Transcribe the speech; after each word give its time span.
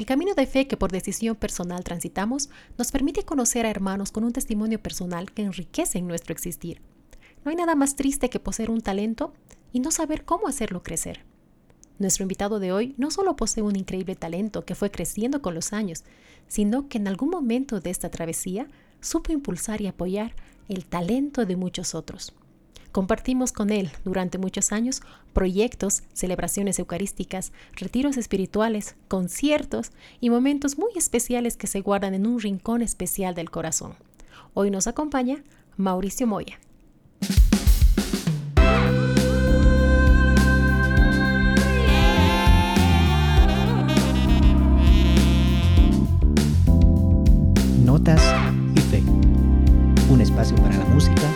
El 0.00 0.06
camino 0.06 0.32
de 0.32 0.46
fe 0.46 0.66
que 0.66 0.78
por 0.78 0.90
decisión 0.90 1.36
personal 1.36 1.84
transitamos 1.84 2.48
nos 2.78 2.90
permite 2.90 3.22
conocer 3.24 3.66
a 3.66 3.70
hermanos 3.70 4.12
con 4.12 4.24
un 4.24 4.32
testimonio 4.32 4.82
personal 4.82 5.30
que 5.30 5.42
enriquece 5.42 6.00
nuestro 6.00 6.32
existir. 6.32 6.80
No 7.44 7.50
hay 7.50 7.56
nada 7.58 7.74
más 7.74 7.96
triste 7.96 8.30
que 8.30 8.40
poseer 8.40 8.70
un 8.70 8.80
talento 8.80 9.34
y 9.74 9.80
no 9.80 9.90
saber 9.90 10.24
cómo 10.24 10.48
hacerlo 10.48 10.82
crecer. 10.82 11.26
Nuestro 11.98 12.22
invitado 12.22 12.60
de 12.60 12.72
hoy 12.72 12.94
no 12.96 13.10
solo 13.10 13.36
posee 13.36 13.62
un 13.62 13.76
increíble 13.76 14.16
talento 14.16 14.64
que 14.64 14.74
fue 14.74 14.90
creciendo 14.90 15.42
con 15.42 15.52
los 15.52 15.74
años, 15.74 16.04
sino 16.48 16.88
que 16.88 16.96
en 16.96 17.06
algún 17.06 17.28
momento 17.28 17.78
de 17.80 17.90
esta 17.90 18.08
travesía 18.08 18.68
supo 19.02 19.34
impulsar 19.34 19.82
y 19.82 19.86
apoyar 19.86 20.34
el 20.70 20.86
talento 20.86 21.44
de 21.44 21.56
muchos 21.56 21.94
otros. 21.94 22.32
Compartimos 22.92 23.52
con 23.52 23.70
él 23.70 23.90
durante 24.04 24.38
muchos 24.38 24.72
años 24.72 25.00
proyectos, 25.32 26.02
celebraciones 26.12 26.78
eucarísticas, 26.80 27.52
retiros 27.76 28.16
espirituales, 28.16 28.96
conciertos 29.06 29.92
y 30.20 30.28
momentos 30.28 30.76
muy 30.76 30.90
especiales 30.96 31.56
que 31.56 31.68
se 31.68 31.82
guardan 31.82 32.14
en 32.14 32.26
un 32.26 32.40
rincón 32.40 32.82
especial 32.82 33.34
del 33.34 33.50
corazón. 33.50 33.94
Hoy 34.54 34.72
nos 34.72 34.88
acompaña 34.88 35.44
Mauricio 35.76 36.26
Moya. 36.26 36.58
Notas 47.84 48.20
y 48.74 48.80
fe. 48.80 49.02
Un 50.10 50.20
espacio 50.20 50.56
para 50.56 50.76
la 50.76 50.84
música, 50.86 51.29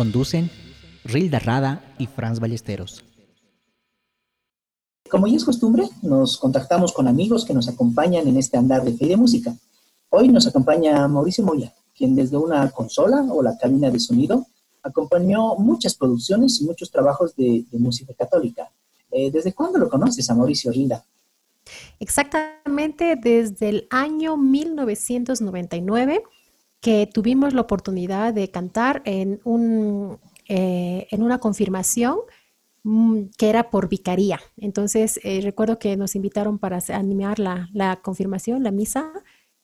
Conducen 0.00 0.50
Rilda 1.04 1.40
Rada 1.40 1.84
y 1.98 2.06
Franz 2.06 2.40
Ballesteros. 2.40 3.04
Como 5.10 5.26
ya 5.26 5.36
es 5.36 5.44
costumbre, 5.44 5.90
nos 6.00 6.38
contactamos 6.38 6.94
con 6.94 7.06
amigos 7.06 7.44
que 7.44 7.52
nos 7.52 7.68
acompañan 7.68 8.26
en 8.26 8.38
este 8.38 8.56
andar 8.56 8.82
de 8.82 8.94
fe 8.94 9.04
y 9.04 9.08
de 9.10 9.18
música. 9.18 9.54
Hoy 10.08 10.28
nos 10.28 10.46
acompaña 10.46 11.06
Mauricio 11.06 11.44
Moya, 11.44 11.74
quien 11.94 12.16
desde 12.16 12.38
una 12.38 12.70
consola 12.70 13.26
o 13.30 13.42
la 13.42 13.58
cabina 13.58 13.90
de 13.90 14.00
sonido 14.00 14.46
acompañó 14.82 15.56
muchas 15.56 15.94
producciones 15.96 16.58
y 16.62 16.64
muchos 16.64 16.90
trabajos 16.90 17.36
de, 17.36 17.66
música 17.72 18.14
católica. 18.14 18.70
Eh, 19.10 19.30
¿Desde 19.30 19.52
cuándo 19.52 19.78
lo 19.78 19.90
conoces 19.90 20.30
a 20.30 20.34
Mauricio 20.34 20.72
Rinda? 20.72 21.04
Exactamente 21.98 23.16
desde 23.16 23.68
el 23.68 23.86
año 23.90 24.38
1999 24.38 26.22
que 26.80 27.06
tuvimos 27.12 27.54
la 27.54 27.62
oportunidad 27.62 28.34
de 28.34 28.50
cantar 28.50 29.02
en, 29.04 29.40
un, 29.44 30.18
eh, 30.48 31.06
en 31.10 31.22
una 31.22 31.38
confirmación 31.38 32.18
mm, 32.82 33.24
que 33.36 33.48
era 33.48 33.70
por 33.70 33.88
vicaría. 33.88 34.40
Entonces, 34.56 35.20
eh, 35.22 35.40
recuerdo 35.42 35.78
que 35.78 35.96
nos 35.96 36.16
invitaron 36.16 36.58
para 36.58 36.78
animar 36.88 37.38
la, 37.38 37.68
la 37.72 37.96
confirmación, 38.02 38.62
la 38.62 38.70
misa, 38.70 39.12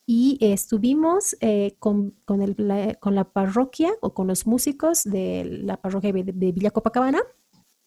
y 0.07 0.39
estuvimos 0.41 1.37
eh, 1.41 1.75
con, 1.81 2.15
la, 2.57 3.25
parroquia 3.25 3.93
o 4.01 4.15
con 4.15 4.29
los 4.29 4.47
músicos 4.47 5.03
de 5.03 5.45
la 5.65 5.77
parroquia 5.79 6.13
de, 6.13 6.53
Villa 6.53 6.71
Copacabana. 6.71 7.19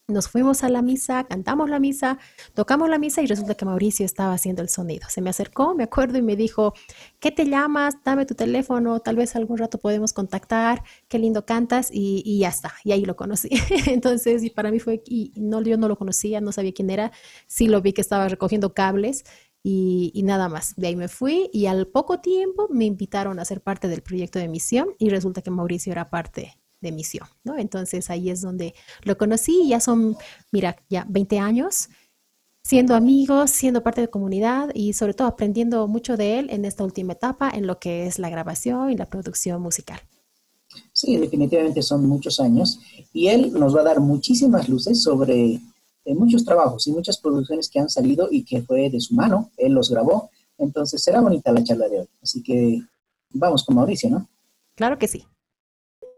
Nos 0.10 0.28
fuimos 0.28 0.64
a 0.64 0.70
la 0.70 0.82
misa, 0.82 1.24
cantamos 1.26 1.70
la 1.70 1.80
misa, 1.80 2.18
tocamos 2.54 2.90
la 2.90 2.98
misa 2.98 3.22
y 3.22 3.28
resulta 3.28 3.56
que 3.56 3.66
Mauricio 3.66 4.06
estaba 4.06 4.34
haciendo 4.34 4.62
el 4.62 4.70
sonido. 4.70 5.08
Se 5.10 5.22
me 5.22 5.30
acercó, 5.30 5.76
me 5.76 5.84
acuerdo, 5.84 6.18
y 6.18 6.22
me 6.22 6.36
dijo, 6.36 6.74
¿qué 7.20 7.32
te 7.32 7.46
llamas? 7.46 7.96
Dame 8.04 8.26
tu 8.26 8.36
teléfono, 8.36 9.00
tal 9.00 9.16
vez 9.16 9.36
algún 9.36 9.58
rato 9.58 9.78
podemos 9.78 10.12
contactar, 10.12 10.84
qué 11.08 11.20
lindo 11.20 11.46
cantas 11.46 11.90
y, 11.92 12.24
y 12.26 12.40
ya 12.40 12.50
está. 12.50 12.74
Y 12.84 12.92
ahí 12.92 13.06
lo 13.06 13.16
conocí. 13.16 13.50
Entonces, 13.88 14.44
y 14.44 14.50
para 14.50 14.72
mí 14.72 14.80
fue, 14.80 15.02
y 15.06 15.32
no, 15.36 15.62
yo 15.62 15.78
no 15.78 15.88
lo 15.88 15.98
conocía, 15.98 16.42
no 16.42 16.52
sabía 16.52 16.74
quién 16.74 16.90
era, 16.90 17.12
sí 17.48 17.68
lo 17.68 17.82
vi 17.82 17.94
que 17.94 18.02
estaba 18.02 18.28
recogiendo 18.28 18.74
cables 18.74 19.24
y, 19.64 20.22
nada 20.24 20.50
más. 20.50 20.76
De 20.76 20.88
ahí 20.88 20.96
me 20.96 21.08
fui 21.08 21.50
y 21.54 21.66
al 21.66 21.88
poco 21.88 22.20
tiempo 22.20 22.68
me 22.70 22.86
invitaron 22.86 23.40
a 23.40 23.46
ser 23.46 23.62
parte 23.62 23.88
del 23.88 24.02
proyecto 24.02 24.40
de 24.40 24.48
misión 24.48 24.96
y 24.98 25.10
resulta 25.10 25.42
que 25.42 25.52
Mauricio 25.52 25.92
era 25.92 26.10
parte 26.10 26.59
de 26.82 26.92
misión, 26.92 27.28
¿no? 27.44 27.58
Entonces 27.58 28.10
ahí 28.10 28.30
es 28.30 28.42
donde 28.42 28.74
lo 29.04 29.18
conocí 29.18 29.64
y 29.64 29.70
ya 29.70 29.80
son, 29.80 30.18
mira, 30.52 30.78
ya 30.90 31.06
20 31.10 31.40
años 31.40 31.90
siendo 32.64 32.94
amigos, 32.96 33.50
siendo 33.50 33.82
parte 33.82 34.02
de 34.02 34.10
comunidad 34.10 34.70
y 34.74 34.94
sobre 34.94 35.14
todo 35.14 35.28
aprendiendo 35.28 35.88
mucho 35.88 36.18
de 36.18 36.40
él 36.40 36.50
en 36.52 36.66
esta 36.66 36.84
última 36.84 37.14
etapa 37.14 37.50
en 37.50 37.66
lo 37.66 37.80
que 37.80 38.06
es 38.06 38.20
la 38.20 38.30
grabación 38.30 38.92
y 38.92 38.98
la 38.98 39.08
producción 39.08 39.62
musical. 39.62 40.00
Sí, 40.94 41.18
definitivamente 41.18 41.82
son 41.82 42.06
muchos 42.06 42.40
años 42.40 42.80
y 43.12 43.28
él 43.28 43.54
nos 43.54 43.76
va 43.76 43.82
a 43.82 43.86
dar 43.86 44.00
muchísimas 44.02 44.70
luces 44.70 45.02
sobre 45.02 45.60
muchos 46.06 46.46
trabajos 46.46 46.86
y 46.88 46.92
muchas 46.92 47.18
producciones 47.18 47.70
que 47.70 47.80
han 47.80 47.90
salido 47.90 48.28
y 48.32 48.44
que 48.44 48.62
fue 48.62 48.90
de 48.90 49.00
su 49.00 49.16
mano, 49.16 49.52
él 49.58 49.74
los 49.74 49.90
grabó. 49.90 50.30
Entonces 50.58 51.02
será 51.02 51.22
bonita 51.22 51.52
la 51.52 51.64
charla 51.64 51.88
de 51.88 52.02
hoy. 52.02 52.10
Así 52.22 52.44
que 52.44 52.82
vamos 53.32 53.64
con 53.64 53.76
Mauricio, 53.76 54.10
¿no? 54.10 54.30
Claro 54.76 54.98
que 54.98 55.08
sí 55.08 55.26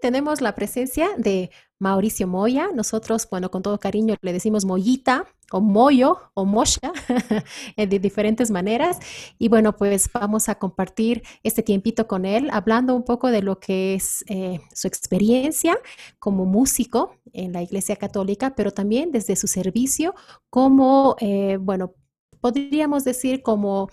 tenemos 0.02 0.42
la 0.42 0.56
presencia 0.56 1.10
de 1.18 1.52
Mauricio 1.80 2.28
Moya. 2.28 2.70
Nosotros, 2.74 3.28
bueno, 3.30 3.50
con 3.50 3.62
todo 3.62 3.80
cariño 3.80 4.16
le 4.22 4.34
decimos 4.34 4.66
Moyita 4.66 5.26
o 5.52 5.62
Moyo 5.62 6.20
o 6.34 6.46
Mosha 6.46 6.92
de 7.78 8.00
diferentes 8.00 8.52
maneras. 8.52 9.00
Y 9.40 9.48
bueno, 9.48 9.76
pues 9.76 10.10
vamos 10.14 10.50
a 10.50 10.56
compartir 10.56 11.24
este 11.44 11.64
tiempito 11.64 12.08
con 12.08 12.26
él, 12.26 12.50
hablando 12.52 12.96
un 12.96 13.04
poco 13.04 13.30
de 13.30 13.42
lo 13.42 13.60
que 13.60 13.94
es 13.94 14.24
eh, 14.28 14.60
su 14.74 14.88
experiencia 14.88 15.78
como 16.20 16.46
músico 16.46 17.16
en 17.34 17.54
la 17.54 17.62
Iglesia 17.62 17.96
Católica, 17.96 18.56
pero 18.56 18.72
también 18.72 19.12
desde 19.12 19.36
su 19.36 19.48
servicio 19.48 20.14
como, 20.50 21.16
eh, 21.20 21.58
bueno, 21.60 21.96
podríamos 22.42 23.04
decir 23.04 23.42
como 23.44 23.90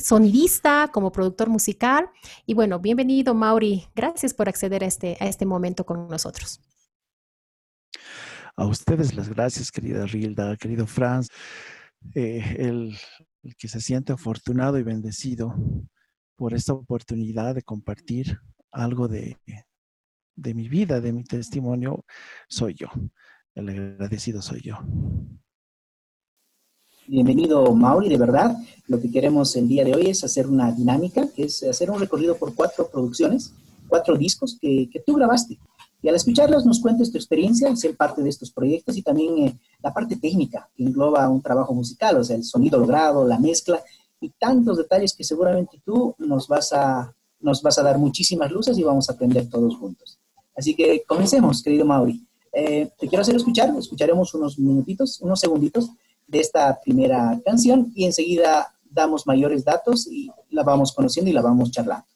sonidista, 0.00 0.90
como 0.92 1.12
productor 1.12 1.48
musical. 1.48 2.10
Y 2.46 2.54
bueno, 2.54 2.78
bienvenido, 2.78 3.34
Mauri. 3.34 3.86
Gracias 3.94 4.34
por 4.34 4.48
acceder 4.48 4.84
a 4.84 4.86
este, 4.86 5.16
a 5.20 5.26
este 5.26 5.46
momento 5.46 5.84
con 5.84 6.08
nosotros. 6.08 6.60
A 8.56 8.66
ustedes 8.66 9.14
las 9.14 9.28
gracias, 9.28 9.70
querida 9.70 10.06
Rilda, 10.06 10.56
querido 10.56 10.86
Franz. 10.86 11.28
Eh, 12.14 12.56
el, 12.58 12.96
que 13.56 13.68
se 13.68 13.80
siente 13.80 14.12
afortunado 14.12 14.78
y 14.78 14.82
bendecido 14.82 15.54
por 16.36 16.54
esta 16.54 16.74
oportunidad 16.74 17.54
de 17.54 17.62
compartir 17.62 18.38
algo 18.70 19.08
de, 19.08 19.38
de 20.36 20.54
mi 20.54 20.68
vida, 20.68 21.00
de 21.00 21.12
mi 21.12 21.24
testimonio, 21.24 22.04
soy 22.48 22.74
yo. 22.74 22.88
El 23.54 23.68
agradecido 23.68 24.42
soy 24.42 24.60
yo. 24.60 24.78
Bienvenido, 27.10 27.74
Mauri, 27.74 28.08
de 28.08 28.16
verdad. 28.16 28.56
Lo 28.86 29.00
que 29.00 29.10
queremos 29.10 29.56
el 29.56 29.66
día 29.66 29.84
de 29.84 29.96
hoy 29.96 30.06
es 30.10 30.22
hacer 30.22 30.46
una 30.46 30.70
dinámica, 30.70 31.26
que 31.34 31.42
es 31.42 31.60
hacer 31.64 31.90
un 31.90 31.98
recorrido 31.98 32.36
por 32.36 32.54
cuatro 32.54 32.88
producciones, 32.88 33.52
cuatro 33.88 34.16
discos 34.16 34.56
que, 34.60 34.88
tú 35.04 35.14
grabaste. 35.14 35.58
Y 36.02 36.08
al 36.08 36.14
escucharlos 36.14 36.64
nos 36.64 36.78
cuentes 36.78 37.10
tu 37.10 37.18
experiencia, 37.18 37.74
ser 37.74 37.96
parte 37.96 38.22
de 38.22 38.28
estos 38.28 38.52
proyectos 38.52 38.96
y 38.96 39.02
también 39.02 39.38
eh, 39.38 39.58
la 39.82 39.92
parte 39.92 40.14
técnica 40.18 40.70
que 40.76 40.84
engloba 40.84 41.28
un 41.28 41.42
trabajo 41.42 41.74
musical, 41.74 42.16
o 42.16 42.22
sea, 42.22 42.36
el 42.36 42.44
sonido 42.44 42.78
logrado, 42.78 43.26
la 43.26 43.40
mezcla 43.40 43.82
y 44.20 44.28
tantos 44.28 44.76
detalles 44.76 45.12
que 45.12 45.24
seguramente 45.24 45.82
tú 45.84 46.14
nos 46.16 46.46
vas 46.46 46.72
a, 46.72 47.12
nos 47.40 47.60
vas 47.60 47.76
a 47.76 47.82
dar 47.82 47.98
muchísimas 47.98 48.52
luces 48.52 48.78
y 48.78 48.84
vamos 48.84 49.10
a 49.10 49.14
aprender 49.14 49.50
todos 49.50 49.74
juntos. 49.74 50.16
Así 50.54 50.76
que 50.76 51.02
comencemos, 51.08 51.60
querido 51.60 51.84
Mauri. 51.84 52.24
Eh, 52.52 52.88
te 52.96 53.08
quiero 53.08 53.22
hacer 53.22 53.34
escuchar, 53.34 53.74
escucharemos 53.76 54.32
unos 54.34 54.60
minutitos, 54.60 55.20
unos 55.20 55.40
segunditos 55.40 55.90
de 56.30 56.40
esta 56.40 56.80
primera 56.80 57.40
canción 57.44 57.92
y 57.94 58.04
enseguida 58.04 58.72
damos 58.88 59.26
mayores 59.26 59.64
datos 59.64 60.06
y 60.06 60.30
la 60.50 60.62
vamos 60.62 60.92
conociendo 60.92 61.30
y 61.30 61.34
la 61.34 61.42
vamos 61.42 61.70
charlando. 61.70 62.06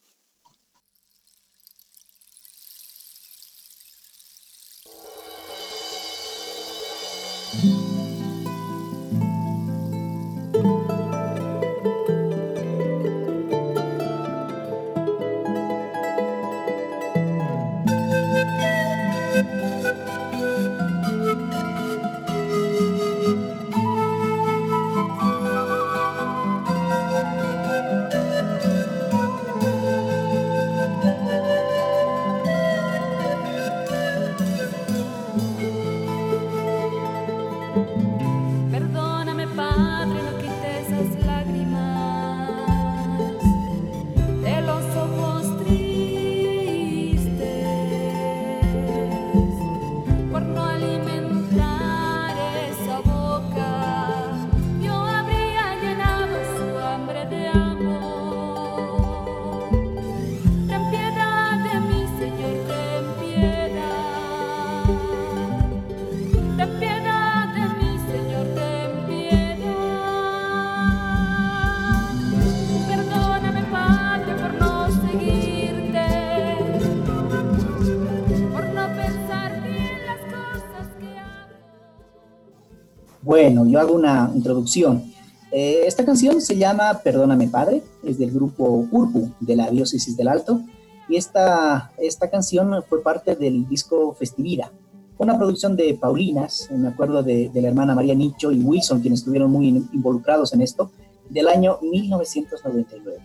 Yo 83.74 83.80
hago 83.80 83.94
una 83.94 84.30
introducción. 84.32 85.02
Eh, 85.50 85.82
esta 85.84 86.04
canción 86.04 86.40
se 86.40 86.56
llama 86.56 87.00
Perdóname 87.02 87.48
Padre, 87.48 87.82
es 88.04 88.18
del 88.20 88.30
grupo 88.30 88.86
Urpu 88.88 89.32
de 89.40 89.56
la 89.56 89.68
Diócesis 89.68 90.16
del 90.16 90.28
Alto 90.28 90.60
y 91.08 91.16
esta, 91.16 91.90
esta 91.98 92.30
canción 92.30 92.84
fue 92.88 93.02
parte 93.02 93.34
del 93.34 93.68
disco 93.68 94.14
Festivira, 94.14 94.70
una 95.18 95.36
producción 95.36 95.74
de 95.74 95.92
Paulinas, 95.94 96.68
me 96.70 96.86
acuerdo 96.86 97.24
de, 97.24 97.48
de 97.48 97.62
la 97.62 97.68
hermana 97.68 97.96
María 97.96 98.14
Nicho 98.14 98.52
y 98.52 98.60
Wilson, 98.60 99.00
quienes 99.00 99.20
estuvieron 99.20 99.50
muy 99.50 99.66
involucrados 99.92 100.54
en 100.54 100.62
esto, 100.62 100.92
del 101.28 101.48
año 101.48 101.78
1999. 101.82 103.18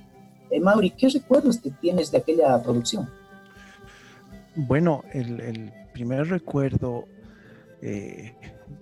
Eh, 0.50 0.60
Mauri, 0.60 0.90
¿qué 0.90 1.10
recuerdos 1.10 1.62
te 1.62 1.70
tienes 1.70 2.10
de 2.10 2.18
aquella 2.18 2.60
producción? 2.64 3.08
Bueno, 4.56 5.04
el, 5.14 5.42
el 5.42 5.72
primer 5.94 6.28
recuerdo 6.28 7.06
eh, 7.84 8.34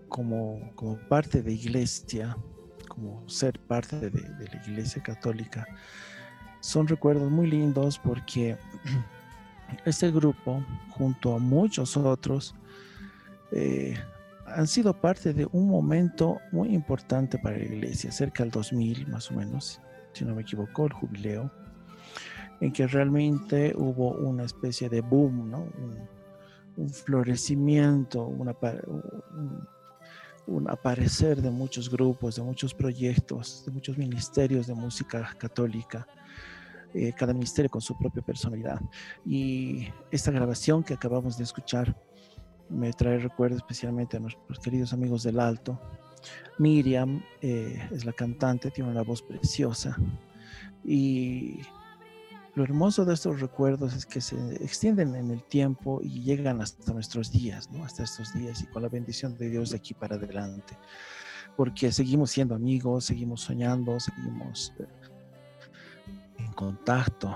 como, 0.09 0.71
como, 0.75 0.97
parte 1.07 1.41
de 1.41 1.53
iglesia, 1.53 2.37
como 2.87 3.27
ser 3.27 3.59
parte 3.59 4.09
de, 4.09 4.11
la 4.11 4.61
iglesia 4.67 5.01
católica, 5.01 5.67
son 6.59 6.87
recuerdos 6.87 7.29
muy 7.29 7.47
lindos 7.47 7.99
porque 7.99 8.57
este 9.85 10.11
grupo, 10.11 10.63
junto 10.89 11.35
a 11.35 11.39
muchos 11.39 11.97
otros, 11.97 12.55
eh, 13.51 13.97
han 14.47 14.67
sido 14.67 14.93
parte 14.93 15.33
de 15.33 15.47
un 15.51 15.67
momento 15.67 16.39
muy 16.51 16.69
importante 16.73 17.37
para 17.37 17.57
la 17.57 17.65
iglesia, 17.65 18.11
cerca 18.11 18.43
del 18.43 18.51
2000 18.51 19.07
más 19.07 19.29
o 19.31 19.35
menos, 19.35 19.81
si 20.13 20.25
no 20.25 20.35
me 20.35 20.41
equivoco, 20.41 20.85
el 20.85 20.93
jubileo, 20.93 21.51
en 22.61 22.71
que 22.71 22.87
realmente 22.87 23.73
hubo 23.75 24.11
una 24.11 24.43
especie 24.43 24.89
de 24.89 25.01
boom, 25.01 25.51
¿no? 25.51 25.67
un, 26.77 26.89
florecimiento, 26.89 28.23
un, 28.23 28.47
un, 30.47 30.69
aparecer 30.69 31.41
de 31.41 31.49
muchos 31.49 31.89
grupos, 31.89 32.35
de 32.35 32.41
muchos 32.41 32.73
proyectos, 32.73 33.63
de 33.65 33.71
muchos 33.71 33.97
ministerios 33.97 34.67
de 34.67 34.73
música 34.73 35.35
católica, 35.37 36.07
eh, 36.93 37.13
cada 37.15 37.33
ministerio 37.33 37.69
con 37.69 37.81
su 37.81 37.97
propia 37.97 38.21
personalidad. 38.21 38.79
Y 39.25 39.87
esta 40.11 40.31
grabación 40.31 40.83
que 40.83 40.93
acabamos 40.93 41.37
de 41.37 41.43
escuchar 41.43 41.95
me 42.69 42.91
trae 42.93 43.19
recuerdos 43.19 43.57
especialmente 43.57 44.17
a 44.17 44.19
nuestros 44.19 44.59
queridos 44.59 44.93
amigos 44.93 45.23
del 45.23 45.39
Alto. 45.39 45.79
Miriam 46.57 47.23
eh, 47.41 47.87
es 47.91 48.05
la 48.05 48.13
cantante, 48.13 48.71
tiene 48.71 48.89
una 48.89 49.03
voz 49.03 49.21
preciosa 49.21 49.95
y 50.83 51.59
lo 52.57 52.63
hermoso 52.63 53.05
de 53.05 53.13
estos 53.13 53.39
recuerdos 53.39 53.93
es 53.93 54.03
que 54.03 54.19
se 54.19 54.35
extienden 54.55 55.13
en 55.13 55.29
el 55.29 55.43
tiempo 55.43 56.01
y 56.01 56.23
llegan 56.23 56.59
hasta 56.59 56.91
nuestros 56.91 57.31
días, 57.31 57.69
¿no? 57.69 57.85
Hasta 57.85 58.01
estos 58.01 58.33
días 58.33 58.63
y 58.63 58.65
con 58.65 58.81
la 58.81 58.89
bendición 58.89 59.37
de 59.37 59.51
Dios 59.51 59.69
de 59.69 59.77
aquí 59.77 59.93
para 59.93 60.15
adelante. 60.15 60.75
Porque 61.55 61.91
seguimos 61.91 62.31
siendo 62.31 62.55
amigos, 62.55 63.05
seguimos 63.05 63.41
soñando, 63.41 63.99
seguimos 63.99 64.73
eh, 64.79 64.87
en 66.39 66.51
contacto 66.53 67.35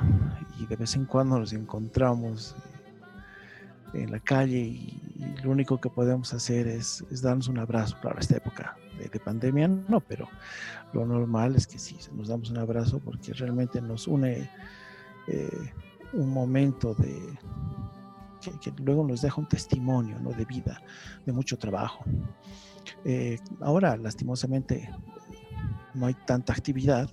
y 0.59 0.65
de 0.65 0.75
vez 0.75 0.95
en 0.95 1.05
cuando 1.05 1.37
nos 1.37 1.53
encontramos 1.53 2.55
en 3.93 4.11
la 4.11 4.19
calle 4.19 4.57
y, 4.57 4.97
lo 5.43 5.51
único 5.51 5.79
que 5.79 5.89
podemos 5.91 6.33
hacer 6.33 6.65
es, 6.65 7.05
darnos 7.21 7.47
un 7.47 7.59
abrazo. 7.59 7.95
Claro, 8.01 8.19
esta 8.19 8.37
época 8.37 8.75
de, 8.97 9.19
pandemia 9.19 9.67
no, 9.67 9.99
pero 9.99 10.27
lo 10.93 11.05
normal 11.05 11.55
es 11.55 11.67
que 11.67 11.77
sí, 11.77 11.95
nos 12.11 12.27
damos 12.27 12.49
un 12.49 12.57
abrazo 12.57 12.97
porque 12.97 13.33
realmente 13.33 13.79
nos 13.81 14.07
une 14.07 14.49
eh, 15.27 15.73
un 16.13 16.29
momento 16.29 16.93
de 16.95 17.37
que, 18.59 18.71
luego 18.83 19.05
nos 19.05 19.21
deja 19.21 19.39
un 19.39 19.47
testimonio 19.47 20.19
¿no? 20.19 20.31
de 20.31 20.45
vida, 20.45 20.81
de 21.25 21.31
mucho 21.31 21.57
trabajo. 21.57 22.03
Eh, 23.05 23.37
ahora, 23.59 23.95
lastimosamente, 23.97 24.89
no 25.93 26.07
hay 26.07 26.15
tanta 26.25 26.53
actividad, 26.53 27.09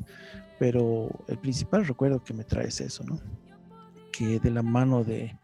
pero 0.59 1.09
el 1.29 1.39
principal 1.39 1.87
recuerdo 1.87 2.23
que 2.23 2.35
me 2.35 2.45
trae 2.45 2.69
es 2.69 2.81
eso, 2.81 3.05
¿no? 3.05 3.21
Que 4.13 4.41
de 4.41 4.51
la 4.51 4.63
mano 4.63 5.05
de, 5.05 5.39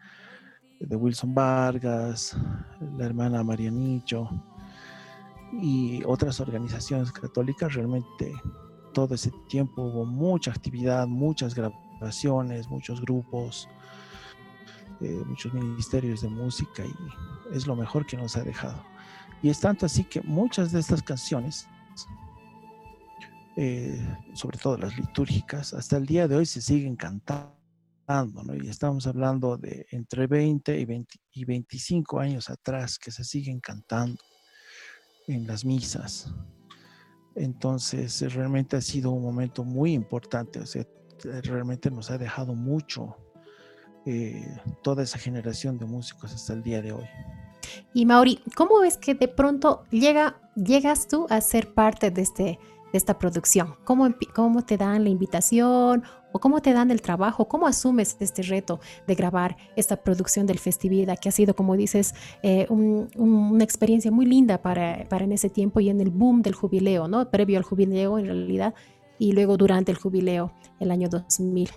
de 0.81 0.97
Wilson 0.97 1.35
Vargas, 1.35 2.37
la 2.97 3.05
hermana 3.05 3.45
María 3.45 3.71
Nicho 3.71 4.29
y 5.53 6.03
otras 6.05 6.41
organizaciones 6.41 7.13
católicas, 7.13 7.75
realmente 7.75 8.33
todo 8.93 9.15
ese 9.15 9.31
tiempo 9.49 9.83
hubo 9.83 10.05
mucha 10.05 10.51
actividad, 10.51 11.07
muchas 11.07 11.55
grabaciones, 11.55 11.84
muchos 12.69 13.01
grupos, 13.01 13.69
eh, 15.01 15.23
muchos 15.27 15.53
ministerios 15.53 16.23
de 16.23 16.29
música 16.29 16.85
y 16.85 17.57
es 17.57 17.67
lo 17.67 17.77
mejor 17.77 18.07
que 18.07 18.17
nos 18.17 18.37
ha 18.37 18.43
dejado. 18.43 18.83
Y 19.43 19.51
es 19.51 19.61
tanto 19.61 19.87
así 19.87 20.05
que 20.05 20.21
muchas 20.23 20.73
de 20.73 20.81
estas 20.81 21.03
canciones, 21.03 21.69
eh, 23.57 24.01
sobre 24.33 24.59
todo 24.59 24.79
las 24.79 24.97
litúrgicas, 24.97 25.75
hasta 25.75 25.97
el 25.97 26.07
día 26.07 26.29
de 26.29 26.37
hoy 26.37 26.47
se 26.47 26.61
siguen 26.61 26.97
cantando 26.97 27.55
y 28.63 28.69
estamos 28.69 29.07
hablando 29.07 29.57
de 29.57 29.87
entre 29.91 30.27
20 30.27 30.79
y, 30.79 30.85
20 30.85 31.19
y 31.33 31.45
25 31.45 32.21
años 32.21 32.51
atrás 32.51 32.99
que 32.99 33.11
se 33.11 33.25
siguen 33.25 33.61
cantando 33.61 34.23
en 35.27 35.47
las 35.47 35.65
misas. 35.65 36.33
Entonces, 37.35 38.21
realmente 38.33 38.77
ha 38.77 38.81
sido 38.81 39.11
un 39.11 39.23
momento 39.23 39.65
muy 39.65 39.93
importante, 39.93 40.61
o 40.61 40.67
sea, 40.67 40.87
realmente 41.43 41.91
nos 41.91 42.11
ha 42.11 42.19
dejado 42.19 42.55
mucho 42.55 43.17
eh, 44.07 44.47
toda 44.83 45.03
esa 45.03 45.19
generación 45.19 45.79
de 45.79 45.87
músicos 45.87 46.33
hasta 46.35 46.53
el 46.53 46.63
día 46.63 46.83
de 46.83 46.93
hoy. 46.93 47.05
Y 47.93 48.07
Mauri, 48.07 48.41
¿cómo 48.55 48.81
ves 48.81 48.99
que 48.99 49.15
de 49.15 49.29
pronto 49.29 49.85
llega, 49.91 50.41
llegas 50.55 51.09
tú 51.09 51.27
a 51.31 51.41
ser 51.41 51.73
parte 51.73 52.11
de 52.11 52.23
este 52.23 52.59
esta 52.97 53.19
producción? 53.19 53.75
¿Cómo, 53.85 54.09
¿Cómo 54.35 54.63
te 54.65 54.77
dan 54.77 55.05
la 55.05 55.11
invitación 55.11 56.05
o 56.33 56.39
cómo 56.39 56.63
te 56.63 56.73
dan 56.73 56.91
el 56.91 57.03
trabajo? 57.03 57.49
¿Cómo 57.49 57.67
asumes 57.67 58.17
este 58.21 58.43
reto 58.43 58.81
de 59.07 59.15
grabar 59.15 59.57
esta 59.77 59.97
producción 59.97 60.47
del 60.47 60.59
Festivida 60.59 61.17
que 61.17 61.29
ha 61.29 61.33
sido, 61.33 61.55
como 61.55 61.77
dices, 61.77 62.15
eh, 62.43 62.67
una 62.69 63.65
experiencia 63.65 64.11
muy 64.11 64.27
linda 64.27 64.63
para, 64.63 65.07
para 65.09 65.25
en 65.25 65.33
ese 65.33 65.51
tiempo 65.51 65.81
y 65.81 65.91
en 65.91 66.01
el 66.01 66.11
boom 66.11 66.43
del 66.43 66.55
jubileo, 66.55 67.09
¿no? 67.09 67.31
Previo 67.31 67.59
al 67.59 67.65
jubileo 67.65 68.19
en 68.19 68.27
realidad 68.27 68.75
y 69.19 69.33
luego 69.33 69.57
durante 69.57 69.93
el 69.93 69.99
jubileo, 69.99 70.53
el 70.81 70.91
año 70.91 71.09
2000. 71.09 71.71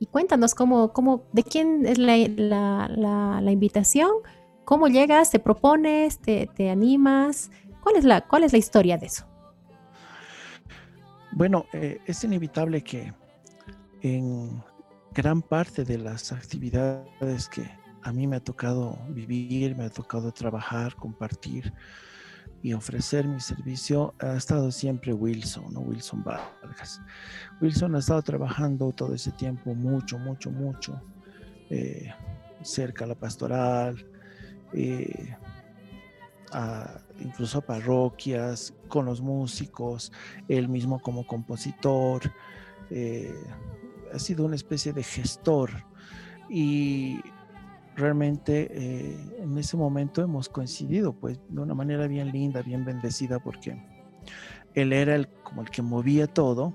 Y 0.00 0.06
cuéntanos 0.06 0.54
cómo, 0.54 0.92
cómo, 0.92 1.24
de 1.32 1.42
quién 1.42 1.84
es 1.86 1.98
la, 1.98 2.16
la, 2.88 3.52
invitación, 3.52 4.10
cómo 4.64 4.88
llegas, 4.88 5.30
te 5.30 5.40
propones, 5.40 6.18
te, 6.18 6.48
te 6.54 6.70
animas, 6.70 7.50
¿Cuál 7.88 7.96
es, 7.96 8.04
la, 8.04 8.20
¿cuál 8.20 8.44
es 8.44 8.52
la 8.52 8.58
historia 8.58 8.98
de 8.98 9.06
eso? 9.06 9.24
Bueno, 11.32 11.64
eh, 11.72 12.00
es 12.04 12.22
inevitable 12.24 12.82
que 12.82 13.12
en 14.02 14.62
gran 15.12 15.40
parte 15.40 15.84
de 15.84 15.96
las 15.96 16.32
actividades 16.32 17.48
que 17.48 17.70
a 18.02 18.12
mí 18.12 18.26
me 18.26 18.36
ha 18.36 18.40
tocado 18.40 18.98
vivir, 19.08 19.74
me 19.76 19.84
ha 19.84 19.90
tocado 19.90 20.32
trabajar, 20.32 20.94
compartir 20.96 21.72
y 22.62 22.72
ofrecer 22.72 23.26
mi 23.26 23.40
servicio, 23.40 24.14
ha 24.18 24.34
estado 24.34 24.70
siempre 24.70 25.12
Wilson, 25.12 25.72
¿no? 25.72 25.80
Wilson 25.80 26.24
Vargas. 26.24 27.00
Wilson 27.60 27.94
ha 27.94 27.98
estado 28.00 28.22
trabajando 28.22 28.92
todo 28.92 29.14
ese 29.14 29.30
tiempo 29.32 29.74
mucho, 29.74 30.18
mucho, 30.18 30.50
mucho, 30.50 31.00
eh, 31.70 32.12
cerca 32.62 33.04
a 33.04 33.08
la 33.08 33.14
pastoral, 33.14 34.04
eh, 34.72 35.36
incluso 37.20 37.58
a 37.58 37.60
parroquias, 37.60 38.74
con 38.88 39.06
los 39.06 39.20
músicos, 39.20 40.12
él 40.48 40.68
mismo 40.68 41.00
como 41.00 41.26
compositor, 41.26 42.32
eh, 42.90 43.34
ha 44.12 44.18
sido 44.18 44.44
una 44.44 44.56
especie 44.56 44.92
de 44.92 45.02
gestor 45.02 45.70
y 46.48 47.20
realmente 47.98 48.68
eh, 48.70 49.16
en 49.38 49.58
ese 49.58 49.76
momento 49.76 50.22
hemos 50.22 50.48
coincidido 50.48 51.12
pues 51.12 51.38
de 51.48 51.60
una 51.60 51.74
manera 51.74 52.06
bien 52.06 52.30
linda, 52.32 52.62
bien 52.62 52.84
bendecida 52.84 53.38
porque 53.38 53.76
él 54.74 54.92
era 54.92 55.14
el, 55.14 55.28
como 55.42 55.62
el 55.62 55.70
que 55.70 55.82
movía 55.82 56.26
todo 56.26 56.72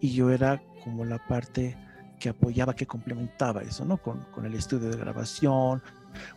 y 0.00 0.12
yo 0.12 0.30
era 0.30 0.62
como 0.82 1.04
la 1.04 1.24
parte 1.26 1.76
que 2.18 2.28
apoyaba, 2.28 2.74
que 2.74 2.86
complementaba 2.86 3.62
eso, 3.62 3.84
¿no? 3.84 3.96
Con, 3.96 4.24
con 4.32 4.44
el 4.44 4.54
estudio 4.54 4.90
de 4.90 4.96
grabación 4.96 5.82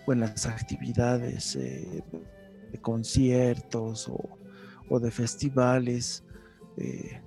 o 0.06 0.14
en 0.14 0.20
las 0.20 0.46
actividades 0.46 1.56
eh, 1.56 2.04
de 2.72 2.82
conciertos 2.82 4.10
o, 4.90 5.00
de 5.00 5.12
festivales, 5.12 6.24
eh, 6.78 7.22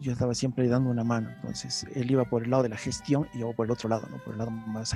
yo 0.00 0.12
estaba 0.12 0.34
siempre 0.34 0.66
dando 0.68 0.90
una 0.90 1.04
mano. 1.04 1.30
Entonces, 1.30 1.86
él 1.94 2.10
iba 2.10 2.24
por 2.24 2.42
el 2.44 2.50
lado 2.50 2.64
de 2.64 2.70
la 2.70 2.76
gestión 2.76 3.28
y 3.34 3.40
yo 3.40 3.52
por 3.52 3.66
el 3.66 3.72
otro 3.72 3.88
lado, 3.88 4.08
¿no? 4.10 4.18
por 4.24 4.32
el 4.32 4.38
lado 4.38 4.50
más, 4.50 4.94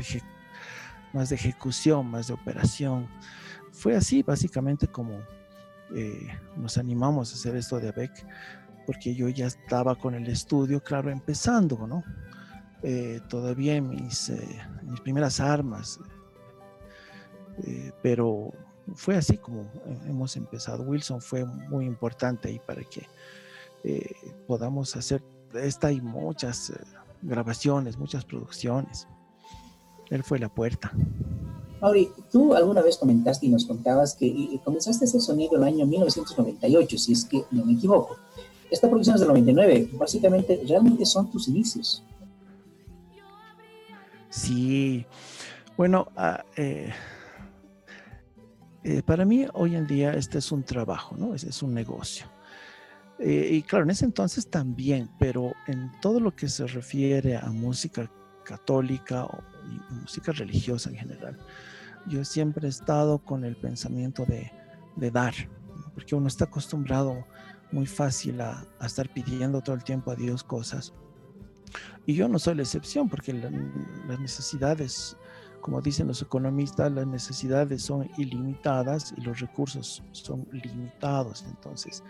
más 1.13 1.31
de 1.31 1.37
ejecución, 1.37 2.11
más 2.11 2.29
de 2.29 2.35
operación. 2.35 3.09
Fue 3.73 3.97
así, 3.97 4.23
básicamente, 4.23 4.87
como 4.87 5.19
eh, 5.95 6.29
nos 6.57 6.79
animamos 6.79 7.33
a 7.33 7.35
hacer 7.35 7.57
esto 7.57 7.79
de 7.79 7.89
ABEC, 7.89 8.27
porque 8.87 9.15
yo 9.15 9.29
ya 9.29 9.47
estaba 9.47 9.95
con 9.97 10.15
el 10.15 10.27
estudio, 10.29 10.83
claro, 10.83 11.11
empezando, 11.11 11.87
¿no? 11.87 12.03
Eh, 12.83 13.21
todavía 13.29 13.81
mis, 13.81 14.33
mis 14.83 15.01
primeras 15.01 15.41
armas, 15.41 15.99
pero 18.03 18.53
fue 18.95 19.17
así 19.17 19.37
como 19.39 19.71
hemos 20.07 20.37
empezado. 20.37 20.85
Wilson 20.85 21.21
fue 21.21 21.45
muy 21.45 21.87
importante 21.87 22.49
ahí 22.49 22.61
para 22.65 22.83
que 22.85 23.07
eh, 23.85 24.15
podamos 24.47 24.97
hacer 24.97 25.23
esta 25.55 25.91
y 25.91 26.01
muchas 26.01 26.71
eh, 26.71 26.75
grabaciones, 27.23 27.97
muchas 27.99 28.25
producciones. 28.25 29.09
Él 30.11 30.23
fue 30.23 30.39
la 30.39 30.49
puerta. 30.49 30.93
Mauri, 31.81 32.11
tú 32.31 32.55
alguna 32.55 32.81
vez 32.81 32.97
comentaste 32.97 33.47
y 33.47 33.49
nos 33.51 33.67
contabas 33.67 34.15
que 34.15 34.61
comenzaste 34.65 35.05
ese 35.05 35.21
sonido 35.21 35.57
el 35.57 35.65
año 35.65 35.87
1998, 35.87 36.99
si 36.99 37.13
es 37.13 37.25
que 37.25 37.45
no 37.51 37.65
me 37.65 37.75
equivoco. 37.75 38.17
Esta 38.71 38.89
producción 38.89 39.15
es 39.15 39.21
del 39.21 39.29
99, 39.29 39.91
básicamente 39.93 40.63
realmente 40.67 41.05
son 41.05 41.31
tus 41.31 41.49
inicios. 41.49 42.03
Sí, 44.31 45.07
bueno, 45.77 46.09
eh, 46.57 46.93
eh, 48.83 49.03
para 49.03 49.25
mí 49.25 49.47
hoy 49.55 49.77
en 49.77 49.87
día 49.87 50.13
este 50.15 50.39
es 50.39 50.51
un 50.51 50.63
trabajo, 50.63 51.17
¿no? 51.17 51.35
Es, 51.35 51.45
es 51.45 51.63
un 51.63 51.75
negocio. 51.75 52.27
Eh, 53.19 53.49
y 53.53 53.63
claro, 53.63 53.85
en 53.85 53.91
ese 53.91 54.05
entonces 54.05 54.49
también, 54.49 55.09
pero 55.19 55.55
en 55.67 55.91
todo 56.01 56.21
lo 56.21 56.35
que 56.35 56.49
se 56.49 56.67
refiere 56.67 57.37
a 57.37 57.47
música 57.51 58.11
católica 58.47 59.25
o 59.25 59.43
música 59.91 60.33
religiosa 60.33 60.91
en 60.91 60.97
general, 60.97 61.39
yo 62.07 62.25
siempre 62.25 62.67
he 62.67 62.71
estado 62.71 63.19
con 63.19 63.45
el 63.45 63.57
pensamiento 63.57 64.25
de, 64.25 64.51
dar, 65.11 65.35
porque 65.95 66.15
uno 66.15 66.29
está 66.29 66.45
acostumbrado 66.45 67.27
muy 67.73 67.87
fácil 67.87 68.41
a, 68.41 68.65
estar 68.81 69.13
pidiendo 69.13 69.61
todo 69.61 69.75
el 69.75 69.85
tiempo 69.85 70.11
a 70.11 70.15
Dios 70.15 70.45
cosas. 70.45 70.95
Y 72.07 72.15
yo 72.15 72.29
no 72.29 72.39
soy 72.39 72.55
la 72.55 72.63
excepción, 72.63 73.09
porque 73.09 73.33
las 73.33 74.21
necesidades 74.21 75.17
como 75.67 75.81
dicen 75.81 76.07
los 76.07 76.23
economistas, 76.23 76.93
las 76.93 77.09
necesidades 77.09 77.83
son 77.83 78.09
ilimitadas 78.19 79.13
y 79.17 79.23
los 79.23 79.41
recursos 79.41 80.01
son 80.13 80.47
limitados. 80.53 81.45
Entonces, 81.49 82.05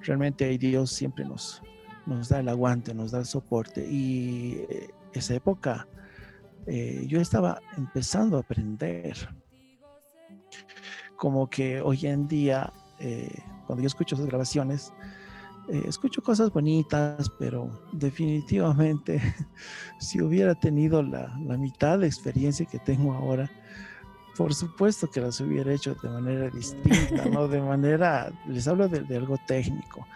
realmente 0.00 0.56
Dios 0.56 0.90
siempre 0.90 1.22
nos, 1.26 1.60
nos 2.06 2.30
da 2.30 2.40
el 2.40 2.48
aguante, 2.48 2.94
nos 2.94 3.10
da 3.10 3.18
el 3.18 3.26
soporte. 3.26 3.86
Y 3.86 4.64
eh, 4.70 4.88
esa 5.14 5.34
época 5.34 5.86
eh, 6.66 7.04
yo 7.06 7.20
estaba 7.20 7.60
empezando 7.76 8.36
a 8.36 8.40
aprender. 8.40 9.16
Como 11.16 11.48
que 11.48 11.80
hoy 11.80 12.06
en 12.06 12.26
día, 12.26 12.72
eh, 12.98 13.30
cuando 13.66 13.82
yo 13.82 13.86
escucho 13.86 14.14
esas 14.14 14.26
grabaciones, 14.26 14.92
eh, 15.68 15.82
escucho 15.86 16.22
cosas 16.22 16.52
bonitas, 16.52 17.30
pero 17.38 17.70
definitivamente 17.92 19.20
si 19.98 20.20
hubiera 20.20 20.54
tenido 20.54 21.02
la, 21.02 21.28
mitad 21.58 21.98
de 21.98 22.06
experiencia 22.06 22.66
que 22.66 22.78
tengo 22.78 23.14
ahora, 23.14 23.50
por 24.36 24.52
supuesto 24.52 25.08
que 25.08 25.20
las 25.20 25.40
hubiera 25.40 25.72
hecho 25.72 25.94
de 25.94 26.08
manera 26.10 26.50
distinta, 26.50 27.24
¿no? 27.26 27.48
De 27.48 27.60
manera, 27.62 28.30
les 28.46 28.68
hablo 28.68 28.88
de, 28.88 29.16
algo 29.16 29.38
técnico, 29.46 30.06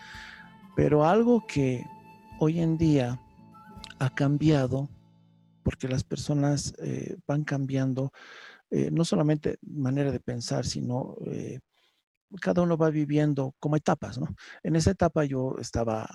pero 0.76 1.04
algo 1.04 1.46
que 1.46 1.86
hoy 2.40 2.60
en 2.60 2.76
día 2.76 3.18
ha 3.98 4.14
cambiado, 4.14 4.88
porque 5.62 5.88
las 5.88 6.04
personas 6.04 6.74
eh, 6.78 7.16
van 7.26 7.44
cambiando, 7.44 8.12
eh, 8.70 8.90
no 8.90 9.04
solamente 9.04 9.58
manera 9.62 10.10
de 10.12 10.20
pensar, 10.20 10.64
sino 10.64 11.16
cada 12.40 12.62
uno 12.62 12.76
va 12.76 12.90
viviendo 12.90 13.54
como 13.58 13.76
etapas, 13.76 14.18
¿no? 14.18 14.26
En 14.62 14.76
esa 14.76 14.90
etapa 14.90 15.24
yo 15.24 15.56
estaba 15.58 16.06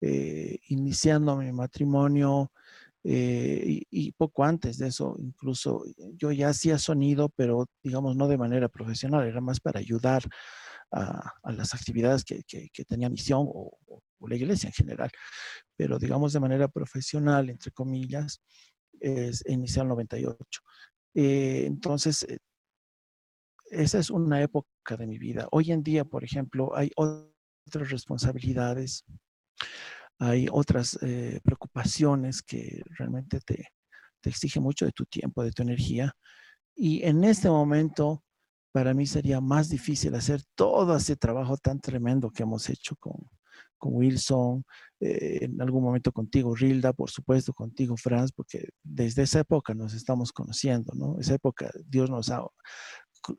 eh, 0.00 0.58
iniciando 0.68 1.36
mi 1.36 1.50
matrimonio 1.52 2.52
eh, 3.04 3.82
y, 3.90 4.12
poco 4.12 4.44
antes 4.44 4.78
de 4.78 4.88
eso, 4.88 5.16
incluso 5.18 5.84
yo 6.16 6.32
ya 6.32 6.48
hacía 6.48 6.78
sonido, 6.78 7.30
pero 7.30 7.66
digamos 7.82 8.16
no 8.16 8.28
de 8.28 8.38
manera 8.38 8.68
profesional, 8.68 9.26
era 9.26 9.40
más 9.40 9.60
para 9.60 9.80
ayudar 9.80 10.22
a, 10.90 11.32
las 11.52 11.74
actividades 11.74 12.24
que, 12.24 12.42
tenía 12.86 13.08
misión 13.08 13.46
o, 13.48 13.78
la 14.28 14.36
iglesia 14.36 14.68
en 14.68 14.72
general, 14.72 15.10
pero 15.76 15.98
digamos 15.98 16.32
de 16.32 16.40
manera 16.40 16.68
profesional, 16.68 17.50
entre 17.50 17.70
comillas, 17.72 18.40
es 19.00 19.44
inicial 19.46 19.88
98. 19.88 20.60
Eh, 21.14 21.64
entonces, 21.66 22.26
esa 23.70 23.98
es 23.98 24.10
una 24.10 24.42
época 24.42 24.96
de 24.96 25.06
mi 25.06 25.18
vida. 25.18 25.48
Hoy 25.50 25.72
en 25.72 25.82
día, 25.82 26.04
por 26.04 26.24
ejemplo, 26.24 26.76
hay 26.76 26.90
otras 26.96 27.90
responsabilidades, 27.90 29.04
hay 30.18 30.46
otras 30.50 30.98
eh, 31.02 31.40
preocupaciones 31.42 32.42
que 32.42 32.82
realmente 32.98 33.40
te, 33.40 33.68
te 34.20 34.30
exigen 34.30 34.62
mucho 34.62 34.86
de 34.86 34.92
tu 34.92 35.04
tiempo, 35.06 35.42
de 35.42 35.52
tu 35.52 35.62
energía. 35.62 36.12
Y 36.74 37.02
en 37.04 37.24
este 37.24 37.48
momento, 37.48 38.22
para 38.72 38.94
mí 38.94 39.06
sería 39.06 39.40
más 39.40 39.68
difícil 39.68 40.14
hacer 40.14 40.42
todo 40.54 40.96
ese 40.96 41.16
trabajo 41.16 41.56
tan 41.56 41.80
tremendo 41.80 42.30
que 42.30 42.42
hemos 42.42 42.68
hecho 42.68 42.96
con, 42.96 43.14
con 43.84 43.96
Wilson, 43.96 44.64
eh, 44.98 45.40
en 45.42 45.60
algún 45.60 45.82
momento 45.82 46.10
contigo, 46.10 46.54
Rilda, 46.54 46.94
por 46.94 47.10
supuesto, 47.10 47.52
contigo, 47.52 47.96
Franz, 47.98 48.32
porque 48.32 48.70
desde 48.82 49.24
esa 49.24 49.40
época 49.40 49.74
nos 49.74 49.92
estamos 49.92 50.32
conociendo, 50.32 50.94
¿no? 50.96 51.18
Esa 51.20 51.34
época 51.34 51.70
Dios 51.86 52.08
nos 52.08 52.30
ha 52.30 52.42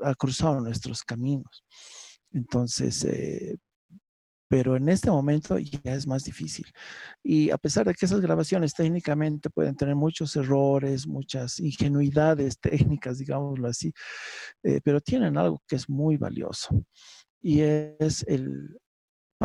ha 0.03 0.15
cruzado 0.15 0.59
nuestros 0.61 1.03
caminos. 1.03 1.63
Entonces, 2.31 3.03
eh, 3.05 3.57
pero 4.47 4.75
en 4.75 4.89
este 4.89 5.09
momento 5.09 5.57
ya 5.57 5.93
es 5.93 6.05
más 6.07 6.23
difícil. 6.23 6.65
Y 7.23 7.49
a 7.49 7.57
pesar 7.57 7.85
de 7.85 7.93
que 7.93 8.05
esas 8.05 8.21
grabaciones 8.21 8.73
técnicamente 8.73 9.49
pueden 9.49 9.75
tener 9.75 9.95
muchos 9.95 10.35
errores, 10.35 11.07
muchas 11.07 11.59
ingenuidades 11.59 12.59
técnicas, 12.99 13.17
digámoslo 13.17 13.67
así, 13.67 13.91
eh, 14.63 14.79
pero 14.83 15.01
tienen 15.01 15.37
algo 15.37 15.61
que 15.67 15.75
es 15.75 15.89
muy 15.89 16.17
valioso 16.17 16.85
y 17.41 17.61
es 17.61 18.23
el 18.27 18.77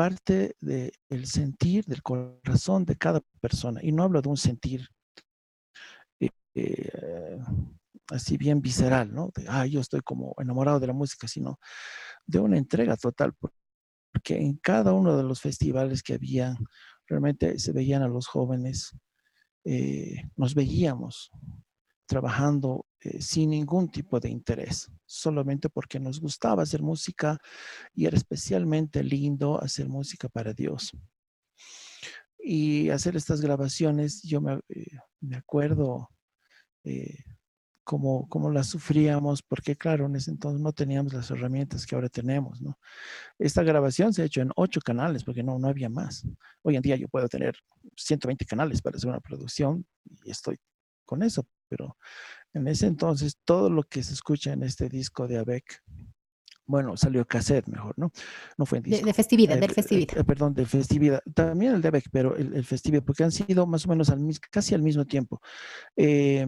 parte 0.00 0.56
del 0.60 1.26
sentir 1.26 1.84
del 1.84 2.02
corazón 2.02 2.86
de 2.86 2.96
cada 2.96 3.20
persona. 3.38 3.80
Y 3.82 3.92
no 3.92 4.04
hablo 4.04 4.22
de 4.22 4.30
un 4.30 4.36
sentir 4.38 4.88
eh, 6.54 7.38
así 8.08 8.38
bien 8.38 8.62
visceral, 8.62 9.12
¿no? 9.12 9.30
De, 9.34 9.44
ah, 9.46 9.66
yo 9.66 9.78
estoy 9.78 10.00
como 10.00 10.34
enamorado 10.38 10.80
de 10.80 10.86
la 10.86 10.94
música, 10.94 11.28
sino 11.28 11.60
de 12.26 12.38
una 12.40 12.56
entrega 12.56 12.96
total, 12.96 13.34
porque 13.38 14.38
en 14.38 14.56
cada 14.56 14.94
uno 14.94 15.18
de 15.18 15.22
los 15.22 15.42
festivales 15.42 16.02
que 16.02 16.14
había, 16.14 16.56
realmente 17.06 17.58
se 17.58 17.72
veían 17.72 18.02
a 18.02 18.08
los 18.08 18.26
jóvenes, 18.26 18.96
eh, 19.66 20.30
nos 20.34 20.54
veíamos 20.54 21.30
trabajando 22.10 22.86
eh, 23.02 23.22
sin 23.22 23.50
ningún 23.50 23.88
tipo 23.88 24.18
de 24.18 24.28
interés, 24.28 24.90
solamente 25.06 25.68
porque 25.68 26.00
nos 26.00 26.20
gustaba 26.20 26.64
hacer 26.64 26.82
música 26.82 27.38
y 27.94 28.06
era 28.06 28.16
especialmente 28.16 29.04
lindo 29.04 29.62
hacer 29.62 29.88
música 29.88 30.28
para 30.28 30.52
Dios. 30.52 30.90
Y 32.36 32.90
hacer 32.90 33.14
estas 33.14 33.40
grabaciones, 33.40 34.22
yo 34.22 34.40
me, 34.40 34.58
eh, 34.70 35.36
acuerdo 35.36 36.10
cómo, 37.84 38.28
cómo 38.28 38.50
las 38.50 38.66
sufríamos, 38.66 39.40
porque 39.42 39.76
claro, 39.76 40.06
en 40.06 40.16
ese 40.16 40.32
entonces 40.32 40.60
no 40.60 40.72
teníamos 40.72 41.12
las 41.12 41.30
herramientas 41.30 41.86
que 41.86 41.94
ahora 41.94 42.08
tenemos. 42.08 42.60
Esta 43.38 43.62
grabación 43.62 44.12
se 44.12 44.22
ha 44.22 44.24
hecho 44.24 44.40
en 44.40 44.50
ocho 44.56 44.80
canales, 44.80 45.22
porque 45.22 45.44
no, 45.44 45.60
no 45.60 45.68
había 45.68 45.88
más. 45.88 46.26
Hoy 46.62 46.74
en 46.74 46.82
día 46.82 46.96
yo 46.96 47.06
puedo 47.06 47.28
tener 47.28 47.54
120 47.96 48.44
canales 48.46 48.82
para 48.82 48.96
hacer 48.96 49.08
una 49.08 49.20
producción 49.20 49.86
y 50.24 50.32
estoy 50.32 50.56
con 51.04 51.22
eso, 51.22 51.46
pero 51.70 51.96
en 52.52 52.66
ese 52.68 52.86
entonces 52.86 53.38
todo 53.44 53.70
lo 53.70 53.84
que 53.84 54.02
se 54.02 54.12
escucha 54.12 54.52
en 54.52 54.64
este 54.64 54.88
disco 54.88 55.28
de 55.28 55.38
ABEC, 55.38 55.82
bueno, 56.66 56.96
salió 56.96 57.26
cassette 57.26 57.66
mejor, 57.68 57.94
¿no? 57.96 58.12
No 58.58 58.66
fue 58.66 58.78
en 58.78 58.84
disco. 58.84 59.06
De, 59.06 59.14
festividad, 59.14 59.58
del 59.58 59.72
festividad. 59.72 60.18
Eh, 60.18 60.24
perdón, 60.24 60.54
de 60.54 60.66
festividad. 60.66 61.20
También 61.34 61.74
el 61.74 61.82
de 61.82 61.88
ABEC, 61.88 62.10
pero 62.12 62.36
el, 62.36 62.54
el 62.54 62.64
festividad, 62.64 63.02
porque 63.02 63.24
han 63.24 63.32
sido 63.32 63.66
más 63.66 63.86
o 63.86 63.88
menos 63.88 64.10
al, 64.10 64.20
casi 64.50 64.74
al 64.74 64.82
mismo 64.82 65.04
tiempo. 65.04 65.40
Eh, 65.96 66.46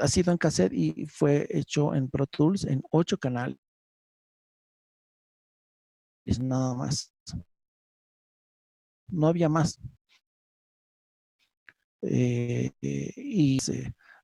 ha 0.00 0.08
sido 0.08 0.32
en 0.32 0.38
cassette 0.38 0.72
y 0.72 1.06
fue 1.06 1.46
hecho 1.50 1.94
en 1.94 2.08
Pro 2.10 2.26
Tools 2.26 2.64
en 2.64 2.82
ocho 2.90 3.18
canales. 3.18 3.58
Es 6.26 6.40
nada 6.40 6.74
más. 6.74 7.12
No 9.08 9.28
había 9.28 9.48
más. 9.48 9.78
Eh, 12.08 12.70
eh, 12.82 13.12
y 13.16 13.58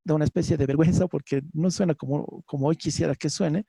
da 0.03 0.15
una 0.15 0.25
especie 0.25 0.57
de 0.57 0.65
vergüenza 0.65 1.07
porque 1.07 1.41
no 1.53 1.71
suena 1.71 1.95
como, 1.95 2.41
como 2.45 2.67
hoy 2.67 2.75
quisiera 2.75 3.15
que 3.15 3.29
suene, 3.29 3.65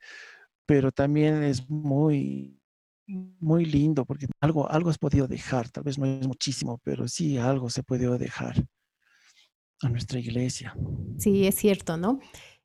pero 0.65 0.91
también 0.91 1.43
es 1.43 1.69
muy, 1.69 2.59
muy 3.07 3.65
lindo 3.65 4.05
porque 4.05 4.27
algo, 4.41 4.69
algo 4.69 4.89
has 4.89 4.97
podido 4.97 5.27
dejar, 5.27 5.69
tal 5.69 5.83
vez 5.83 5.97
no 5.97 6.05
es 6.05 6.27
muchísimo, 6.27 6.79
pero 6.83 7.07
sí 7.07 7.37
algo 7.37 7.69
se 7.69 7.83
puede 7.83 8.17
dejar 8.17 8.65
a 9.81 9.89
nuestra 9.89 10.19
iglesia. 10.19 10.75
Sí, 11.17 11.45
es 11.45 11.55
cierto, 11.55 11.97
¿no? 11.97 12.19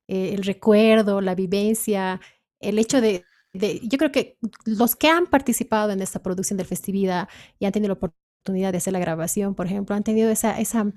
Eh, 0.09 0.35
el 0.35 0.43
recuerdo, 0.43 1.21
la 1.21 1.35
vivencia, 1.35 2.21
el 2.59 2.79
hecho 2.79 3.01
de, 3.01 3.25
yo 3.53 3.99
creo 3.99 4.13
que 4.13 4.39
los 4.65 4.97
que 4.97 5.09
han 5.09 5.27
participado 5.27 5.93
en 5.93 6.03
esta 6.03 6.23
producción 6.23 6.57
del 6.57 6.67
Festivida 6.67 7.29
y 7.59 7.67
han 7.67 7.73
tenido 7.73 7.89
la 7.89 7.95
oportunidad 7.95 8.73
de 8.73 8.79
hacer 8.79 8.93
la 8.93 8.99
grabación, 8.99 9.55
por 9.55 9.67
ejemplo, 9.67 9.95
han 9.95 10.03
tenido 10.03 10.31
esa, 10.31 10.59
esa, 10.59 10.93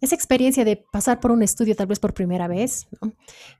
esa 0.00 0.14
experiencia 0.14 0.64
de 0.64 0.76
pasar 0.76 1.20
por 1.20 1.30
un 1.30 1.42
estudio 1.42 1.74
tal 1.74 1.86
vez 1.86 1.98
por 1.98 2.14
primera 2.14 2.48
vez, 2.48 2.86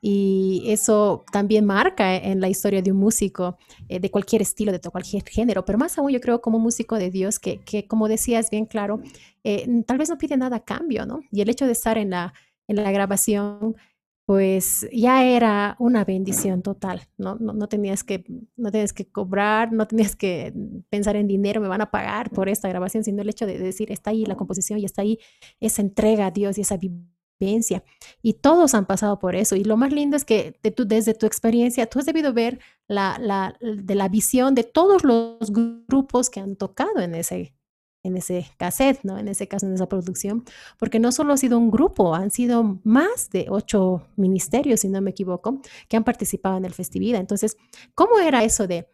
y 0.01 0.65
eso 0.67 1.25
también 1.33 1.65
marca 1.65 2.17
en 2.17 2.41
la 2.41 2.49
historia 2.49 2.83
de 2.83 2.93
un 2.93 2.99
músico 2.99 3.59
eh, 3.89 4.01
de 4.01 4.11
cualquier 4.11 4.43
estilo, 4.43 4.73
de 4.73 4.81
cualquier 4.81 5.25
género, 5.29 5.65
pero 5.65 5.79
más 5.79 5.99
aún 5.99 6.11
yo 6.11 6.21
creo 6.21 6.41
como 6.41 6.59
músico 6.59 6.97
de 6.97 7.11
Dios, 7.11 7.39
que, 7.39 7.59
que 7.61 7.87
como 7.87 8.09
decías 8.09 8.51
bien 8.51 8.67
claro, 8.67 9.01
eh, 9.45 9.67
tal 9.87 9.99
vez 9.99 10.09
no 10.09 10.19
pide 10.19 10.37
nada 10.37 10.61
cambio, 10.61 11.07
¿no? 11.07 11.21
Y 11.33 11.41
el 11.41 11.49
hecho 11.49 11.67
de 11.67 11.73
estar 11.73 11.99
en 11.99 12.11
la, 12.11 12.35
en 12.67 12.77
la 12.77 12.91
grabación 12.93 13.77
pues 14.29 14.87
ya 14.93 15.25
era 15.25 15.75
una 15.79 16.05
bendición 16.05 16.61
total, 16.61 17.09
¿no? 17.17 17.37
No, 17.37 17.67
tenías 17.67 18.05
que, 18.05 18.27
no 18.57 18.71
tenías 18.71 18.93
que 18.93 19.07
cobrar, 19.11 19.73
no 19.73 19.89
tenías 19.89 20.17
que 20.17 20.53
pensar 20.91 21.17
en 21.17 21.27
dinero, 21.27 21.63
me 21.63 21.69
van 21.69 21.81
a 21.81 21.91
pagar 21.91 22.29
por 22.29 22.51
esta 22.51 22.69
grabación, 22.69 23.05
sino 23.05 23.23
el 23.23 23.31
hecho 23.31 23.47
de 23.47 23.59
decir, 23.59 23.91
está 23.91 24.11
ahí 24.11 24.27
la 24.27 24.37
composición 24.37 24.81
y 24.81 24.85
está 24.85 25.01
ahí 25.01 25.19
esa 25.61 25.81
entrega 25.81 26.27
a 26.27 26.31
Dios 26.31 26.59
y 26.59 26.61
esa 26.61 26.77
vivencia. 26.77 27.83
Y 28.21 28.35
todos 28.35 28.75
han 28.75 28.85
pasado 28.85 29.19
por 29.19 29.35
eso. 29.35 29.57
Y 29.57 29.65
lo 29.65 29.79
más 29.79 29.95
lindo 29.95 30.15
es 30.15 30.27
que 30.27 30.61
desde 30.63 31.15
tu 31.15 31.25
experiencia, 31.25 31.87
tú 31.87 31.99
has 31.99 32.05
debido 32.05 32.35
ver 32.35 32.61
la, 32.87 33.17
la, 33.19 33.57
de 33.63 33.95
la 33.95 34.11
visión 34.11 34.55
de 34.55 34.65
todos 34.65 35.05
los 35.05 35.51
grupos 35.51 36.29
que 36.29 36.41
han 36.41 36.57
tocado 36.57 37.01
en 37.01 37.15
ese, 37.15 37.55
en 38.05 38.17
ese 38.17 38.47
cassette, 38.57 39.03
¿no? 39.05 39.19
En 39.19 39.29
ese 39.29 39.49
caso, 39.49 39.67
en 39.67 39.75
esa 39.75 39.89
producción, 39.89 40.45
porque 40.79 40.99
no 40.99 41.13
solo 41.13 41.33
ha 41.33 41.37
sido 41.37 41.59
un 41.59 41.71
grupo, 41.71 42.15
han 42.15 42.31
sido 42.31 42.81
más 42.85 43.31
de 43.31 43.47
ocho 43.49 44.07
ministerios, 44.17 44.81
si 44.81 44.89
no 44.89 45.01
me 45.01 45.11
equivoco, 45.11 45.61
que 45.89 45.97
han 45.97 46.05
participado 46.05 46.57
en 46.57 46.65
el 46.65 46.75
festividad. 46.75 47.21
Entonces, 47.21 47.57
¿cómo 47.95 48.19
era 48.19 48.45
eso 48.45 48.67
de, 48.67 48.89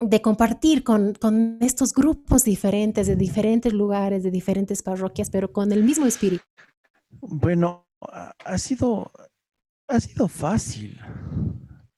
de 0.00 0.22
compartir 0.22 0.82
con, 0.82 1.14
con 1.14 1.58
estos 1.60 1.92
grupos 1.92 2.44
diferentes, 2.44 3.06
de 3.06 3.16
diferentes 3.16 3.72
lugares, 3.72 4.22
de 4.22 4.30
diferentes 4.30 4.82
parroquias, 4.82 5.30
pero 5.30 5.52
con 5.52 5.70
el 5.72 5.84
mismo 5.84 6.06
espíritu? 6.06 6.44
Bueno, 7.20 7.86
ha 8.00 8.58
sido, 8.58 9.12
ha 9.88 10.00
sido 10.00 10.28
fácil. 10.28 10.98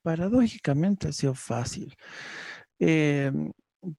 Paradójicamente 0.02 1.08
ha 1.08 1.12
sido 1.12 1.34
fácil. 1.34 1.94
Eh, 2.78 3.32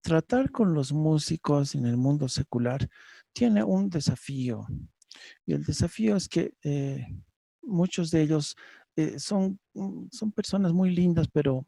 tratar 0.02 0.52
con 0.52 0.74
los 0.74 0.92
músicos 0.92 1.76
en 1.76 1.86
el 1.86 1.98
mundo 1.98 2.28
secular 2.28 2.88
tiene 3.34 3.64
un 3.64 3.90
desafío. 3.90 4.66
Y 5.46 5.54
el 5.54 5.64
desafío 5.64 6.16
es 6.16 6.28
que 6.28 6.54
eh, 6.64 7.06
muchos 7.62 8.12
de 8.12 8.22
ellos 8.22 8.56
eh, 8.96 9.20
son, 9.20 9.60
mm, 9.74 10.08
son 10.12 10.32
personas 10.32 10.74
muy 10.74 10.90
lindas, 10.90 11.28
pero 11.32 11.66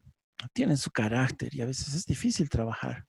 tienen 0.54 0.78
su 0.78 0.92
carácter 0.92 1.54
y 1.54 1.62
a 1.62 1.66
veces 1.66 1.94
es 1.94 2.06
difícil 2.06 2.50
trabajar. 2.50 3.06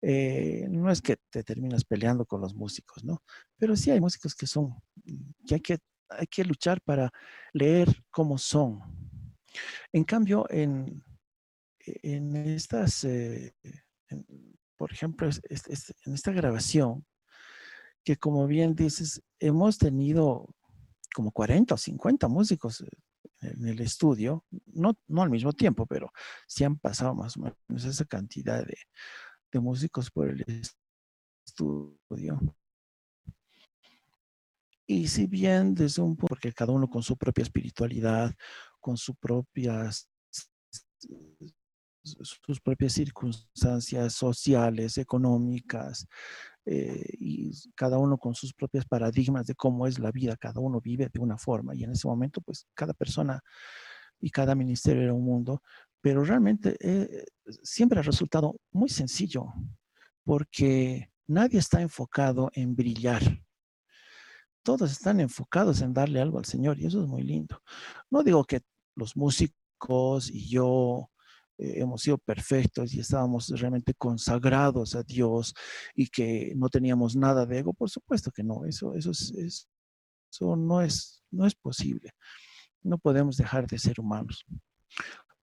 Eh, 0.00 0.66
no 0.70 0.90
es 0.90 1.02
que 1.02 1.16
te 1.30 1.42
terminas 1.42 1.84
peleando 1.84 2.24
con 2.24 2.40
los 2.40 2.54
músicos, 2.54 3.04
¿no? 3.04 3.22
Pero 3.56 3.76
sí 3.76 3.90
hay 3.90 4.00
músicos 4.00 4.34
que 4.34 4.46
son, 4.46 4.74
mm, 5.04 5.46
que 5.46 5.54
hay 5.54 5.60
que, 5.60 5.78
hay 6.10 6.26
que 6.26 6.44
luchar 6.44 6.80
para 6.82 7.10
leer 7.52 8.02
cómo 8.10 8.38
son. 8.38 8.80
En 9.92 10.04
cambio, 10.04 10.46
en, 10.50 11.02
en 11.80 12.36
estas 12.36 13.04
por 14.76 14.92
ejemplo, 14.92 15.28
en 15.28 16.14
esta 16.14 16.32
grabación, 16.32 17.04
que 18.04 18.16
como 18.16 18.46
bien 18.46 18.74
dices, 18.74 19.22
hemos 19.38 19.78
tenido 19.78 20.46
como 21.14 21.32
40 21.32 21.74
o 21.74 21.76
50 21.76 22.28
músicos 22.28 22.80
eh, 22.80 22.88
en 23.40 23.66
el 23.66 23.80
estudio, 23.80 24.44
no, 24.66 24.96
no 25.08 25.22
al 25.22 25.30
mismo 25.30 25.52
tiempo, 25.52 25.86
pero 25.86 26.12
sí 26.46 26.64
han 26.64 26.78
pasado 26.78 27.14
más 27.14 27.36
o 27.36 27.40
menos 27.40 27.84
esa 27.84 28.04
cantidad 28.04 28.64
de, 28.64 28.76
de 29.52 29.60
músicos 29.60 30.10
por 30.10 30.28
el 30.28 30.44
estudio. 31.44 32.38
Y 34.86 35.08
si 35.08 35.26
bien 35.26 35.74
desde 35.74 36.00
un 36.00 36.16
porque 36.16 36.52
cada 36.52 36.72
uno 36.72 36.88
con 36.88 37.02
su 37.02 37.16
propia 37.16 37.42
espiritualidad, 37.42 38.34
con 38.80 38.96
sus 38.96 39.16
propias 39.16 40.08
sus 42.20 42.60
propias 42.60 42.92
circunstancias 42.92 44.14
sociales, 44.14 44.98
económicas, 44.98 46.06
eh, 46.70 47.02
y 47.18 47.50
cada 47.74 47.96
uno 47.96 48.18
con 48.18 48.34
sus 48.34 48.52
propios 48.52 48.84
paradigmas 48.84 49.46
de 49.46 49.54
cómo 49.54 49.86
es 49.86 49.98
la 49.98 50.12
vida, 50.12 50.36
cada 50.36 50.60
uno 50.60 50.82
vive 50.82 51.08
de 51.10 51.18
una 51.18 51.38
forma 51.38 51.74
y 51.74 51.82
en 51.84 51.92
ese 51.92 52.06
momento 52.06 52.42
pues 52.42 52.66
cada 52.74 52.92
persona 52.92 53.40
y 54.20 54.28
cada 54.28 54.54
ministerio 54.54 55.02
era 55.02 55.14
un 55.14 55.24
mundo, 55.24 55.62
pero 56.02 56.22
realmente 56.22 56.76
eh, 56.80 57.24
siempre 57.62 58.00
ha 58.00 58.02
resultado 58.02 58.60
muy 58.70 58.90
sencillo 58.90 59.46
porque 60.24 61.10
nadie 61.26 61.58
está 61.58 61.80
enfocado 61.80 62.50
en 62.52 62.76
brillar. 62.76 63.22
Todos 64.62 64.92
están 64.92 65.20
enfocados 65.20 65.80
en 65.80 65.94
darle 65.94 66.20
algo 66.20 66.38
al 66.38 66.44
Señor 66.44 66.78
y 66.78 66.84
eso 66.84 67.00
es 67.02 67.08
muy 67.08 67.22
lindo. 67.22 67.62
No 68.10 68.22
digo 68.22 68.44
que 68.44 68.60
los 68.94 69.16
músicos 69.16 70.30
y 70.30 70.50
yo 70.50 71.10
hemos 71.58 72.02
sido 72.02 72.18
perfectos 72.18 72.94
y 72.94 73.00
estábamos 73.00 73.48
realmente 73.48 73.94
consagrados 73.94 74.94
a 74.94 75.02
Dios 75.02 75.54
y 75.94 76.06
que 76.08 76.52
no 76.56 76.68
teníamos 76.68 77.16
nada 77.16 77.44
de 77.46 77.58
ego, 77.58 77.74
por 77.74 77.90
supuesto 77.90 78.30
que 78.30 78.44
no, 78.44 78.64
eso, 78.64 78.94
eso, 78.94 79.10
es, 79.10 79.68
eso 80.30 80.56
no, 80.56 80.80
es, 80.80 81.22
no 81.30 81.46
es 81.46 81.54
posible. 81.54 82.12
No 82.82 82.98
podemos 82.98 83.36
dejar 83.36 83.66
de 83.66 83.78
ser 83.78 84.00
humanos. 84.00 84.44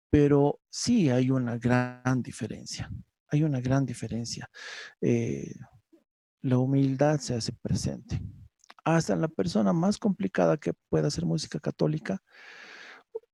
Pero 0.09 0.59
sí 0.69 1.09
hay 1.09 1.31
una 1.31 1.57
gran 1.57 2.21
diferencia, 2.21 2.91
hay 3.29 3.43
una 3.43 3.59
gran 3.59 3.83
diferencia. 3.85 4.47
Eh, 5.01 5.51
la 6.41 6.59
humildad 6.59 7.19
se 7.19 7.33
hace 7.33 7.53
presente. 7.53 8.21
Hasta 8.85 9.15
la 9.15 9.29
persona 9.29 9.73
más 9.73 9.97
complicada 9.97 10.57
que 10.57 10.73
pueda 10.89 11.07
hacer 11.07 11.25
música 11.25 11.59
católica 11.59 12.21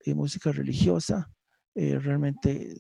y 0.06 0.14
música 0.14 0.52
religiosa, 0.52 1.30
eh, 1.76 2.00
realmente 2.00 2.76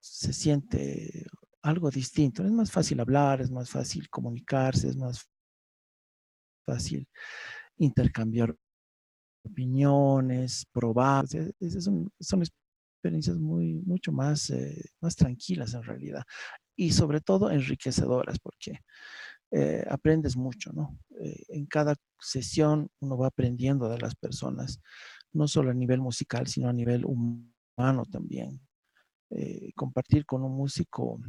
se 0.00 0.32
siente 0.32 1.26
algo 1.62 1.90
distinto. 1.90 2.44
Es 2.44 2.52
más 2.52 2.70
fácil 2.70 3.00
hablar, 3.00 3.40
es 3.40 3.50
más 3.50 3.70
fácil 3.70 4.08
comunicarse, 4.08 4.88
es 4.88 4.96
más 4.96 5.28
fácil 6.66 7.08
intercambiar 7.78 8.54
opiniones, 9.44 10.66
probar. 10.72 11.26
son, 11.28 12.10
son, 12.20 12.42
experiencias 12.42 13.38
muy, 13.38 13.74
mucho 13.86 14.12
más, 14.12 14.50
eh, 14.50 14.90
más 15.00 15.14
tranquilas 15.14 15.72
en 15.74 15.84
realidad 15.84 16.22
y 16.76 16.90
sobre 16.92 17.20
todo 17.20 17.50
enriquecedoras 17.50 18.38
porque 18.40 18.80
eh, 19.52 19.84
aprendes 19.88 20.36
mucho, 20.36 20.72
¿no? 20.72 20.98
en 21.20 21.66
cada 21.66 21.96
sesión 22.20 22.90
uno 23.00 23.16
va 23.16 23.28
aprendiendo 23.28 23.88
de 23.88 23.98
las 23.98 24.14
personas, 24.14 24.80
no 25.32 25.48
solo 25.48 25.70
a 25.70 25.74
nivel 25.74 26.00
musical, 26.00 26.46
sino 26.46 26.68
a 26.68 26.72
nivel 26.72 27.04
humano 27.04 27.57
también. 28.10 28.60
Eh, 29.30 29.70
compartir 29.76 30.24
con 30.26 30.42
un 30.42 30.52
músico 30.52 31.20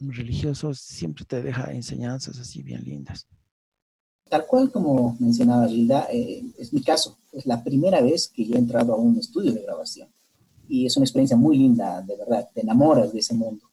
religioso 0.00 0.74
siempre 0.74 1.24
te 1.24 1.42
deja 1.42 1.72
enseñanzas 1.72 2.38
así 2.38 2.62
bien 2.62 2.82
lindas. 2.82 3.26
Tal 4.28 4.46
cual 4.46 4.72
como 4.72 5.16
mencionaba 5.20 5.68
Gilda, 5.68 6.08
eh, 6.10 6.42
es 6.58 6.72
mi 6.72 6.82
caso. 6.82 7.18
Es 7.30 7.46
la 7.46 7.62
primera 7.62 8.00
vez 8.00 8.28
que 8.28 8.44
yo 8.44 8.56
he 8.56 8.58
entrado 8.58 8.94
a 8.94 8.96
un 8.96 9.18
estudio 9.18 9.52
de 9.52 9.62
grabación. 9.62 10.08
Y 10.68 10.86
es 10.86 10.96
una 10.96 11.04
experiencia 11.04 11.36
muy 11.36 11.58
linda, 11.58 12.02
de 12.02 12.16
verdad. 12.16 12.48
Te 12.52 12.62
enamoras 12.62 13.12
de 13.12 13.18
ese 13.20 13.34
mundo. 13.34 13.70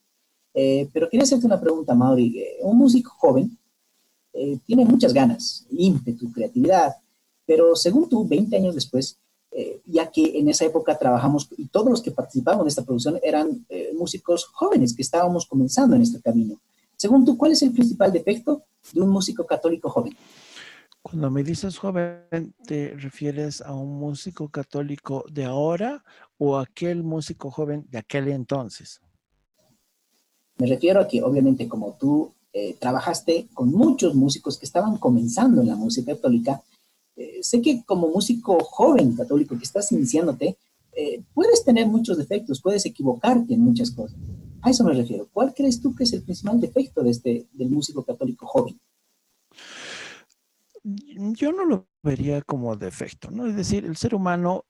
Eh, 0.54 0.88
pero 0.94 1.10
quería 1.10 1.24
hacerte 1.24 1.46
una 1.46 1.60
pregunta, 1.60 1.96
Mauri. 1.96 2.44
un 2.62 2.78
músico 2.78 3.12
joven 3.12 3.58
tiene 4.65 4.86
muchas 4.86 5.12
ganas, 5.12 5.65
ímpetu, 5.72 6.32
creatividad, 6.32 6.94
pero 7.46 7.76
según 7.76 8.08
tú, 8.08 8.26
20 8.26 8.56
años 8.56 8.76
después, 8.76 9.18
eh, 9.52 9.82
ya 9.86 10.12
que 10.12 10.38
en 10.40 10.48
esa 10.50 10.66
época 10.66 10.98
trabajamos 10.98 11.50
y 11.58 11.68
todos 11.68 11.90
los 11.90 12.02
que 12.02 12.12
participaban 12.12 12.62
en 12.62 12.68
esta 12.68 12.84
producción 12.84 13.20
eran 13.24 13.66
eh, 13.70 13.92
músicos 13.98 14.46
jóvenes 14.46 14.96
que 14.96 15.02
estábamos 15.02 15.46
comenzando 15.46 15.96
en 15.96 16.04
este 16.04 16.22
camino. 16.22 16.60
Según 16.96 17.26
tú, 17.26 17.38
¿cuál 17.38 17.54
es 17.54 17.62
el 17.62 17.72
principal 17.72 18.12
defecto 18.12 18.64
de 18.94 19.02
un 19.02 19.10
músico 19.10 19.46
católico 19.46 19.90
joven? 19.90 20.16
Cuando 21.02 21.32
me 21.32 21.44
dices 21.44 21.78
joven, 21.78 22.54
¿te 22.66 22.94
refieres 22.98 23.62
a 23.62 23.74
un 23.74 23.98
músico 23.98 24.50
católico 24.50 25.24
de 25.32 25.46
ahora 25.46 26.04
o 26.38 26.58
a 26.58 26.64
aquel 26.64 27.04
músico 27.04 27.50
joven 27.50 27.88
de 27.90 28.00
aquel 28.00 28.28
entonces? 28.28 29.02
Me 30.58 30.68
refiero 30.68 31.00
a 31.00 31.08
que 31.08 31.24
obviamente 31.24 31.70
como 31.70 31.94
tú 31.94 32.34
eh, 32.52 32.76
trabajaste 32.80 33.48
con 33.54 33.72
muchos 33.72 34.14
músicos 34.14 34.58
que 34.58 34.66
estaban 34.66 34.98
comenzando 34.98 35.62
en 35.62 35.68
la 35.68 35.76
música 35.76 36.14
católica, 36.14 36.62
eh, 37.19 37.43
sé 37.43 37.62
que 37.62 37.84
como 37.86 38.08
músico 38.08 38.58
joven 38.63 39.13
católico 39.13 39.58
que 39.58 39.65
estás 39.65 39.91
iniciándote, 39.91 40.58
eh, 40.93 41.21
puedes 41.34 41.65
tener 41.65 41.86
muchos 41.86 42.17
defectos, 42.17 42.62
puedes 42.62 42.86
equivocarte 42.86 43.55
en 43.55 43.60
muchas 43.60 43.91
cosas. 43.91 44.17
A 44.62 44.69
eso 44.69 44.86
me 44.86 44.93
refiero. 44.93 45.27
¿Cuál 45.34 45.53
crees 45.53 45.82
tú 45.82 45.93
que 45.93 46.05
es 46.05 46.13
el 46.13 46.23
principal 46.23 46.62
defecto 46.62 47.03
de 47.03 47.10
este, 47.10 47.47
del 47.51 47.69
músico 47.69 48.05
católico 48.05 48.47
joven? 48.47 48.79
Yo 50.82 51.51
no 51.51 51.65
lo 51.65 51.89
vería 52.01 52.41
como 52.41 52.77
defecto, 52.77 53.29
¿no? 53.29 53.47
Es 53.47 53.55
decir, 53.58 53.84
el 53.84 53.97
ser 53.97 54.15
humano 54.15 54.65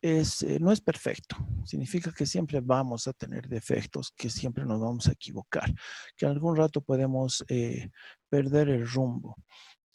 es, 0.00 0.42
eh, 0.42 0.58
no 0.60 0.72
es 0.72 0.80
perfecto. 0.80 1.36
Significa 1.64 2.10
que 2.10 2.26
siempre 2.26 2.60
vamos 2.60 3.06
a 3.06 3.12
tener 3.12 3.48
defectos, 3.48 4.10
que 4.10 4.28
siempre 4.28 4.64
nos 4.64 4.80
vamos 4.80 5.06
a 5.06 5.12
equivocar, 5.12 5.72
que 6.16 6.26
algún 6.26 6.56
rato 6.56 6.80
podemos 6.80 7.44
perder 8.28 8.70
el 8.70 8.88
rumbo. 8.88 9.36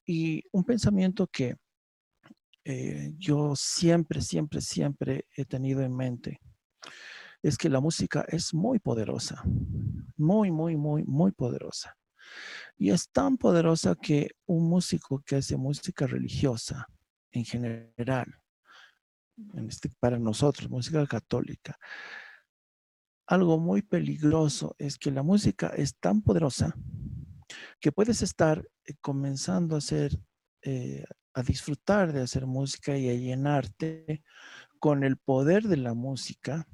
Y 0.05 0.41
un 0.53 0.63
pensamiento 0.63 1.27
que 1.27 1.57
eh, 2.69 3.13
yo 3.17 3.53
siempre, 3.56 4.19
siempre, 4.21 4.60
siempre 4.60 5.25
he 5.38 5.45
tenido 5.45 5.82
en 5.82 5.95
mente 5.95 6.41
es 7.41 7.58
que 7.58 7.69
la 7.69 7.80
música 7.80 8.25
es 8.27 8.53
muy 8.53 8.80
poderosa, 8.80 9.41
muy, 10.17 10.51
muy, 10.51 10.75
muy, 10.75 11.06
muy 11.06 11.32
poderosa. 11.32 11.95
Y 12.77 12.89
es 12.89 13.10
tan 13.10 13.38
poderosa 13.38 13.95
que 13.95 14.32
un 14.45 14.69
músico 14.69 15.21
que 15.25 15.38
hace 15.38 15.56
música 15.56 16.08
religiosa 16.08 16.88
en 17.32 17.45
general, 17.45 18.27
este, 19.67 19.89
para 19.99 20.19
nosotros, 20.19 20.69
música 20.69 21.06
católica, 21.08 21.77
algo 23.27 23.60
muy 23.60 23.82
peligroso 23.82 24.75
es 24.77 24.97
que 24.97 25.12
la 25.12 25.23
música 25.23 25.67
es 25.69 25.95
tan 25.97 26.21
poderosa 26.21 26.75
que 27.80 27.93
puedes 27.93 28.21
estar 28.21 28.67
eh, 28.84 28.93
comenzando 28.99 29.75
a 29.75 29.77
hacer, 29.77 30.19
eh, 30.63 31.06
a 31.38 31.43
disfrutar 31.43 32.13
de 32.13 32.21
hacer 32.21 32.47
música 32.47 32.97
y 32.97 33.10
a 33.10 33.13
llenarte 33.13 34.23
con 34.80 35.04
el 35.04 35.17
poder 35.17 35.67
de 35.67 35.78
la 35.78 35.93
música 35.93 36.67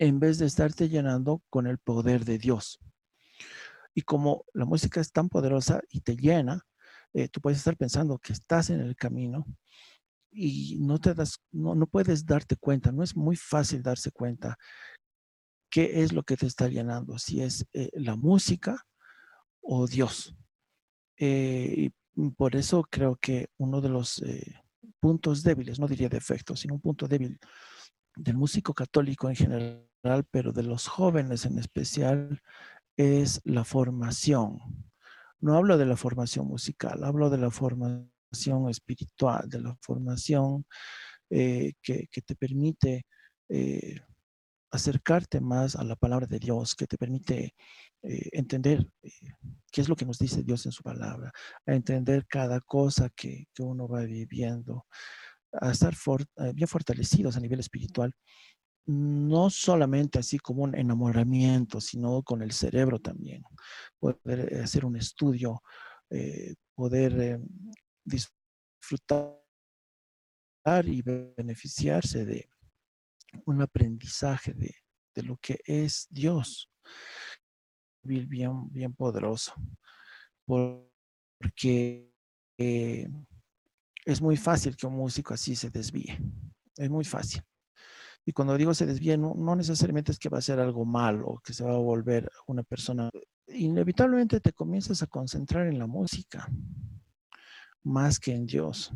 en 0.00 0.18
vez 0.18 0.38
de 0.38 0.46
estarte 0.46 0.88
llenando 0.88 1.44
con 1.50 1.68
el 1.68 1.78
poder 1.78 2.24
de 2.24 2.38
Dios. 2.38 2.80
Y 3.94 4.02
como 4.02 4.44
la 4.54 4.64
música 4.64 5.00
es 5.00 5.12
tan 5.12 5.28
poderosa 5.28 5.82
y 5.88 6.00
te 6.00 6.16
llena, 6.16 6.66
eh, 7.12 7.28
tú 7.28 7.40
puedes 7.40 7.58
estar 7.58 7.76
pensando 7.76 8.18
que 8.18 8.32
estás 8.32 8.70
en 8.70 8.80
el 8.80 8.96
camino 8.96 9.46
y 10.32 10.76
no 10.80 10.98
te 10.98 11.14
das, 11.14 11.40
no, 11.52 11.76
no 11.76 11.86
puedes 11.86 12.26
darte 12.26 12.56
cuenta, 12.56 12.90
no 12.90 13.04
es 13.04 13.16
muy 13.16 13.36
fácil 13.36 13.84
darse 13.84 14.10
cuenta 14.10 14.58
qué 15.70 16.02
es 16.02 16.12
lo 16.12 16.24
que 16.24 16.36
te 16.36 16.46
está 16.46 16.66
llenando, 16.66 17.18
si 17.18 17.40
es 17.40 17.68
la 17.92 18.16
música 18.16 18.84
o 19.60 19.86
Dios. 19.86 20.34
Eh, 21.16 21.90
por 22.36 22.56
eso 22.56 22.84
creo 22.90 23.16
que 23.16 23.48
uno 23.58 23.80
de 23.80 23.88
los 23.88 24.22
eh, 24.22 24.60
puntos 25.00 25.42
débiles, 25.42 25.78
no 25.78 25.86
diría 25.86 26.08
defectos, 26.08 26.60
sino 26.60 26.74
un 26.74 26.80
punto 26.80 27.08
débil 27.08 27.38
del 28.16 28.36
músico 28.36 28.74
católico 28.74 29.28
en 29.28 29.36
general, 29.36 30.24
pero 30.30 30.52
de 30.52 30.62
los 30.62 30.86
jóvenes 30.86 31.46
en 31.46 31.58
especial, 31.58 32.40
es 32.96 33.40
la 33.44 33.64
formación. 33.64 34.58
No 35.40 35.56
hablo 35.56 35.78
de 35.78 35.86
la 35.86 35.96
formación 35.96 36.46
musical, 36.46 37.02
hablo 37.04 37.30
de 37.30 37.38
la 37.38 37.50
formación 37.50 38.68
espiritual, 38.68 39.48
de 39.48 39.60
la 39.60 39.76
formación 39.80 40.66
eh, 41.30 41.72
que, 41.82 42.08
te 42.24 42.34
permite 42.36 43.06
acercarte 44.70 45.40
más 45.40 45.76
a 45.76 45.84
la 45.84 45.96
palabra 45.96 46.26
de 46.26 46.38
Dios, 46.38 46.74
que 46.74 46.86
te 46.86 46.96
permite 46.96 47.54
eh, 48.02 48.28
entender 48.32 48.86
eh, 49.02 49.10
qué 49.70 49.80
es 49.80 49.88
lo 49.88 49.96
que 49.96 50.04
nos 50.04 50.18
dice 50.18 50.42
Dios 50.42 50.64
en 50.66 50.72
su 50.72 50.82
palabra, 50.82 51.32
a 51.66 51.74
entender 51.74 52.26
cada 52.26 52.60
cosa 52.60 53.10
que, 53.10 53.46
uno 53.58 53.88
va 53.88 54.02
viviendo, 54.02 54.86
a 55.52 55.72
estar 55.72 55.94
eh, 55.94 56.52
bien 56.54 56.68
fortalecidos 56.68 57.36
a 57.36 57.40
nivel 57.40 57.60
espiritual, 57.60 58.14
no 58.86 59.50
solamente 59.50 60.18
así 60.18 60.38
como 60.38 60.62
un 60.64 60.74
enamoramiento, 60.74 61.80
sino 61.80 62.22
con 62.22 62.42
el 62.42 62.52
cerebro 62.52 62.98
también, 62.98 63.42
poder 63.98 64.62
hacer 64.62 64.84
un 64.84 64.96
estudio, 64.96 65.62
poder 66.74 67.40
disfrutar 68.04 69.36
y 70.84 71.02
beneficiarse 71.02 72.24
de 72.24 72.48
un 73.46 73.62
aprendizaje 73.62 74.52
de, 74.54 74.74
de 75.14 75.22
lo 75.22 75.36
que 75.38 75.60
es 75.64 76.06
Dios 76.10 76.70
bien, 78.02 78.70
bien 78.70 78.94
poderoso, 78.94 79.52
porque 80.46 82.12
eh, 82.58 83.08
es 84.04 84.20
muy 84.20 84.36
fácil 84.36 84.76
que 84.76 84.86
un 84.86 84.96
músico 84.96 85.34
así 85.34 85.54
se 85.54 85.70
desvíe, 85.70 86.18
es 86.76 86.90
muy 86.90 87.04
fácil. 87.04 87.42
Y 88.24 88.32
cuando 88.32 88.56
digo 88.56 88.74
se 88.74 88.86
desvíe, 88.86 89.16
no, 89.16 89.34
no 89.34 89.56
necesariamente 89.56 90.12
es 90.12 90.18
que 90.18 90.28
va 90.28 90.38
a 90.38 90.42
ser 90.42 90.60
algo 90.60 90.84
malo, 90.84 91.40
que 91.42 91.54
se 91.54 91.64
va 91.64 91.74
a 91.74 91.78
volver 91.78 92.30
una 92.46 92.62
persona. 92.62 93.10
Inevitablemente 93.46 94.40
te 94.40 94.52
comienzas 94.52 95.02
a 95.02 95.06
concentrar 95.06 95.66
en 95.66 95.78
la 95.78 95.86
música 95.86 96.46
más 97.82 98.20
que 98.20 98.34
en 98.34 98.46
Dios. 98.46 98.92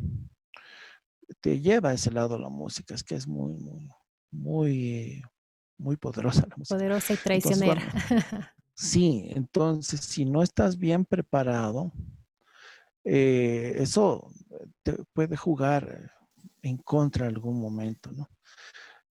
Te 1.41 1.59
lleva 1.59 1.89
a 1.89 1.93
ese 1.93 2.11
lado 2.11 2.37
la 2.37 2.49
música, 2.49 2.93
es 2.93 3.03
que 3.03 3.15
es 3.15 3.27
muy, 3.27 3.55
muy, 3.55 3.89
muy, 4.35 5.21
muy 5.77 5.97
poderosa 5.97 6.47
la 6.47 6.55
música. 6.57 6.75
Poderosa 6.75 7.13
y 7.13 7.17
traicionera. 7.17 7.81
Sí, 8.77 9.29
entonces 9.33 10.01
si 10.01 10.25
no 10.25 10.43
estás 10.43 10.77
bien 10.77 11.05
preparado, 11.05 11.93
eh, 13.05 13.73
eso 13.77 14.29
te 14.83 14.97
puede 15.13 15.37
jugar 15.37 16.11
en 16.61 16.75
contra 16.79 17.27
en 17.27 17.35
algún 17.35 17.57
momento, 17.59 18.11
¿no? 18.11 18.27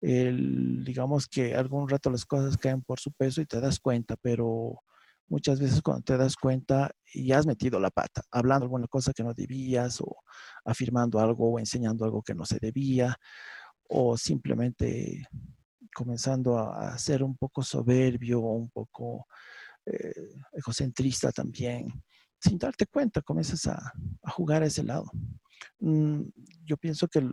digamos 0.01 1.27
que 1.27 1.55
algún 1.55 1.87
rato 1.87 2.09
las 2.09 2.25
cosas 2.25 2.57
caen 2.57 2.81
por 2.81 2.99
su 2.99 3.13
peso 3.13 3.39
y 3.39 3.45
te 3.45 3.61
das 3.61 3.79
cuenta, 3.79 4.17
pero 4.21 4.81
muchas 5.29 5.61
veces 5.61 5.81
cuando 5.81 6.03
te 6.03 6.17
das 6.17 6.35
cuenta 6.35 6.91
ya 7.13 7.37
has 7.37 7.47
metido 7.47 7.79
la 7.79 7.89
pata, 7.89 8.21
hablando 8.29 8.65
alguna 8.65 8.87
cosa 8.87 9.13
que 9.13 9.23
no 9.23 9.33
debías 9.33 10.01
o 10.01 10.17
afirmando 10.65 11.19
algo 11.19 11.51
o 11.51 11.59
enseñando 11.59 12.03
algo 12.03 12.21
que 12.21 12.35
no 12.35 12.43
se 12.43 12.59
debía 12.59 13.15
o 13.89 14.17
simplemente 14.17 15.27
comenzando 15.93 16.57
a, 16.57 16.97
ser 16.97 17.23
un 17.23 17.37
poco 17.37 17.61
soberbio 17.63 18.39
un 18.39 18.69
poco 18.69 19.27
eh, 19.85 20.33
egocentrista 20.53 21.31
también. 21.31 21.87
Sin 22.39 22.57
darte 22.57 22.87
cuenta, 22.87 23.21
comienzas 23.21 23.67
a, 23.67 23.93
jugar 24.31 24.63
a 24.63 24.65
ese 24.65 24.83
lado. 24.83 25.05
Mm, 25.79 26.23
yo 26.65 26.77
pienso 26.77 27.07
que 27.07 27.25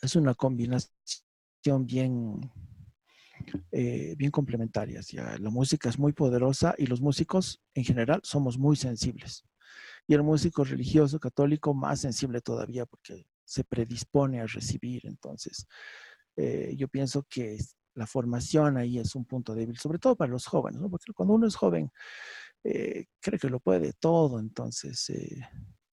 es 0.00 0.16
una 0.16 0.34
combinación 0.34 0.90
bien, 1.86 2.40
eh, 3.72 4.14
bien 4.16 4.30
complementaria. 4.30 5.00
La 5.38 5.50
música 5.50 5.88
es 5.88 5.98
muy 5.98 6.12
poderosa 6.12 6.74
y 6.78 6.86
los 6.86 7.00
músicos 7.00 7.60
en 7.74 7.84
general 7.84 8.20
somos 8.22 8.58
muy 8.58 8.76
sensibles. 8.76 9.44
Y 10.06 10.14
el 10.14 10.22
músico 10.22 10.64
religioso 10.64 11.18
católico 11.18 11.74
más 11.74 12.00
sensible 12.00 12.40
todavía 12.40 12.86
porque 12.86 13.26
se 13.44 13.64
predispone 13.64 14.40
a 14.40 14.46
recibir. 14.46 15.06
Entonces, 15.06 15.66
eh, 16.36 16.74
yo 16.76 16.88
pienso 16.88 17.24
que 17.28 17.58
la 17.94 18.06
formación 18.06 18.76
ahí 18.76 18.98
es 18.98 19.14
un 19.14 19.24
punto 19.24 19.54
débil, 19.54 19.78
sobre 19.78 19.98
todo 19.98 20.16
para 20.16 20.32
los 20.32 20.46
jóvenes, 20.46 20.80
¿no? 20.80 20.88
porque 20.88 21.12
cuando 21.12 21.34
uno 21.34 21.46
es 21.46 21.56
joven, 21.56 21.90
eh, 22.64 23.06
cree 23.20 23.38
que 23.38 23.50
lo 23.50 23.60
puede 23.60 23.92
todo, 23.92 24.38
entonces, 24.38 25.10
eh, 25.10 25.48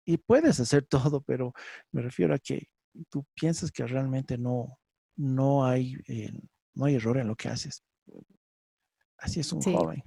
y 0.04 0.16
puedes 0.16 0.58
hacer 0.58 0.86
todo, 0.88 1.22
pero 1.22 1.52
me 1.92 2.02
refiero 2.02 2.34
a 2.34 2.38
que 2.38 2.68
tú 3.10 3.24
piensas 3.34 3.70
que 3.70 3.86
realmente 3.86 4.38
no, 4.38 4.78
no, 5.16 5.64
hay, 5.64 5.96
no 6.74 6.86
hay 6.86 6.94
error 6.96 7.18
en 7.18 7.28
lo 7.28 7.36
que 7.36 7.48
haces. 7.48 7.84
Así 9.18 9.40
es 9.40 9.52
un 9.52 9.62
joven. 9.62 10.02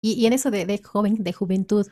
Y, 0.00 0.26
en 0.26 0.32
eso 0.34 0.50
de, 0.50 0.66
de, 0.66 0.82
joven, 0.82 1.22
de 1.22 1.32
juventud, 1.32 1.86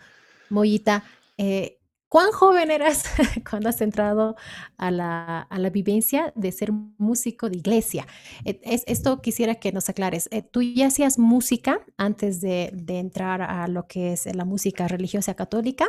Mollita, 0.50 1.02
eh, 1.38 1.80
¿Cuán 2.12 2.30
joven 2.30 2.70
eras 2.70 3.04
cuando 3.50 3.70
has 3.70 3.80
entrado 3.80 4.36
a 4.76 4.90
la, 4.90 5.70
vivencia 5.72 6.30
de 6.36 6.52
ser 6.52 6.70
músico 6.70 7.48
de 7.48 7.56
iglesia? 7.56 8.06
E, 8.44 8.60
es, 8.64 8.84
esto 8.86 9.22
quisiera 9.22 9.54
que 9.54 9.72
nos 9.72 9.88
aclares. 9.88 10.28
Eh, 10.30 10.42
¿Tú 10.42 10.60
ya 10.60 10.88
hacías 10.88 11.18
música 11.18 11.80
antes 11.96 12.42
de, 12.42 12.70
entrar 12.86 13.40
a 13.40 13.66
lo 13.66 13.86
que 13.86 14.12
es 14.12 14.26
la 14.26 14.44
música 14.44 14.88
religiosa 14.88 15.32
católica? 15.32 15.86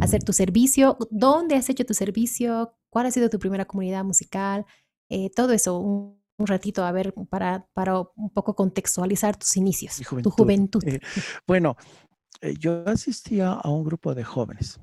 ¿Hacer 0.00 0.24
tu 0.24 0.32
servicio? 0.32 0.98
¿Dónde 1.08 1.54
has 1.54 1.70
hecho 1.70 1.86
tu 1.86 1.94
servicio? 1.94 2.74
¿Cuál 2.88 3.06
ha 3.06 3.12
sido 3.12 3.30
tu 3.30 3.38
primera 3.38 3.64
comunidad 3.64 4.02
musical? 4.02 4.66
Eh, 5.08 5.30
todo 5.30 5.52
eso, 5.52 5.78
un, 5.78 6.18
ratito, 6.38 6.84
a 6.84 6.90
ver, 6.90 7.14
para, 7.28 7.68
para 7.74 8.00
un 8.00 8.30
poco 8.30 8.56
contextualizar 8.56 9.36
tus 9.36 9.56
inicios, 9.56 10.02
tu 10.20 10.30
juventud. 10.30 10.82
Eh, 10.84 10.98
bueno, 11.46 11.76
yo 12.58 12.82
asistía 12.88 13.52
a 13.52 13.70
un 13.70 13.84
grupo 13.84 14.16
de 14.16 14.24
jóvenes 14.24 14.80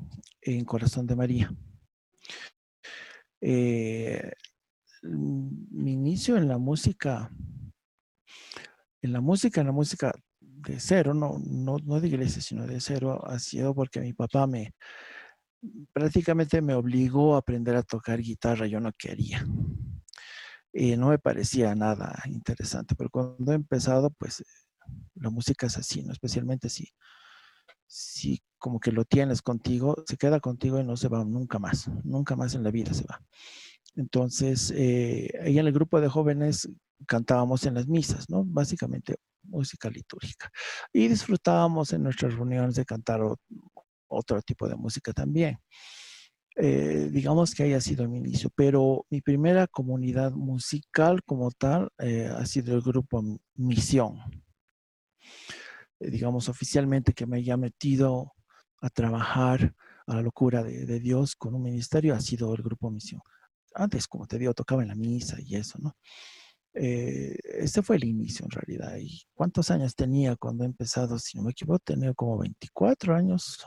en 0.56 0.66
Corazón 0.66 1.06
de 1.06 1.16
María. 1.16 1.54
Eh, 3.42 4.32
mi 5.04 5.94
inicio 5.94 6.38
en 6.38 6.48
la 6.48 6.58
música, 6.58 7.32
en 9.02 9.14
la 9.14 9.22
música, 9.22 9.62
en 9.62 9.68
la 9.68 9.74
música 9.74 10.12
de 10.40 10.80
cero, 10.80 11.14
no, 11.14 11.38
no, 11.40 12.02
de 12.02 12.08
iglesia, 12.08 12.42
sino 12.42 12.66
de 12.66 12.80
cero, 12.80 13.24
ha 13.26 13.38
sido 13.40 13.76
porque 13.76 14.02
mi 14.02 14.14
papá 14.14 14.48
me 14.48 14.74
prácticamente 15.92 16.62
me 16.62 16.74
obligó 16.74 17.36
a 17.36 17.40
aprender 17.40 17.76
a 17.76 17.84
tocar 17.84 18.22
guitarra, 18.22 18.68
yo 18.68 18.80
no 18.80 18.92
quería. 18.94 19.46
No 20.74 21.10
me 21.10 21.18
parecía 21.18 21.74
nada 21.74 22.22
interesante, 22.26 22.96
pero 22.96 23.10
cuando 23.10 23.52
he 23.52 23.56
empezado, 23.56 24.12
pues 24.12 24.44
la 25.16 25.30
música 25.30 25.68
es 25.68 25.78
así, 25.78 26.04
¿no? 26.04 26.12
Especialmente 26.12 26.70
si 26.70 26.88
si 27.88 28.42
como 28.58 28.80
que 28.80 28.92
lo 28.92 29.06
tienes 29.06 29.42
contigo, 29.42 30.04
se 30.08 30.18
queda 30.18 30.40
contigo 30.40 30.80
y 30.80 30.84
no 30.84 30.98
se 30.98 31.08
va 31.10 31.24
nunca 31.24 31.60
más, 31.60 31.90
nunca 32.04 32.36
más 32.36 32.56
en 32.56 32.64
la 32.64 32.72
vida 32.72 32.94
se 32.94 33.06
va. 33.06 33.22
Entonces, 33.96 34.72
eh, 34.76 35.32
ahí 35.44 35.60
en 35.60 35.68
el 35.68 35.74
grupo 35.74 36.00
de 36.02 36.08
jóvenes 36.08 36.70
cantábamos 37.08 37.66
en 37.66 37.76
las 37.76 37.88
misas, 37.88 38.30
¿no? 38.30 38.44
Básicamente 38.46 39.18
música 39.44 39.90
litúrgica. 39.90 40.52
Y 40.94 41.08
disfrutábamos 41.08 41.94
en 41.94 42.04
nuestras 42.04 42.34
reuniones 42.36 42.76
de 42.76 42.86
cantar 42.86 43.22
otro 44.08 44.42
tipo 44.42 44.68
de 44.68 44.76
música 44.76 45.14
también. 45.14 45.60
eh, 46.60 47.10
digamos 47.12 47.54
que 47.54 47.64
haya 47.64 47.80
sido 47.82 48.08
mi 48.10 48.18
inicio, 48.18 48.50
pero 48.56 49.06
mi 49.12 49.22
primera 49.22 49.68
comunidad 49.68 50.32
musical 50.32 51.22
como 51.24 51.52
tal 51.52 51.90
eh, 52.00 52.28
ha 52.36 52.46
sido 52.48 52.76
el 52.76 52.82
grupo 52.82 53.24
Misión. 53.56 54.20
Eh, 56.00 56.10
digamos 56.10 56.50
oficialmente 56.50 57.14
que 57.14 57.26
me 57.26 57.38
haya 57.38 57.58
metido 57.58 58.34
a 58.82 58.90
trabajar 58.90 59.74
a 60.06 60.16
la 60.16 60.22
locura 60.22 60.64
de, 60.64 61.00
Dios 61.00 61.36
con 61.36 61.56
un 61.56 61.64
ministerio 61.64 62.14
ha 62.16 62.22
sido 62.22 62.54
el 62.54 62.62
grupo 62.62 62.90
Misión. 62.90 63.22
Antes, 63.74 64.08
como 64.08 64.28
te 64.28 64.38
digo, 64.38 64.54
tocaba 64.54 64.82
en 64.82 64.90
la 64.90 64.96
misa 64.96 65.38
y 65.40 65.56
eso, 65.56 65.78
¿no? 65.80 65.96
este 66.74 67.82
fue 67.82 67.96
el 67.96 68.04
inicio 68.04 68.46
en 68.46 68.52
realidad. 68.52 68.98
¿Y 68.98 69.24
cuántos 69.34 69.72
años 69.72 69.96
tenía 69.96 70.36
cuando 70.36 70.64
he 70.64 70.68
empezado? 70.68 71.18
Si 71.18 71.36
no 71.36 71.44
me 71.44 71.52
equivoco, 71.52 71.80
tenía 71.80 72.14
como 72.14 72.38
24 72.38 73.16
años. 73.16 73.66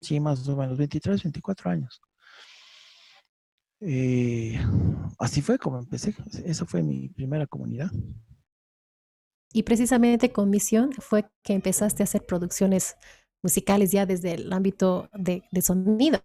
Sí, 0.00 0.20
más 0.20 0.46
o 0.48 0.56
menos, 0.56 0.78
23, 0.78 1.24
24 1.24 1.70
años. 1.70 2.00
Eh, 3.80 4.58
así 5.18 5.42
fue 5.42 5.58
como 5.58 5.78
empecé. 5.78 6.14
Esa 6.44 6.64
fue 6.66 6.82
mi 6.82 7.08
primera 7.08 7.46
comunidad. 7.46 7.90
Y 9.56 9.62
precisamente 9.62 10.32
con 10.32 10.50
Misión 10.50 10.92
fue 10.92 11.30
que 11.42 11.54
empezaste 11.54 12.02
a 12.02 12.04
hacer 12.04 12.26
producciones 12.26 12.94
musicales 13.42 13.90
ya 13.90 14.04
desde 14.04 14.34
el 14.34 14.52
ámbito 14.52 15.08
de, 15.14 15.42
sonido, 15.62 16.20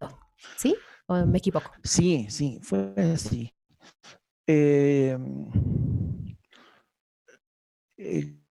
¿sí? 0.58 0.76
¿O 1.08 1.16
me 1.26 1.38
equivoco? 1.38 1.72
Sí, 1.82 2.28
sí, 2.30 2.60
fue 2.62 2.94
así. 2.98 3.54
Eh, 4.48 5.18
el 7.96 8.44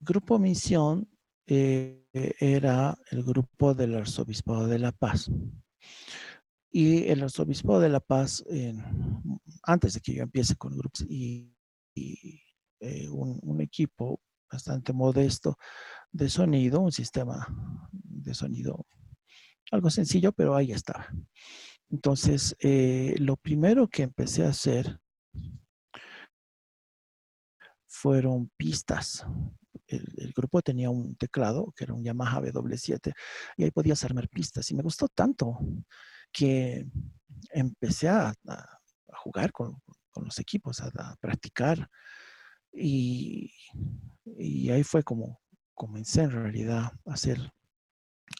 grupo 0.00 0.38
Misión 0.38 1.06
eh, 1.46 2.06
era 2.40 2.96
el 3.10 3.22
grupo 3.22 3.74
del 3.74 3.96
Arzobispado 3.96 4.66
de 4.66 4.78
La 4.78 4.92
Paz. 4.92 5.30
Y 6.70 7.06
el 7.08 7.22
arzobispo 7.22 7.80
de 7.80 7.90
La 7.90 8.00
Paz, 8.00 8.42
antes 9.62 9.92
de 9.92 10.00
que 10.00 10.14
yo 10.14 10.22
empiece 10.22 10.56
con 10.56 10.74
grupos 10.74 11.04
y, 11.06 11.52
eh, 12.80 13.08
un, 13.08 13.60
equipo 13.60 14.20
bastante 14.50 14.92
modesto 14.92 15.56
de 16.12 16.28
sonido, 16.28 16.80
un 16.80 16.92
sistema 16.92 17.46
de 17.92 18.34
sonido 18.34 18.86
algo 19.70 19.90
sencillo, 19.90 20.32
pero 20.32 20.56
ahí 20.56 20.72
estaba. 20.72 21.08
Entonces, 21.90 22.56
eh, 22.60 23.14
lo 23.18 23.36
primero 23.36 23.88
que 23.88 24.02
empecé 24.02 24.44
a 24.44 24.50
hacer 24.50 24.98
fueron 27.86 28.50
pistas. 28.56 29.26
El, 29.86 30.32
grupo 30.36 30.60
tenía 30.62 30.90
un 30.90 31.16
teclado 31.16 31.72
que 31.74 31.84
era 31.84 31.94
un 31.94 32.04
Yamaha 32.04 32.40
W7 32.40 33.12
y 33.56 33.64
ahí 33.64 33.70
podías 33.70 34.04
armar 34.04 34.28
pistas 34.28 34.70
y 34.70 34.74
me 34.74 34.82
gustó 34.82 35.08
tanto 35.08 35.58
que 36.30 36.86
empecé 37.50 38.08
a, 38.08 38.34
jugar 39.24 39.50
con, 39.52 39.80
los 40.14 40.38
equipos, 40.38 40.80
a, 40.80 41.16
practicar. 41.20 41.88
Y, 42.72 43.52
ahí 44.70 44.82
fue 44.84 45.02
como 45.02 45.40
comencé 45.74 46.22
en 46.22 46.30
realidad 46.30 46.92
a 47.06 47.12
hacer, 47.12 47.38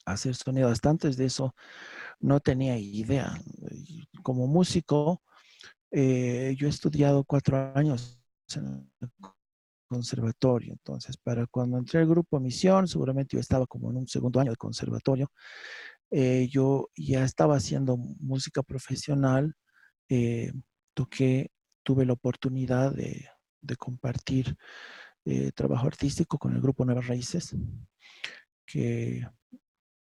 a 0.04 0.12
hacer 0.12 0.34
sonidos. 0.34 0.80
Antes 0.84 1.16
de 1.16 1.26
eso 1.26 1.54
no 2.20 2.40
tenía 2.40 2.78
idea. 2.78 3.32
Como 4.22 4.46
músico, 4.46 5.22
eh, 5.90 6.54
yo 6.58 6.66
he 6.66 6.70
estudiado 6.70 7.24
cuatro 7.24 7.72
años 7.74 8.20
en 8.54 8.90
el 9.00 9.10
conservatorio. 9.88 10.72
Entonces, 10.72 11.16
para 11.16 11.46
cuando 11.46 11.78
entré 11.78 12.00
al 12.00 12.08
grupo 12.08 12.38
Misión, 12.38 12.86
seguramente 12.86 13.36
yo 13.36 13.40
estaba 13.40 13.66
como 13.66 13.90
en 13.90 13.96
un 13.98 14.08
segundo 14.08 14.40
año 14.40 14.50
de 14.50 14.56
conservatorio. 14.56 15.30
Eh, 16.10 16.48
yo 16.50 16.88
ya 16.96 17.24
estaba 17.24 17.56
haciendo 17.56 17.96
música 17.96 18.62
profesional, 18.62 19.54
eh, 20.08 20.52
toqué, 20.94 21.50
tuve 21.82 22.06
la 22.06 22.14
oportunidad 22.14 22.92
de, 22.94 23.28
compartir 23.76 24.56
eh, 25.24 25.52
trabajo 25.52 25.86
artístico 25.86 26.38
con 26.38 26.54
el 26.54 26.60
grupo 26.60 26.84
Nuevas 26.84 27.06
Raíces, 27.06 27.54
que 28.66 29.26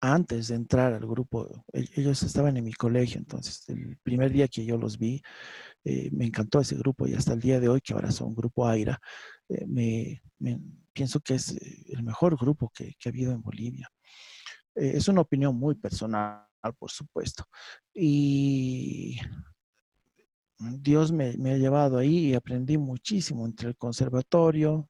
antes 0.01 0.49
de 0.49 0.55
entrar 0.55 0.93
al 0.93 1.07
grupo, 1.07 1.65
ellos 1.71 2.23
estaban 2.23 2.57
en 2.57 2.65
mi 2.65 2.73
colegio, 2.73 3.19
entonces 3.19 3.67
el 3.69 3.97
primer 4.03 4.31
día 4.33 4.49
que 4.49 4.65
yo 4.65 4.77
los 4.77 4.97
vi, 4.97 5.21
me 6.11 6.25
encantó 6.25 6.59
ese 6.59 6.75
grupo 6.75 7.07
y 7.07 7.13
hasta 7.13 7.33
el 7.33 7.39
día 7.39 7.61
de 7.61 7.69
hoy, 7.69 7.79
que 7.79 7.93
ahora 7.93 8.11
son 8.11 8.35
Grupo 8.35 8.67
Aira, 8.67 8.99
me, 9.65 10.21
pienso 10.91 11.21
que 11.21 11.35
es 11.35 11.55
el 11.87 12.03
mejor 12.03 12.37
grupo 12.37 12.69
que 12.75 12.95
ha 13.05 13.09
habido 13.09 13.31
en 13.31 13.41
Bolivia. 13.41 13.89
Eh, 14.75 14.93
es 14.95 15.07
una 15.07 15.21
opinión 15.21 15.55
muy 15.57 15.75
personal, 15.75 16.45
por 16.77 16.91
supuesto. 16.91 17.45
Y 17.93 19.19
Dios 20.79 21.11
me, 21.11 21.29
ha 21.29 21.57
llevado 21.57 21.97
ahí 21.97 22.29
y 22.29 22.33
aprendí 22.35 22.77
muchísimo 22.77 23.45
entre 23.45 23.69
el 23.69 23.77
conservatorio, 23.77 24.89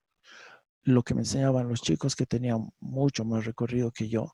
lo 0.84 1.04
que 1.04 1.14
me 1.14 1.22
enseñaban 1.22 1.68
los 1.68 1.82
chicos 1.82 2.16
que 2.16 2.26
tenían 2.26 2.70
mucho 2.80 3.26
más 3.26 3.46
recorrido 3.46 3.92
que 3.92 4.10
yo 4.10 4.34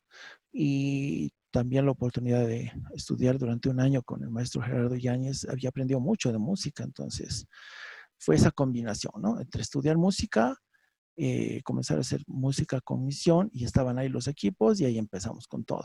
y 0.51 1.31
también 1.51 1.85
la 1.85 1.91
oportunidad 1.91 2.47
de 2.47 2.71
estudiar 2.93 3.37
durante 3.37 3.69
un 3.69 3.79
año 3.79 4.01
con 4.03 4.23
el 4.23 4.29
maestro 4.29 4.61
Gerardo 4.61 4.95
Yáñez. 4.95 5.47
Había 5.49 5.69
aprendido 5.69 5.99
mucho 5.99 6.31
de 6.31 6.39
música, 6.39 6.83
entonces 6.83 7.47
fue 8.17 8.35
esa 8.35 8.51
combinación, 8.51 9.13
¿no? 9.21 9.39
Entre 9.39 9.61
estudiar 9.61 9.97
música 9.97 10.57
eh, 11.21 11.61
comenzar 11.63 11.97
a 11.97 11.99
hacer 11.99 12.23
música 12.27 12.79
con 12.79 13.03
misión 13.03 13.49
y 13.51 13.65
estaban 13.65 13.99
ahí 13.99 14.07
los 14.07 14.29
equipos 14.29 14.79
y 14.79 14.85
ahí 14.85 14.97
empezamos 14.97 15.47
con 15.47 15.65
todo. 15.65 15.83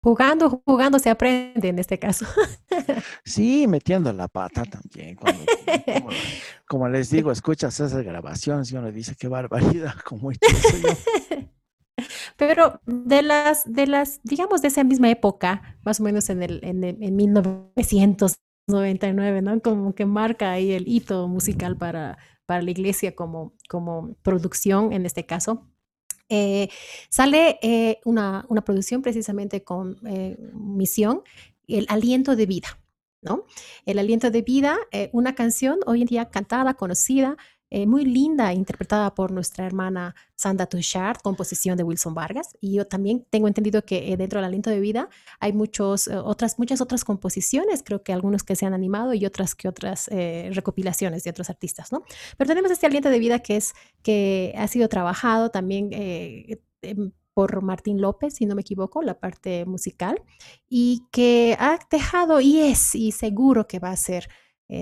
Jugando, 0.00 0.62
jugando 0.64 0.98
se 0.98 1.10
aprende 1.10 1.68
en 1.68 1.78
este 1.78 1.98
caso. 1.98 2.24
Sí, 3.24 3.66
metiendo 3.68 4.12
la 4.12 4.28
pata 4.28 4.64
también. 4.64 5.16
como, 6.66 6.88
les 6.88 7.10
digo, 7.10 7.30
escuchas 7.30 7.78
esas 7.78 8.02
grabaciones 8.02 8.72
y 8.72 8.76
uno 8.76 8.90
dice 8.90 9.14
qué 9.18 9.28
barbaridad, 9.28 9.94
como 10.04 10.30
Pero 12.36 12.80
de 12.86 13.22
las, 13.22 13.70
de 13.70 13.86
las, 13.86 14.20
digamos, 14.22 14.62
de 14.62 14.68
esa 14.68 14.84
misma 14.84 15.10
época, 15.10 15.78
más 15.84 16.00
o 16.00 16.04
menos 16.04 16.30
en 16.30 16.42
el, 16.42 16.60
en, 16.64 16.82
en 16.84 17.16
1999, 17.16 19.42
¿no? 19.42 19.60
Como 19.60 19.94
que 19.94 20.06
marca 20.06 20.52
ahí 20.52 20.72
el 20.72 20.88
hito 20.88 21.28
musical 21.28 21.76
para, 21.76 22.16
para 22.46 22.62
la 22.62 22.70
iglesia 22.70 23.14
como, 23.14 23.54
como 23.68 24.14
producción 24.22 24.92
en 24.92 25.04
este 25.06 25.26
caso. 25.26 25.68
Eh, 26.28 26.68
sale 27.08 27.58
eh, 27.62 28.00
una, 28.04 28.44
una, 28.48 28.62
producción 28.62 29.00
precisamente 29.02 29.64
con 29.64 29.96
eh, 30.06 30.36
misión, 30.52 31.22
el 31.66 31.86
aliento 31.88 32.36
de 32.36 32.46
vida, 32.46 32.78
¿no? 33.22 33.44
El 33.86 33.98
aliento 33.98 34.30
de 34.30 34.42
vida, 34.42 34.78
una 35.12 35.34
canción 35.34 35.80
hoy 35.86 36.02
en 36.02 36.06
día 36.06 36.30
cantada, 36.30 36.74
conocida, 36.74 37.36
eh, 37.70 37.86
muy 37.86 38.06
linda, 38.06 38.54
interpretada 38.54 39.14
por 39.14 39.30
nuestra 39.30 39.66
hermana 39.66 40.14
Sandra 40.36 40.66
Touchard, 40.66 41.18
composición 41.18 41.76
de 41.76 41.82
Wilson 41.82 42.14
Vargas. 42.14 42.56
Y 42.62 42.74
yo 42.74 42.86
también 42.86 43.26
tengo 43.28 43.46
entendido 43.46 43.84
que 43.84 44.10
eh, 44.10 44.16
dentro 44.16 44.38
del 44.38 44.46
aliento 44.46 44.70
de 44.70 44.80
vida 44.80 45.10
hay 45.38 45.52
muchos, 45.52 46.08
eh, 46.08 46.16
otras, 46.16 46.58
muchas 46.58 46.80
otras 46.80 47.04
composiciones, 47.04 47.82
creo 47.82 48.02
que 48.02 48.14
algunos 48.14 48.42
que 48.42 48.56
se 48.56 48.64
han 48.64 48.72
animado 48.72 49.12
y 49.12 49.26
otras 49.26 49.54
que 49.54 49.68
otras 49.68 50.08
recopilaciones 50.08 51.24
de 51.24 51.30
otros 51.30 51.50
artistas, 51.50 51.92
¿no? 51.92 52.02
Pero 52.36 52.48
tenemos 52.48 52.70
este 52.70 52.86
aliento 52.86 53.10
de 53.10 53.18
vida 53.18 53.40
que 53.40 53.56
es 53.56 53.74
que 54.02 54.54
ha 54.56 54.66
sido 54.68 54.88
trabajado 54.88 55.50
también 55.50 55.90
em, 55.92 57.12
por 57.34 57.62
Martín 57.62 58.00
López, 58.00 58.34
si 58.34 58.46
no 58.46 58.54
me 58.54 58.62
equivoco, 58.62 59.02
la 59.02 59.18
parte 59.18 59.64
musical, 59.66 60.22
y 60.68 61.02
que 61.12 61.56
ha 61.58 61.78
dejado 61.90 62.40
y 62.40 62.60
es, 62.60 62.94
y 62.94 63.12
seguro 63.12 63.66
que 63.66 63.78
va 63.78 63.90
a 63.90 63.96
ser 63.96 64.28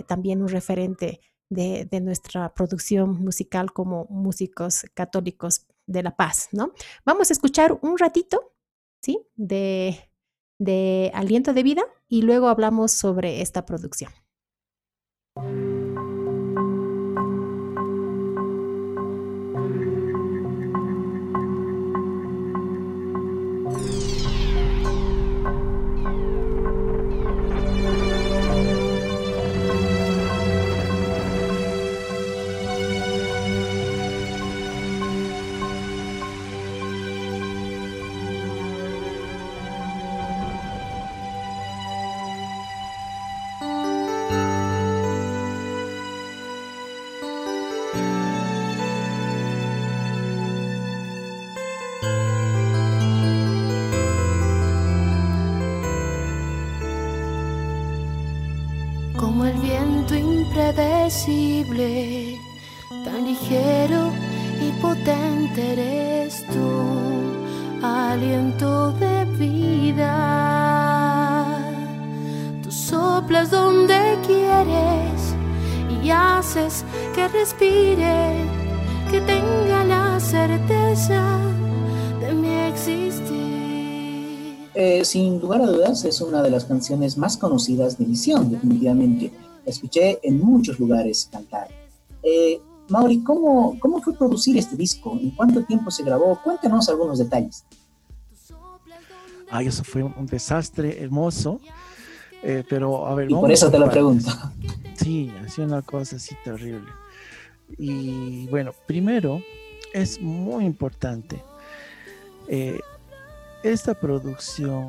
también 0.07 0.43
un 0.43 0.49
referente 0.49 1.21
de, 1.49 1.89
nuestra 2.01 2.53
producción 2.55 3.23
musical 3.23 3.73
como 3.73 4.07
músicos 4.11 4.87
católicos 4.95 5.67
de 5.87 6.03
La 6.03 6.17
Paz, 6.17 6.49
¿no? 6.53 6.73
Vamos 7.05 7.31
a 7.31 7.33
escuchar 7.33 7.79
un 7.83 7.99
ratito, 7.99 8.53
¿sí? 9.03 9.27
De, 9.35 10.11
de 10.59 11.11
Aliento 11.15 11.53
de 11.53 11.63
Vida 11.63 11.83
y 12.09 12.23
luego 12.23 12.49
hablamos 12.49 12.93
sobre 12.93 13.43
esta 13.43 13.65
producción. 13.67 14.11
Impredecible, 61.77 62.39
tan 63.05 63.25
ligero 63.25 64.11
y 64.61 64.73
potente 64.81 65.73
eres 65.73 66.45
tú, 66.49 66.83
aliento 67.83 68.93
de 68.93 69.25
vida. 69.39 70.13
Tú 72.63 72.71
soplas 72.71 73.51
donde 73.51 74.19
quieres 74.27 75.35
y 76.03 76.11
haces 76.11 76.85
que 77.15 77.29
respire, 77.29 78.45
que 79.11 79.21
tenga 79.21 79.85
la 79.85 80.19
certeza 80.21 81.39
de 82.21 82.33
mi 82.33 82.55
existir. 82.71 83.27
Eh, 84.75 85.05
sin 85.05 85.41
lugar 85.41 85.63
a 85.63 85.67
dudas, 85.67 86.05
es 86.05 86.21
una 86.21 86.43
de 86.43 86.51
las 86.51 86.67
canciones 86.67 87.17
más 87.17 87.39
conocidas 87.39 87.97
de 87.97 88.05
Visión, 88.05 88.51
definitivamente. 88.51 89.33
La 89.67 89.71
escuché 89.71 90.19
en 90.23 90.41
muchos 90.41 90.79
lugares 90.81 91.29
cantar. 91.31 91.69
Eh, 92.23 92.59
Mauri, 92.89 93.23
¿cómo, 93.23 93.79
¿cómo 93.79 94.01
fue 94.01 94.15
producir 94.15 94.57
este 94.57 94.77
disco? 94.77 95.19
¿En 95.21 95.31
cuánto 95.33 95.63
tiempo 95.65 95.91
se 95.91 96.05
grabó? 96.05 96.41
Cuéntanos 96.43 96.89
algunos 96.89 97.19
detalles. 97.19 97.67
Ay, 99.51 99.67
eso 99.67 99.85
fue 99.85 100.03
un 100.03 100.27
desastre 100.27 101.03
hermoso. 101.03 101.61
Eh, 102.43 102.65
pero 102.69 103.07
a 103.07 103.15
ver. 103.15 103.31
Y 103.31 103.35
por 103.35 103.53
eso 103.53 103.71
te 103.71 103.79
lo 103.79 103.91
pregunto. 103.91 104.31
Sí, 104.95 105.31
ha 105.31 105.63
una 105.63 105.83
cosa 105.83 106.17
así 106.17 106.35
terrible. 106.43 106.89
Y 107.77 108.47
bueno, 108.49 108.73
primero 108.87 109.43
es 109.93 110.21
muy 110.21 110.65
importante 110.65 111.43
esta 113.73 113.95
producción 113.95 114.89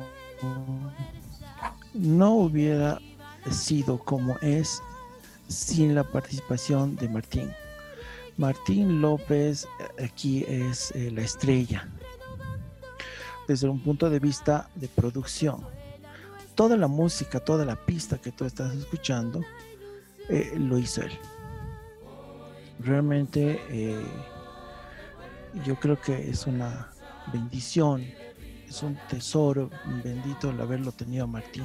no 1.94 2.34
hubiera 2.34 3.00
sido 3.52 3.98
como 3.98 4.36
es 4.40 4.82
sin 5.48 5.94
la 5.94 6.04
participación 6.04 6.96
de 6.96 7.08
Martín. 7.08 7.52
Martín 8.36 9.00
López 9.00 9.66
eh, 9.98 10.04
aquí 10.04 10.44
es 10.46 10.92
eh, 10.92 11.10
la 11.10 11.22
estrella 11.22 11.88
desde 13.46 13.68
un 13.68 13.80
punto 13.80 14.10
de 14.10 14.18
vista 14.20 14.68
de 14.74 14.88
producción. 14.88 15.66
Toda 16.54 16.76
la 16.76 16.88
música, 16.88 17.40
toda 17.40 17.64
la 17.64 17.76
pista 17.76 18.18
que 18.18 18.30
tú 18.30 18.44
estás 18.44 18.74
escuchando, 18.74 19.42
eh, 20.28 20.52
lo 20.56 20.78
hizo 20.78 21.02
él. 21.02 21.12
Realmente 22.80 23.60
yo 25.64 25.74
creo 25.80 26.00
que 26.00 26.30
es 26.30 26.46
una 26.46 26.92
bendición 27.32 28.04
es 28.68 28.82
un 28.82 28.98
tesoro 29.08 29.70
bendito 30.04 30.50
el 30.50 30.60
haberlo 30.60 30.92
tenido 30.92 31.26
Martín. 31.26 31.64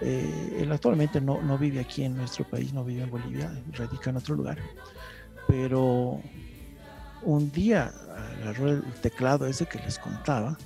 Eh, 0.00 0.58
él 0.60 0.72
actualmente 0.72 1.20
no, 1.20 1.40
no, 1.40 1.56
vive 1.56 1.80
aquí 1.80 2.04
en 2.04 2.16
nuestro 2.16 2.44
país, 2.44 2.72
no 2.72 2.84
vive 2.84 3.02
en 3.02 3.10
Bolivia, 3.10 3.50
radica 3.72 4.10
en 4.10 4.16
otro 4.16 4.34
lugar. 4.34 4.58
Pero 5.46 6.20
un 7.22 7.50
día 7.52 7.92
agarró 8.40 8.70
el 8.70 8.82
teclado 9.00 9.46
ese 9.46 9.66
que 9.66 9.78
les 9.78 9.98
contaba, 9.98 10.58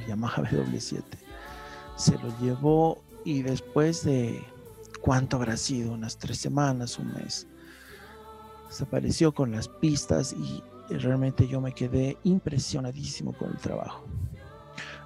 el 0.00 0.06
Yamaha 0.06 0.42
W7, 0.42 1.02
se 1.96 2.18
lo 2.18 2.38
llevó 2.40 3.02
y 3.24 3.42
después 3.42 4.04
de, 4.04 4.44
¿cuánto 5.00 5.36
habrá 5.36 5.56
sido? 5.56 5.92
Unas 5.92 6.18
tres 6.18 6.38
semanas, 6.38 6.98
un 6.98 7.12
mes, 7.14 7.46
se 8.68 8.84
apareció 8.84 9.32
con 9.32 9.52
las 9.52 9.68
pistas 9.68 10.32
y 10.32 10.62
realmente 10.94 11.46
yo 11.46 11.60
me 11.60 11.72
quedé 11.72 12.18
impresionadísimo 12.24 13.32
con 13.32 13.50
el 13.50 13.58
trabajo. 13.58 14.04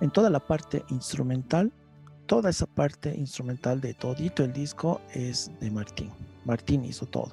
En 0.01 0.11
toda 0.11 0.31
la 0.31 0.41
parte 0.41 0.85
instrumental, 0.89 1.73
toda 2.29 2.51
esa 2.51 2.67
parte 2.67 3.13
instrumental 3.17 3.81
de 3.81 3.95
todito 3.95 4.45
el 4.45 4.53
disco 4.53 5.01
es 5.13 5.51
de 5.61 5.71
Martín. 5.71 6.11
Martín 6.45 6.85
hizo 6.85 7.07
todo. 7.07 7.33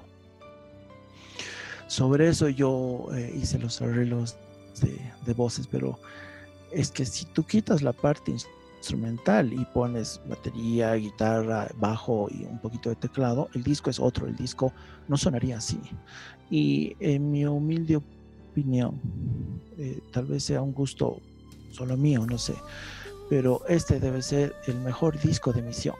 Sobre 1.87 2.29
eso 2.29 2.49
yo 2.49 3.07
eh, 3.13 3.31
hice 3.39 3.59
los 3.59 3.79
arreglos 3.81 4.37
de, 4.81 5.33
voces, 5.33 5.67
pero 5.67 5.99
es 6.71 6.89
que 6.89 7.05
si 7.05 7.25
tú 7.25 7.43
quitas 7.43 7.83
la 7.83 7.93
parte 7.93 8.31
instrumental 8.31 9.53
y 9.53 9.63
pones 9.65 10.19
batería, 10.27 10.93
guitarra, 10.95 11.69
bajo 11.77 12.27
y 12.31 12.45
un 12.45 12.59
poquito 12.59 12.89
de 12.89 12.95
teclado, 12.95 13.49
el 13.53 13.63
disco 13.63 13.89
es 13.89 13.99
otro, 13.99 14.27
el 14.27 14.35
disco 14.35 14.73
no 15.07 15.17
sonaría 15.17 15.57
así. 15.57 15.79
Y 16.49 16.95
en 16.99 17.31
mi 17.31 17.45
humilde 17.45 18.01
opinión. 18.55 18.99
Eh, 19.77 19.99
tal 20.11 20.25
vez 20.25 20.43
sea 20.45 20.61
un 20.61 20.73
gusto 20.73 21.21
solo 21.71 21.97
mío, 21.97 22.25
no 22.25 22.37
sé. 22.37 22.55
Pero 23.29 23.61
este 23.67 23.99
debe 23.99 24.21
ser 24.21 24.55
el 24.67 24.79
mejor 24.79 25.19
disco 25.19 25.51
de 25.51 25.61
misión. 25.61 25.95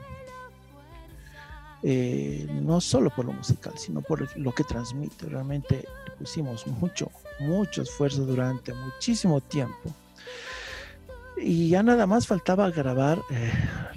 Eh, 1.82 2.46
no 2.50 2.80
solo 2.80 3.10
por 3.10 3.26
lo 3.26 3.32
musical, 3.32 3.74
sino 3.76 4.00
por 4.00 4.36
lo 4.36 4.52
que 4.52 4.64
transmite. 4.64 5.26
Realmente 5.26 5.84
pusimos 6.18 6.66
mucho, 6.66 7.10
mucho 7.40 7.82
esfuerzo 7.82 8.24
durante 8.24 8.72
muchísimo 8.72 9.40
tiempo. 9.40 9.92
Y 11.36 11.68
ya 11.68 11.82
nada 11.82 12.06
más 12.06 12.26
faltaba 12.26 12.70
grabar 12.70 13.20
eh, 13.30 13.52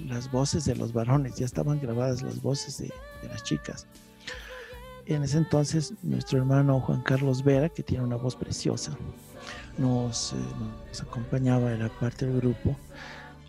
las 0.06 0.30
voces 0.30 0.66
de 0.66 0.76
los 0.76 0.92
varones, 0.92 1.36
ya 1.36 1.46
estaban 1.46 1.80
grabadas 1.80 2.22
las 2.22 2.42
voces 2.42 2.78
de 2.78 2.92
las 3.28 3.42
chicas 3.44 3.86
en 5.14 5.24
ese 5.24 5.38
entonces 5.38 5.92
nuestro 6.02 6.38
hermano 6.38 6.80
Juan 6.80 7.02
Carlos 7.02 7.42
Vera, 7.42 7.68
que 7.68 7.82
tiene 7.82 8.04
una 8.04 8.16
voz 8.16 8.36
preciosa, 8.36 8.92
nos, 9.76 10.32
eh, 10.32 10.36
acompañaba 11.02 11.72
en 11.72 11.80
la 11.80 11.88
parte 11.88 12.26
del 12.26 12.40
grupo 12.40 12.76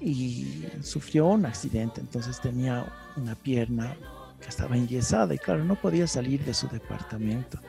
y 0.01 0.67
sufrió 0.81 1.27
un 1.27 1.45
accidente, 1.45 2.01
entonces 2.01 2.39
tenía 2.41 2.85
una 3.15 3.35
pierna 3.35 3.95
que 4.41 4.49
estaba 4.49 4.75
enyesada 4.75 5.33
y 5.33 5.37
claro, 5.37 5.63
no 5.63 5.75
podía 5.75 6.07
salir 6.07 6.43
de 6.43 6.53
su 6.53 6.67
departamento. 6.67 7.59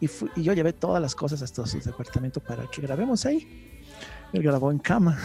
Y, 0.00 0.08
y 0.36 0.42
yo 0.42 0.52
llevé 0.52 0.72
todas 0.72 1.02
las 1.02 1.14
cosas 1.14 1.42
hasta 1.42 1.66
su 1.66 1.80
departamento 1.80 2.40
para 2.40 2.70
que 2.70 2.82
grabemos 2.82 3.26
ahí. 3.26 3.82
Él 4.32 4.42
grabó 4.42 4.70
en 4.70 4.78
cama 4.78 5.18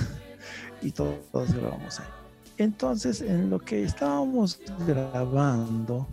y 0.82 0.92
todos, 0.92 1.16
todos 1.32 1.54
grabamos 1.54 2.00
ahí. 2.00 2.08
Entonces, 2.58 3.22
en 3.22 3.50
lo 3.50 3.60
que 3.60 3.84
estábamos 3.84 4.60
grabando, 4.88 6.08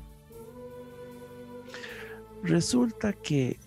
Resulta 2.42 3.12
que 3.12 3.48
eh, 3.48 3.58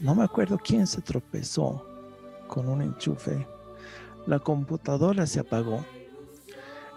no 0.00 0.14
me 0.14 0.24
acuerdo 0.24 0.58
quién 0.58 0.86
se 0.86 1.00
tropezó 1.02 1.84
con 2.46 2.68
un 2.68 2.82
enchufe. 2.82 3.46
La 4.26 4.40
computadora 4.40 5.26
se 5.26 5.40
apagó 5.40 5.84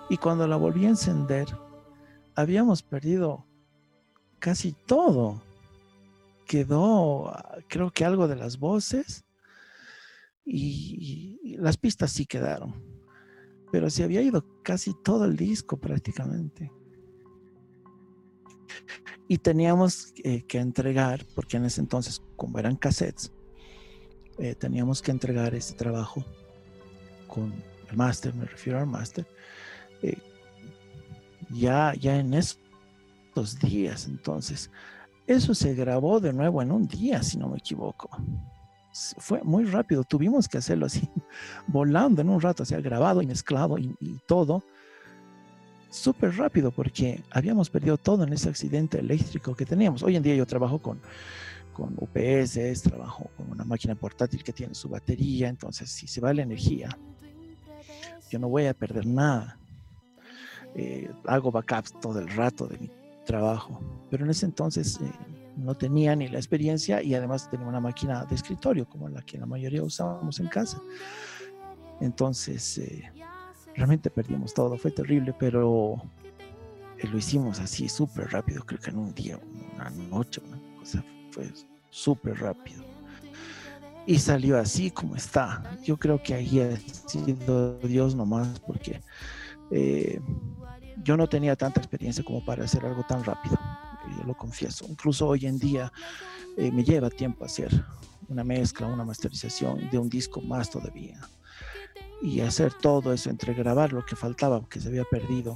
y 0.09 0.17
cuando 0.17 0.47
la 0.47 0.55
volví 0.55 0.85
a 0.85 0.89
encender, 0.89 1.47
habíamos 2.35 2.81
perdido 2.81 3.45
casi 4.39 4.73
todo. 4.73 5.41
Quedó, 6.47 7.31
creo 7.67 7.91
que 7.91 8.05
algo 8.05 8.27
de 8.27 8.35
las 8.35 8.57
voces 8.57 9.23
y, 10.43 11.57
las 11.57 11.77
pistas 11.77 12.11
sí 12.11 12.25
quedaron. 12.25 12.73
Pero 13.71 13.91
se 13.91 14.03
había 14.03 14.23
ido 14.23 14.43
casi 14.63 14.95
todo 15.03 15.25
el 15.25 15.35
disco 15.35 15.77
prácticamente 15.77 16.71
y 19.27 19.37
teníamos 19.37 20.11
eh, 20.23 20.41
que 20.47 20.57
entregar, 20.57 21.23
porque 21.35 21.57
en 21.57 21.65
ese 21.65 21.81
entonces, 21.81 22.23
como 22.35 22.57
eran 22.57 22.75
cassettes, 22.75 23.31
eh, 24.39 24.55
teníamos 24.55 25.03
que 25.03 25.11
entregar 25.11 25.53
ese 25.53 25.75
trabajo 25.75 26.25
con 27.29 27.53
el 27.89 27.95
máster, 27.95 28.33
me 28.33 28.45
refiero 28.45 28.79
al 28.79 28.87
máster, 28.87 29.25
eh, 30.01 30.17
ya, 31.49 31.93
ya 31.93 32.17
en 32.17 32.33
estos 32.33 33.57
días. 33.59 34.07
Entonces, 34.07 34.69
eso 35.25 35.55
se 35.55 35.73
grabó 35.73 36.19
de 36.19 36.33
nuevo 36.33 36.61
en 36.61 36.71
un 36.71 36.87
día, 36.87 37.23
si 37.23 37.37
no 37.37 37.47
me 37.47 37.59
equivoco. 37.59 38.09
Fue 39.17 39.41
muy 39.43 39.63
rápido, 39.63 40.03
tuvimos 40.03 40.49
que 40.49 40.57
hacerlo 40.57 40.87
así, 40.87 41.07
volando 41.67 42.21
en 42.21 42.29
un 42.29 42.41
rato, 42.41 42.63
o 42.63 42.65
sea, 42.65 42.81
grabado 42.81 43.21
y 43.21 43.27
mezclado 43.27 43.77
y 43.77 43.95
todo 44.27 44.61
súper 45.89 46.35
rápido 46.37 46.71
porque 46.71 47.23
habíamos 47.31 47.69
perdido 47.69 47.97
todo 47.97 48.23
en 48.23 48.33
ese 48.33 48.49
accidente 48.49 48.99
eléctrico 48.99 49.55
que 49.55 49.65
teníamos. 49.65 50.03
Hoy 50.03 50.15
en 50.15 50.23
día 50.23 50.35
yo 50.35 50.45
trabajo 50.45 50.79
con, 50.79 50.99
con 51.73 51.95
UPS, 51.97 52.81
trabajo 52.83 53.29
con 53.35 53.51
una 53.51 53.63
máquina 53.63 53.95
portátil 53.95 54.43
que 54.43 54.53
tiene 54.53 54.75
su 54.75 54.89
batería, 54.89 55.49
entonces 55.49 55.89
si 55.89 56.07
se 56.07 56.21
va 56.21 56.33
la 56.33 56.43
energía, 56.43 56.89
yo 58.29 58.39
no 58.39 58.49
voy 58.49 58.65
a 58.65 58.73
perder 58.73 59.05
nada. 59.05 59.57
Eh, 60.75 61.11
hago 61.25 61.51
backups 61.51 61.99
todo 61.99 62.19
el 62.19 62.29
rato 62.29 62.67
de 62.67 62.77
mi 62.77 62.91
trabajo, 63.25 63.81
pero 64.09 64.23
en 64.23 64.31
ese 64.31 64.45
entonces 64.45 64.99
eh, 65.01 65.11
no 65.57 65.75
tenía 65.75 66.15
ni 66.15 66.27
la 66.27 66.37
experiencia 66.37 67.01
y 67.01 67.15
además 67.15 67.49
tenía 67.49 67.67
una 67.67 67.79
máquina 67.79 68.23
de 68.25 68.35
escritorio 68.35 68.87
como 68.87 69.09
la 69.09 69.21
que 69.23 69.37
la 69.37 69.45
mayoría 69.45 69.83
usábamos 69.83 70.39
en 70.39 70.47
casa. 70.47 70.79
Entonces, 72.01 72.77
eh, 72.77 73.11
realmente 73.75 74.09
perdimos 74.09 74.53
todo, 74.53 74.77
fue 74.77 74.91
terrible, 74.91 75.33
pero 75.37 76.01
lo 77.03 77.17
hicimos 77.17 77.59
así 77.59 77.89
súper 77.89 78.31
rápido, 78.31 78.63
creo 78.63 78.79
que 78.79 78.91
en 78.91 78.97
un 78.97 79.13
día, 79.13 79.39
una 79.75 79.89
noche, 79.89 80.41
una 80.47 80.59
cosa, 80.79 81.03
fue 81.31 81.51
súper 81.89 82.39
rápido. 82.39 82.83
Y 84.09 84.17
salió 84.17 84.57
así 84.57 84.89
como 84.89 85.15
está. 85.15 85.61
Yo 85.83 85.95
creo 85.95 86.19
que 86.23 86.33
ahí 86.33 86.59
sido 87.05 87.77
Dios 87.77 88.15
nomás, 88.15 88.59
porque 88.61 89.03
eh, 89.69 90.19
yo 91.03 91.15
no 91.15 91.29
tenía 91.29 91.55
tanta 91.55 91.79
experiencia 91.79 92.23
como 92.23 92.43
para 92.43 92.63
hacer 92.63 92.83
algo 92.83 93.03
tan 93.03 93.23
rápido, 93.23 93.59
yo 94.17 94.23
lo 94.23 94.35
confieso. 94.35 94.87
Incluso 94.89 95.27
hoy 95.27 95.45
en 95.45 95.59
día 95.59 95.93
eh, 96.57 96.71
me 96.71 96.83
lleva 96.83 97.11
tiempo 97.11 97.45
hacer 97.45 97.69
una 98.27 98.43
mezcla, 98.43 98.87
una 98.87 99.05
masterización 99.05 99.87
de 99.91 99.99
un 99.99 100.09
disco 100.09 100.41
más 100.41 100.71
todavía. 100.71 101.19
Y 102.19 102.41
hacer 102.41 102.73
todo 102.73 103.13
eso, 103.13 103.29
entre 103.29 103.53
grabar 103.53 103.93
lo 103.93 104.03
que 104.03 104.15
faltaba, 104.15 104.67
que 104.67 104.81
se 104.81 104.87
había 104.87 105.03
perdido, 105.03 105.55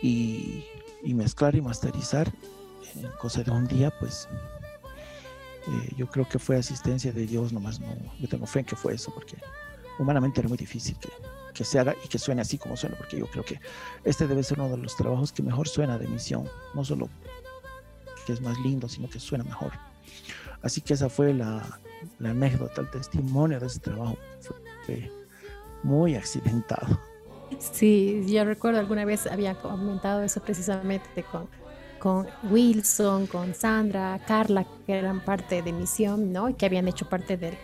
y, 0.00 0.66
mezclar 1.02 1.56
y 1.56 1.60
masterizar 1.60 2.32
en 2.94 3.10
cosa 3.18 3.42
de 3.42 3.50
un 3.50 3.66
día, 3.66 3.92
pues 3.98 4.28
eh, 5.66 5.94
yo 5.96 6.08
creo 6.08 6.28
que 6.28 6.38
fue 6.38 6.56
asistencia 6.56 7.12
de 7.12 7.26
Dios 7.26 7.52
nomás. 7.52 7.80
No, 7.80 7.94
yo 8.18 8.28
tengo 8.28 8.46
fe 8.46 8.60
en 8.60 8.64
que 8.66 8.76
fue 8.76 8.94
eso, 8.94 9.12
porque 9.14 9.36
humanamente 9.98 10.40
era 10.40 10.48
muy 10.48 10.58
difícil 10.58 10.96
que, 10.98 11.08
que 11.52 11.64
se 11.64 11.78
haga 11.78 11.94
y 12.04 12.08
que 12.08 12.18
suene 12.18 12.42
así 12.42 12.58
como 12.58 12.76
suena, 12.76 12.96
porque 12.96 13.18
yo 13.18 13.26
creo 13.26 13.44
que 13.44 13.60
este 14.04 14.26
debe 14.26 14.42
ser 14.42 14.60
uno 14.60 14.76
de 14.76 14.78
los 14.78 14.96
trabajos 14.96 15.32
que 15.32 15.42
mejor 15.42 15.68
suena 15.68 15.98
de 15.98 16.06
misión, 16.06 16.48
no 16.74 16.84
solo 16.84 17.08
que 18.26 18.32
es 18.32 18.40
más 18.40 18.58
lindo, 18.60 18.88
sino 18.88 19.08
que 19.08 19.20
suena 19.20 19.44
mejor. 19.44 19.72
Así 20.62 20.80
que 20.80 20.94
esa 20.94 21.08
fue 21.08 21.34
la, 21.34 21.62
la 22.18 22.30
anécdota, 22.30 22.80
el 22.80 22.90
testimonio 22.90 23.60
de 23.60 23.66
ese 23.66 23.80
trabajo. 23.80 24.16
Fue 24.86 25.10
muy 25.82 26.14
accidentado. 26.14 26.98
Sí, 27.58 28.24
yo 28.26 28.44
recuerdo 28.44 28.80
alguna 28.80 29.04
vez 29.04 29.26
había 29.26 29.54
comentado 29.54 30.22
eso 30.22 30.42
precisamente 30.42 31.22
con, 31.24 31.48
con 32.04 32.26
Wilson, 32.50 33.26
con 33.26 33.54
Sandra, 33.54 34.20
Carla, 34.26 34.66
que 34.84 34.92
eran 34.92 35.20
parte 35.20 35.62
de 35.62 35.72
Misión, 35.72 36.34
¿no? 36.34 36.50
Y 36.50 36.52
que 36.52 36.66
habían 36.66 36.86
hecho 36.86 37.08
parte 37.08 37.38
del, 37.38 37.56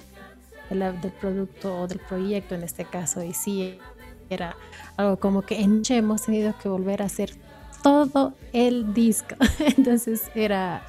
del 0.71 1.13
producto 1.21 1.83
o 1.83 1.87
del 1.87 1.99
proyecto 1.99 2.55
en 2.55 2.63
este 2.63 2.87
caso. 2.87 3.23
Y 3.23 3.35
sí, 3.35 3.79
era 4.31 4.57
algo 4.97 5.19
como 5.19 5.43
que 5.43 5.61
en 5.61 5.83
hemos 5.91 6.23
tenido 6.23 6.55
que 6.57 6.71
volver 6.71 7.03
a 7.03 7.05
hacer 7.05 7.33
todo 7.83 8.33
el 8.55 8.95
disco. 8.95 9.35
Entonces 9.77 10.31
era, 10.35 10.87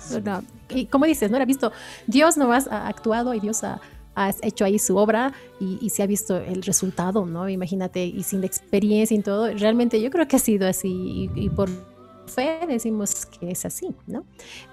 y 0.69 0.85
como 0.85 1.05
dices, 1.05 1.29
no 1.29 1.35
era 1.35 1.45
visto, 1.45 1.73
Dios 2.07 2.37
no 2.37 2.53
ha 2.53 2.87
actuado 2.87 3.33
y 3.33 3.41
Dios 3.41 3.65
ha, 3.65 3.81
hecho 4.43 4.63
ahí 4.63 4.79
su 4.79 4.95
obra 4.95 5.33
y, 5.59 5.89
se 5.89 6.03
ha 6.03 6.05
visto 6.05 6.37
el 6.37 6.63
resultado, 6.63 7.25
¿no? 7.25 7.49
Imagínate, 7.49 8.05
y 8.05 8.23
sin 8.23 8.39
la 8.39 8.45
experiencia 8.45 9.17
y 9.17 9.21
todo, 9.21 9.51
realmente 9.53 10.01
yo 10.01 10.09
creo 10.09 10.25
que 10.27 10.37
ha 10.37 10.39
sido 10.39 10.69
así 10.69 11.29
y, 11.35 11.49
por 11.49 11.69
fe 12.33 12.59
decimos 12.67 13.25
que 13.25 13.51
es 13.51 13.65
así, 13.65 13.95
¿no? 14.07 14.25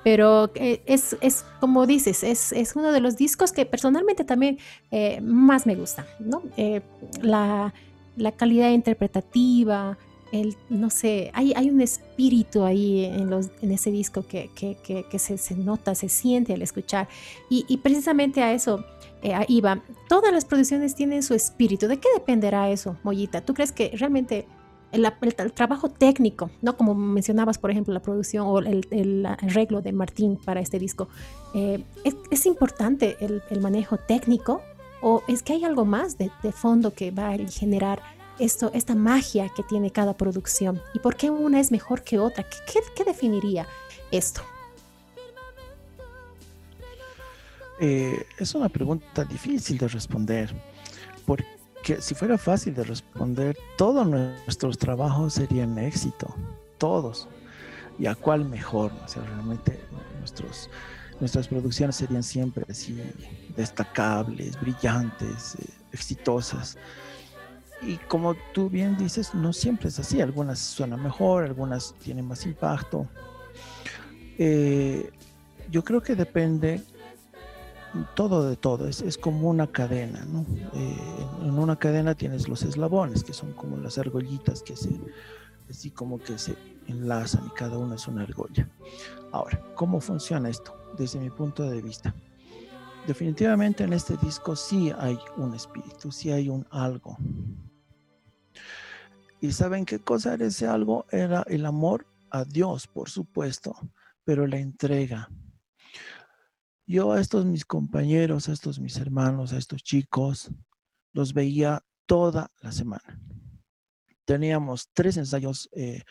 Pero 0.04 0.50
eh, 0.54 0.82
es, 0.86 1.16
es, 1.20 1.44
como 1.61 1.86
dices, 1.86 2.22
es, 2.22 2.52
es, 2.52 2.76
uno 2.76 2.92
de 2.92 3.00
los 3.00 3.16
discos 3.16 3.52
que 3.52 3.66
personalmente 3.66 4.24
también 4.24 4.59
eh, 4.90 5.20
más 5.20 5.66
me 5.66 5.74
gusta, 5.74 6.06
¿no? 6.18 6.42
Eh, 6.56 6.80
la, 7.22 7.74
la 8.16 8.32
calidad 8.32 8.70
interpretativa, 8.70 9.98
el, 10.32 10.56
no 10.68 10.90
sé, 10.90 11.30
hay, 11.34 11.52
hay 11.56 11.70
un 11.70 11.80
espíritu 11.80 12.64
ahí 12.64 13.04
en, 13.04 13.30
los, 13.30 13.50
en 13.62 13.72
ese 13.72 13.90
disco 13.90 14.26
que, 14.26 14.50
que, 14.54 14.76
que, 14.82 15.18
se, 15.18 15.38
se, 15.38 15.54
nota, 15.54 15.94
se 15.94 16.09
siente 16.09 16.52
al 16.52 16.62
escuchar. 16.62 17.09
Y, 17.48 17.64
y 17.68 17.78
precisamente 17.78 18.42
a 18.42 18.52
eso 18.52 18.84
eh, 19.22 19.34
iba. 19.48 19.82
Todas 20.09 20.32
las 20.32 20.44
producciones 20.44 20.94
tienen 20.94 21.22
su 21.22 21.34
espíritu. 21.34 21.88
¿De 21.88 21.98
qué 21.98 22.09
dependerá 22.14 22.70
eso, 22.70 22.96
Mollita? 23.02 23.40
¿Tú 23.40 23.54
crees 23.54 23.72
que 23.72 23.90
realmente 23.96 24.46
el, 24.93 25.07
el, 25.20 25.53
trabajo 25.53 25.89
técnico, 25.91 26.51
no 26.62 26.76
como 26.76 26.95
mencionabas, 26.95 27.59
por 27.59 27.70
ejemplo, 27.70 27.93
la 27.93 28.01
producción 28.01 28.47
o 28.47 28.59
el, 28.59 28.86
el 28.91 29.26
arreglo 29.26 29.82
de 29.82 29.93
Martín 29.93 30.36
para 30.36 30.61
este 30.61 30.78
disco, 30.78 31.09
eh, 31.55 31.82
es, 32.05 32.16
es, 32.30 32.47
importante 32.47 33.16
el, 33.20 33.61
manejo 33.61 33.99
técnico 33.99 34.62
o 35.03 35.22
es 35.28 35.43
que 35.43 35.55
hay 35.55 35.64
algo 35.64 35.84
más 35.84 36.18
de, 36.18 36.30
de 36.43 36.53
fondo 36.53 36.93
que 36.93 37.11
va 37.11 37.30
a 37.30 37.39
generar 37.39 38.01
esto, 38.39 38.70
esta 38.74 38.95
magia 38.95 39.49
que 39.49 39.62
tiene 39.62 39.91
cada 39.91 40.16
producción 40.16 40.80
y 40.95 41.01
por 41.01 41.16
qué 41.16 41.30
una 41.30 41.61
es 41.61 41.70
mejor 41.70 42.03
que 42.03 42.18
otra. 42.18 42.45
¿Qué, 42.45 43.05
definiría 43.05 43.66
esto? 44.11 44.43
Eh, 47.80 48.26
es 48.39 48.55
una 48.55 48.68
pregunta 48.68 49.24
difícil 49.24 49.78
de 49.78 49.89
responder, 49.89 50.53
porque 51.24 51.57
si 51.97 52.14
fuera 52.14 52.39
fácil 52.39 52.74
de 52.74 52.84
responder, 52.84 53.57
todos 53.76 54.07
nuestros 54.07 54.78
trabajos 54.78 55.34
serían 55.34 55.78
éxito, 55.78 56.34
todos. 56.78 57.28
¿Y 57.99 58.07
a 58.07 58.14
cuál 58.14 58.45
mejor? 58.45 58.93
O 59.05 59.09
sea, 59.09 59.22
realmente 59.24 59.80
nuestros, 60.18 60.70
nuestras 61.20 61.49
producciones 61.49 61.97
serían 61.97 62.22
siempre 62.22 62.64
así 62.68 63.01
destacables, 63.57 64.61
brillantes, 64.61 65.57
eh, 65.57 65.64
exitosas. 65.93 66.78
Y 67.82 67.97
como 67.97 68.34
tú 68.53 68.68
bien 68.68 68.97
dices, 68.97 69.34
no 69.34 69.53
siempre 69.53 69.89
es 69.89 69.99
así. 69.99 70.20
Algunas 70.20 70.59
suenan 70.59 71.03
mejor, 71.03 71.45
algunas 71.45 71.95
tienen 71.95 72.26
más 72.26 72.45
impacto. 72.47 73.07
Eh, 74.39 75.11
yo 75.70 75.82
creo 75.82 76.01
que 76.01 76.14
depende 76.14 76.82
todo 78.14 78.49
de 78.49 78.57
todo. 78.57 78.89
Es, 78.89 79.18
como 79.18 79.49
una 79.49 79.66
cadena. 79.66 80.26
Eh, 80.74 80.97
en 81.43 81.59
una 81.59 81.76
cadena 81.76 82.14
tienes 82.14 82.49
los 82.49 82.62
eslabones, 82.62 83.24
que 83.24 83.32
son 83.32 83.53
como 83.53 83.76
las 83.76 83.99
argollitas 83.99 84.62
que 84.62 84.76
se, 84.76 84.91
así 85.68 85.91
como 85.91 86.18
que 86.18 86.39
se 86.39 86.55
enlazan 86.86 87.47
y 87.47 87.51
cada 87.51 87.78
una 87.78 87.97
es 87.97 88.07
una 88.09 88.22
argolla. 88.22 88.68
Ahora, 89.32 89.62
¿cómo 89.74 90.01
funciona 90.01 90.49
esto? 90.49 90.74
Desde 90.97 91.18
mi 91.18 91.30
punto 91.30 91.68
de 91.68 91.82
vista. 91.82 92.14
Definitivamente 93.07 93.84
en 93.84 93.93
este 93.93 94.16
disco 94.18 94.55
sí 94.55 94.93
hay 94.99 95.18
un 95.36 95.55
espíritu, 95.55 96.12
sí 96.12 96.30
hay 96.30 96.49
un 96.51 96.66
algo, 96.70 97.16
¿Y 99.41 99.53
saben 99.53 99.84
qué 99.84 100.01
cosa 100.01 100.34
era 100.34 100.47
ese 100.47 100.66
algo? 100.66 101.07
Era 101.11 101.45
el 101.47 101.64
amor 101.64 102.07
a 102.30 102.45
Dios, 102.45 102.89
por 102.89 103.09
supuesto, 103.09 103.76
pero 104.24 104.47
la 104.47 104.59
entrega. 104.59 105.30
Yo 106.89 107.12
a 107.12 107.20
estos 107.20 107.45
mis 107.45 107.66
compañeros, 107.66 108.49
a 108.49 108.53
estos 108.53 108.80
mis 108.80 108.97
hermanos, 108.97 109.53
a 109.53 109.59
estos 109.59 109.82
chicos, 109.82 110.51
los 111.12 111.34
veía 111.34 111.84
toda 112.07 112.51
la 112.62 112.72
semana. 112.72 113.20
Teníamos 114.24 114.89
tres 114.95 115.18
ensayos 115.18 115.68
eh, 115.72 116.03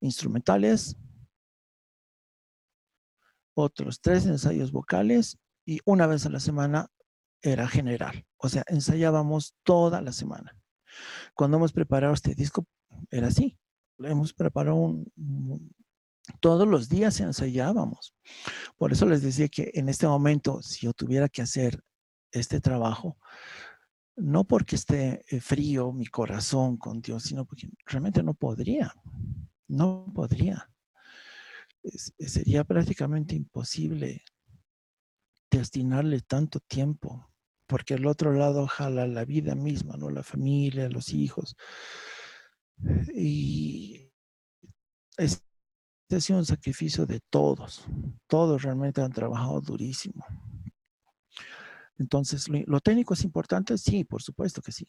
instrumentales, 0.00 0.94
otros 3.54 4.02
tres 4.02 4.26
ensayos 4.26 4.72
vocales 4.72 5.38
y 5.64 5.80
una 5.86 6.06
vez 6.06 6.26
a 6.26 6.30
la 6.30 6.40
semana 6.40 6.90
era 7.40 7.66
general. 7.66 8.26
O 8.36 8.50
sea, 8.50 8.62
ensayábamos 8.66 9.54
toda 9.62 10.02
la 10.02 10.12
semana. 10.12 10.54
Cuando 11.34 11.56
hemos 11.56 11.72
preparado 11.72 12.12
este 12.12 12.34
disco, 12.34 12.66
era 13.10 13.28
así. 13.28 13.58
Hemos 14.00 14.34
preparado 14.34 14.76
un, 14.76 15.10
todos 16.40 16.66
los 16.66 16.88
días 16.88 17.20
ensayábamos. 17.20 18.14
Por 18.76 18.92
eso 18.92 19.06
les 19.06 19.22
decía 19.22 19.48
que 19.48 19.70
en 19.74 19.88
este 19.88 20.06
momento, 20.06 20.62
si 20.62 20.86
yo 20.86 20.92
tuviera 20.92 21.28
que 21.28 21.42
hacer 21.42 21.82
este 22.32 22.60
trabajo, 22.60 23.18
no 24.16 24.44
porque 24.44 24.76
esté 24.76 25.24
eh, 25.28 25.40
frío 25.40 25.92
mi 25.92 26.06
corazón 26.06 26.76
con 26.76 27.00
Dios, 27.00 27.24
sino 27.24 27.44
porque 27.44 27.68
realmente 27.84 28.22
no 28.22 28.34
podría. 28.34 28.92
No 29.68 30.10
podría. 30.14 30.70
sería 31.82 32.64
prácticamente 32.64 33.34
imposible 33.34 34.22
destinarle 35.50 36.20
tanto 36.20 36.60
tiempo 36.60 37.30
porque 37.66 37.94
el 37.94 38.06
otro 38.06 38.32
lado 38.32 38.66
jala 38.66 39.06
la 39.06 39.24
vida 39.24 39.54
misma, 39.54 39.96
¿no? 39.96 40.10
La 40.10 40.22
familia, 40.22 40.88
los 40.88 41.12
hijos. 41.12 41.56
Y 43.14 44.10
es, 45.16 45.45
ha 46.14 46.20
sido 46.20 46.38
un 46.38 46.46
sacrificio 46.46 47.06
de 47.06 47.20
todos. 47.30 47.84
Todos 48.26 48.62
realmente 48.62 49.00
han 49.00 49.12
trabajado 49.12 49.60
durísimo. 49.60 50.24
Entonces, 51.98 52.46
¿lo, 52.48 52.80
técnico 52.80 53.14
es 53.14 53.24
importante? 53.24 53.76
Sí, 53.78 54.04
por 54.04 54.22
supuesto 54.22 54.62
que 54.62 54.72
sí. 54.72 54.86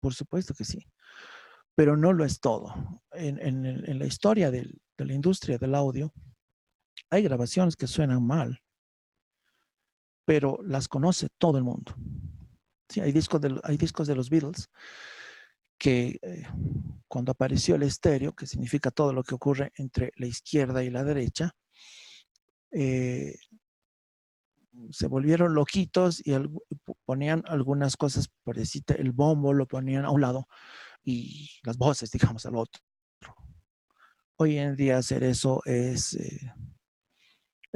Por 0.00 0.14
supuesto 0.14 0.54
que 0.54 0.64
sí. 0.64 0.86
Pero 1.74 1.96
no 1.96 2.12
lo 2.12 2.24
es 2.24 2.38
todo. 2.40 3.02
En, 3.12 3.98
la 3.98 4.06
historia 4.06 4.50
de 4.50 4.70
la 4.98 5.12
industria 5.12 5.58
del 5.58 5.74
audio, 5.74 6.12
hay 7.10 7.22
grabaciones 7.22 7.74
que 7.74 7.86
suenan 7.86 8.24
mal 8.24 8.60
pero 10.26 10.58
las 10.62 10.88
conoce 10.88 11.28
todo 11.38 11.56
el 11.56 11.64
mundo. 11.64 11.94
Sí, 12.88 13.00
hay, 13.00 13.12
discos 13.12 13.40
de, 13.40 13.58
hay 13.62 13.78
discos 13.78 14.06
de 14.06 14.16
los 14.16 14.28
Beatles 14.28 14.68
que 15.78 16.18
eh, 16.22 16.46
cuando 17.08 17.32
apareció 17.32 17.74
el 17.74 17.82
estéreo, 17.82 18.34
que 18.34 18.46
significa 18.46 18.90
todo 18.90 19.12
lo 19.12 19.22
que 19.22 19.34
ocurre 19.34 19.72
entre 19.76 20.12
la 20.16 20.26
izquierda 20.26 20.82
y 20.82 20.90
la 20.90 21.04
derecha, 21.04 21.54
eh, 22.72 23.36
se 24.90 25.06
volvieron 25.06 25.54
loquitos 25.54 26.20
y 26.26 26.34
ponían 27.04 27.42
algunas 27.46 27.96
cosas, 27.96 28.28
por 28.44 28.56
decir, 28.56 28.82
el 28.88 29.12
bombo 29.12 29.52
lo 29.52 29.66
ponían 29.66 30.04
a 30.04 30.10
un 30.10 30.20
lado 30.20 30.48
y 31.02 31.50
las 31.62 31.78
voces, 31.78 32.10
digamos, 32.10 32.44
al 32.46 32.56
otro. 32.56 32.82
Hoy 34.36 34.58
en 34.58 34.76
día 34.76 34.98
hacer 34.98 35.24
eso 35.24 35.62
es, 35.64 36.14
eh, 36.14 36.52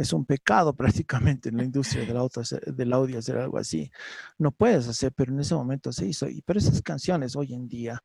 es 0.00 0.12
un 0.12 0.24
pecado 0.24 0.74
prácticamente 0.76 1.50
en 1.50 1.58
la 1.58 1.64
industria 1.64 2.04
del, 2.04 2.16
auto, 2.16 2.42
del 2.66 2.92
audio 2.92 3.18
hacer 3.18 3.36
algo 3.36 3.58
así. 3.58 3.90
No 4.38 4.50
puedes 4.50 4.88
hacer, 4.88 5.12
pero 5.12 5.32
en 5.32 5.40
ese 5.40 5.54
momento 5.54 5.92
se 5.92 6.06
hizo. 6.06 6.28
Y, 6.28 6.42
pero 6.42 6.58
esas 6.58 6.80
canciones 6.82 7.36
hoy 7.36 7.54
en 7.54 7.68
día 7.68 8.02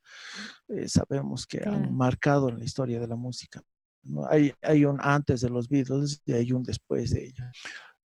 eh, 0.68 0.88
sabemos 0.88 1.48
que 1.48 1.64
han 1.66 1.96
marcado 1.96 2.50
en 2.50 2.60
la 2.60 2.66
historia 2.66 3.00
de 3.00 3.08
la 3.08 3.16
música. 3.16 3.62
Hay, 4.30 4.54
hay 4.62 4.86
un 4.86 5.00
antes 5.02 5.42
de 5.42 5.50
los 5.50 5.68
Beatles 5.68 6.22
y 6.26 6.34
hay 6.34 6.52
un 6.52 6.64
después 6.64 7.12
de 7.12 7.26
ellos. 7.26 7.48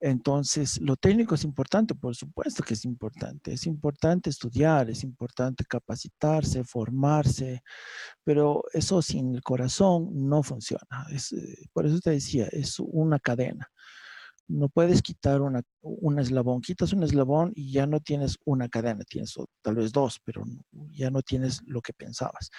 Entonces, 0.07 0.79
lo 0.83 0.97
técnico 0.97 1.35
es 1.35 1.45
importante, 1.45 1.95
por 1.95 2.15
supuesto 2.15 2.63
que 2.63 2.75
es 2.75 2.85
importante. 2.85 3.55
Es 3.55 3.67
importante 3.67 4.29
estudiar, 4.29 4.91
es 4.91 5.03
importante 5.03 5.65
capacitarse, 5.65 6.63
formarse, 6.63 7.63
pero 8.23 8.65
eso 8.75 9.01
sin 9.01 9.35
el 9.35 9.43
corazón 9.43 10.11
no 10.13 10.43
funciona. 10.43 11.07
Es, 11.11 11.33
eh, 11.33 11.71
por 11.73 11.87
eso 11.87 12.01
te 12.01 12.11
decía, 12.11 12.47
es 12.53 12.79
una 12.81 13.19
cadena. 13.19 13.67
No 14.47 14.69
puedes 14.69 15.01
quitar 15.01 15.41
una, 15.41 15.63
un 15.81 16.19
eslabón, 16.19 16.61
quitas 16.61 16.93
un 16.93 17.03
eslabón 17.03 17.53
y 17.55 17.73
ya 17.73 17.87
no 17.87 17.99
tienes 18.01 18.37
una 18.45 18.69
cadena, 18.69 19.05
tienes 19.05 19.35
tal 19.63 19.77
vez 19.77 19.91
dos, 19.91 20.21
pero 20.23 20.45
ya 20.91 21.11
no 21.11 21.23
tienes 21.23 21.63
lo 21.65 21.81
que 21.81 21.95
pensabas. 21.95 22.51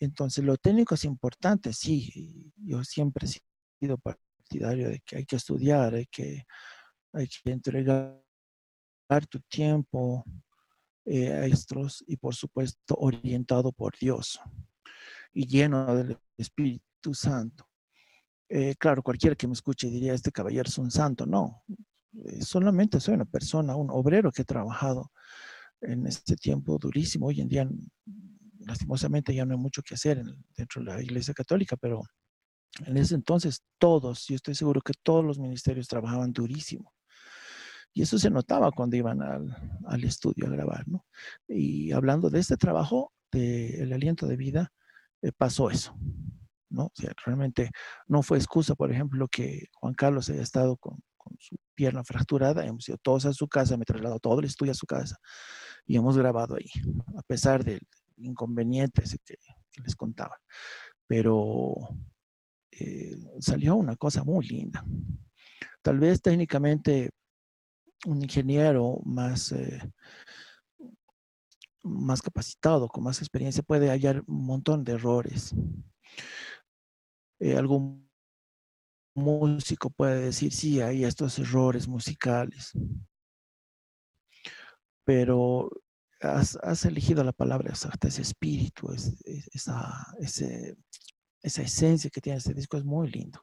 Entonces, 0.00 0.44
lo 0.44 0.58
técnico 0.58 0.96
es 0.96 1.06
importante, 1.06 1.72
sí. 1.72 2.52
Yo 2.56 2.84
siempre 2.84 3.26
he 3.26 3.30
sido 3.80 3.96
partidario 3.96 4.90
de 4.90 5.00
que 5.00 5.16
hay 5.16 5.24
que 5.24 5.36
estudiar, 5.36 5.94
hay 5.94 6.06
que 6.08 6.44
hay 7.14 7.28
que 7.28 7.50
entregar 7.50 8.22
tu 9.28 9.40
tiempo 9.48 10.24
eh, 11.04 11.30
a 11.30 11.46
estos 11.46 12.04
y 12.06 12.16
por 12.16 12.34
supuesto 12.34 12.96
orientado 12.98 13.72
por 13.72 13.96
Dios 13.98 14.40
y 15.32 15.46
lleno 15.46 15.94
del 15.94 16.18
Espíritu 16.36 17.14
Santo. 17.14 17.68
Eh, 18.48 18.74
claro, 18.76 19.02
cualquiera 19.02 19.36
que 19.36 19.46
me 19.46 19.52
escuche 19.52 19.88
diría, 19.88 20.14
este 20.14 20.32
caballero 20.32 20.68
es 20.68 20.78
un 20.78 20.90
santo. 20.90 21.26
No, 21.26 21.64
eh, 22.24 22.42
solamente 22.42 23.00
soy 23.00 23.14
una 23.14 23.24
persona, 23.24 23.76
un 23.76 23.90
obrero 23.90 24.30
que 24.30 24.42
ha 24.42 24.44
trabajado 24.44 25.10
en 25.80 26.06
este 26.06 26.36
tiempo 26.36 26.78
durísimo. 26.78 27.26
Hoy 27.26 27.40
en 27.40 27.48
día, 27.48 27.68
lastimosamente, 28.60 29.34
ya 29.34 29.44
no 29.44 29.54
hay 29.54 29.60
mucho 29.60 29.82
que 29.82 29.94
hacer 29.94 30.22
dentro 30.56 30.82
de 30.82 30.92
la 30.92 31.02
Iglesia 31.02 31.34
Católica, 31.34 31.76
pero 31.76 32.02
en 32.86 32.96
ese 32.96 33.14
entonces 33.14 33.62
todos, 33.78 34.26
yo 34.26 34.36
estoy 34.36 34.54
seguro 34.54 34.80
que 34.80 34.92
todos 35.02 35.24
los 35.24 35.38
ministerios 35.38 35.88
trabajaban 35.88 36.32
durísimo. 36.32 36.92
Y 37.94 38.02
eso 38.02 38.18
se 38.18 38.28
notaba 38.28 38.72
cuando 38.72 38.96
iban 38.96 39.22
al, 39.22 40.04
estudio 40.04 40.46
a 40.46 40.50
grabar, 40.50 40.86
¿no? 40.88 41.06
Y 41.46 41.92
hablando 41.92 42.28
de 42.28 42.40
este 42.40 42.56
trabajo, 42.56 43.12
del 43.30 43.92
aliento 43.92 44.26
de 44.26 44.36
vida, 44.36 44.72
eh, 45.22 45.30
pasó 45.36 45.70
eso, 45.70 45.96
¿no? 46.70 46.86
O 46.86 46.92
sea, 46.94 47.12
realmente 47.24 47.70
no 48.08 48.22
fue 48.22 48.36
excusa, 48.38 48.74
por 48.74 48.90
ejemplo, 48.90 49.28
que 49.28 49.68
Juan 49.74 49.94
Carlos 49.94 50.28
haya 50.28 50.42
estado 50.42 50.76
con, 50.76 50.98
su 51.38 51.56
pierna 51.74 52.04
fracturada, 52.04 52.66
hemos 52.66 52.86
ido 52.86 52.98
todos 52.98 53.24
a 53.24 53.32
su 53.32 53.48
casa, 53.48 53.78
me 53.78 53.86
trasladado 53.86 54.20
todo 54.20 54.40
el 54.40 54.44
estudio 54.44 54.72
a 54.72 54.74
su 54.74 54.84
casa 54.86 55.16
y 55.86 55.96
hemos 55.96 56.18
grabado 56.18 56.56
ahí, 56.56 56.68
a 57.16 57.22
pesar 57.22 57.64
del 57.64 57.80
inconveniente 58.18 59.02
que, 59.24 59.36
que 59.72 59.82
les 59.82 59.96
contaba. 59.96 60.36
Pero 61.06 61.76
eh, 62.72 63.16
salió 63.40 63.76
una 63.76 63.96
cosa 63.96 64.24
muy 64.24 64.46
linda. 64.46 64.84
Tal 65.80 65.98
vez 65.98 66.20
técnicamente 66.20 67.10
un 68.04 68.22
ingeniero 68.22 69.00
más, 69.04 69.52
eh, 69.52 69.80
más 71.82 72.22
capacitado, 72.22 72.88
con 72.88 73.04
más 73.04 73.20
experiencia, 73.20 73.62
puede 73.62 73.90
hallar 73.90 74.22
un 74.26 74.46
montón 74.46 74.84
de 74.84 74.92
errores. 74.92 75.54
Eh, 77.40 77.56
algún 77.56 78.08
músico 79.14 79.90
puede 79.90 80.20
decir, 80.20 80.52
sí, 80.52 80.80
hay 80.80 81.04
estos 81.04 81.38
errores 81.38 81.86
musicales, 81.86 82.72
pero 85.04 85.70
has, 86.20 86.84
elegido 86.84 87.22
la 87.22 87.32
palabra 87.32 87.70
exacta, 87.70 88.08
ese 88.08 88.22
espíritu, 88.22 88.92
esa, 88.92 90.06
esa 90.18 91.62
esencia 91.62 92.10
que 92.10 92.20
tiene 92.20 92.38
este 92.38 92.54
disco 92.54 92.76
es 92.76 92.84
muy 92.84 93.08
lindo. 93.10 93.40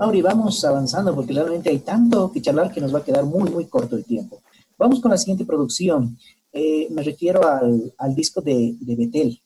Mauri, 0.00 0.22
vamos 0.22 0.64
avanzando 0.64 1.14
porque 1.14 1.34
realmente 1.34 1.68
hay 1.68 1.80
tanto 1.80 2.32
que 2.32 2.40
charlar 2.40 2.72
que 2.72 2.80
nos 2.80 2.94
va 2.94 3.00
a 3.00 3.04
quedar 3.04 3.26
muy, 3.26 3.50
muy 3.50 3.66
corto 3.66 3.96
el 3.96 4.04
tiempo. 4.06 4.40
Vamos 4.78 4.98
con 4.98 5.10
la 5.10 5.18
siguiente 5.18 5.44
producción. 5.44 6.16
Eh, 6.54 6.88
me 6.90 7.02
refiero 7.02 7.42
al, 7.46 8.14
disco 8.14 8.40
de, 8.40 8.78
Betel, 8.80 9.42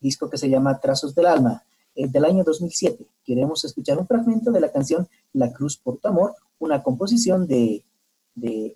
disco 0.00 0.30
que 0.30 0.38
se 0.38 0.48
llama 0.48 0.80
Trazos 0.80 1.14
del 1.14 1.26
Alma, 1.26 1.62
eh, 1.94 2.08
del 2.08 2.24
año 2.24 2.42
2007. 2.42 3.04
Queremos 3.22 3.62
escuchar 3.66 3.98
un 3.98 4.06
fragmento 4.06 4.50
de 4.50 4.60
la 4.60 4.72
canción 4.72 5.06
La 5.34 5.52
Cruz 5.52 5.76
por 5.76 5.98
tu 5.98 6.08
Amor, 6.08 6.36
una 6.58 6.82
composición 6.82 7.46
de 7.46 7.84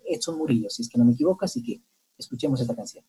Edson 0.05 0.37
Murillo, 0.37 0.69
si 0.69 0.83
es 0.83 0.89
que 0.89 0.99
no 0.99 1.05
me 1.05 1.13
equivoco, 1.13 1.45
así 1.45 1.63
que 1.63 1.81
escuchemos 2.15 2.61
esta 2.61 2.75
canción. 2.75 3.03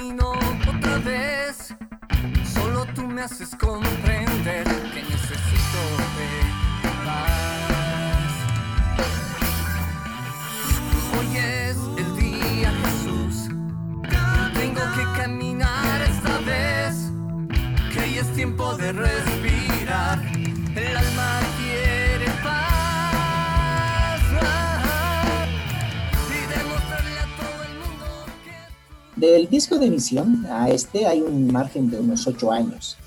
Otra 0.00 0.98
vez. 1.04 1.74
Solo 2.54 2.86
tú 2.94 3.06
me 3.06 3.22
haces 3.22 3.50
comprender 3.56 3.91
Del 29.22 29.48
disco 29.48 29.78
de 29.78 29.86
emisión 29.86 30.44
a 30.50 30.68
este 30.68 31.06
hay 31.06 31.20
un 31.20 31.46
margen 31.52 31.88
de 31.88 32.00
unos 32.00 32.26
ocho 32.26 32.50
años. 32.50 32.98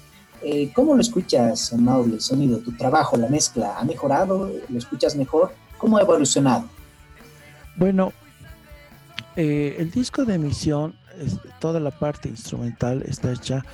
Eh, 0.42 0.72
¿Cómo 0.74 0.96
lo 0.96 1.02
escuchas, 1.02 1.74
Mauro, 1.74 2.14
el 2.14 2.22
sonido? 2.22 2.60
¿Tu 2.60 2.72
trabajo, 2.78 3.18
la 3.18 3.28
mezcla, 3.28 3.78
ha 3.78 3.84
mejorado? 3.84 4.50
¿Lo 4.70 4.78
escuchas 4.78 5.18
mejor? 5.18 5.54
¿Cómo 5.78 5.98
ha 5.98 6.04
evolucionado? 6.04 6.70
Bueno, 7.76 8.14
eh, 9.36 9.76
el 9.78 9.92
disco 9.92 10.24
de 10.24 10.36
emisión, 10.36 10.96
toda 11.60 11.82
la 11.82 11.92
parte 11.92 12.30
instrumental 12.30 13.04
está 13.06 13.34
hecha, 13.34 13.66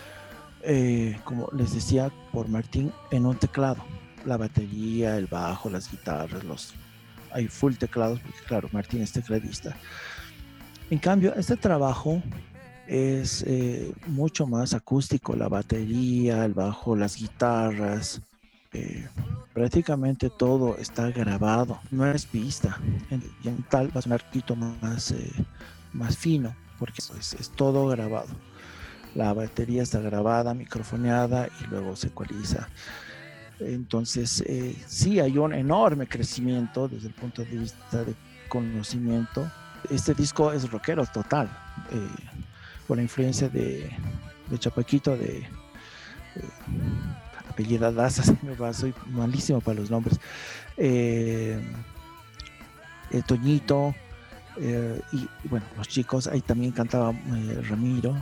eh, 0.64 1.20
como 1.24 1.48
les 1.56 1.76
decía, 1.76 2.12
por 2.34 2.48
Martín 2.48 2.92
en 3.12 3.28
un 3.28 3.38
teclado. 3.38 3.84
La 4.26 4.38
batería, 4.38 5.16
el 5.16 5.28
bajo, 5.28 5.70
las 5.70 5.92
guitarras, 5.92 6.44
los 6.44 6.74
hay 7.34 7.48
full 7.48 7.76
teclados, 7.76 8.20
porque 8.20 8.40
claro, 8.48 8.68
Martín 8.72 9.04
es 9.04 9.12
tecladista. 9.12 9.76
En 10.92 11.00
cambio, 11.00 11.34
este 11.36 11.56
trabajo 11.56 12.22
es 12.86 13.46
eh, 13.48 13.94
mucho 14.08 14.46
más 14.46 14.74
acústico, 14.74 15.34
la 15.38 15.48
batería, 15.48 16.44
el 16.44 16.54
bajo, 16.54 16.98
las 16.98 17.16
guitarras, 17.16 18.22
eh, 18.74 19.08
prácticamente 19.54 20.30
todo 20.30 20.76
está 20.78 21.10
grabado, 21.10 21.80
no 21.92 22.06
es 22.06 22.26
pista. 22.26 22.78
y 23.42 23.48
en 23.48 23.64
tal 23.70 23.96
va 23.96 24.00
a 24.00 24.02
sonar 24.02 24.20
un 24.22 24.28
poquito 24.28 24.58
más, 24.58 25.12
eh, 25.12 25.32
más 25.94 26.18
fino, 26.18 26.54
porque 26.78 27.02
es, 27.18 27.52
todo 27.56 27.88
grabado. 27.88 28.36
La 29.16 29.32
batería 29.32 29.84
está 29.84 30.02
grabada, 30.02 30.54
microfoneada 30.54 31.48
y 31.62 31.68
luego 31.68 31.96
se 31.96 32.08
ecualiza. 32.08 32.68
Entonces, 33.62 34.44
sí 34.88 35.22
hay 35.22 35.38
un 35.38 35.54
enorme 35.54 36.06
crecimiento 36.06 36.90
desde 36.90 37.08
el 37.08 37.14
punto 37.14 37.46
de 37.46 37.58
vista 37.58 38.04
de 38.04 38.14
conocimiento 38.50 39.50
este 39.90 40.14
disco 40.14 40.52
es 40.52 40.70
rockero 40.70 41.06
total, 41.06 41.50
eh, 41.92 42.08
por 42.88 42.98
la 42.98 43.04
influencia 43.04 43.50
de, 43.50 43.90
de 44.50 44.60
Chapaquito, 44.60 45.16
de, 45.16 45.48
de 46.36 46.44
apellida 47.50 47.92
Daza, 47.92 48.24
soy 48.74 48.94
malísimo 49.08 49.62
para 49.62 49.80
los 49.80 49.90
nombres, 49.90 50.20
eh, 50.78 51.60
eh 53.12 53.22
Toñito, 53.26 53.96
eh, 54.58 55.02
y, 55.14 55.28
bueno, 55.48 55.66
los 55.78 55.88
chicos, 55.88 56.28
ahí 56.28 56.42
también 56.42 56.72
cantaba 56.72 57.14
Ramiro, 57.70 58.16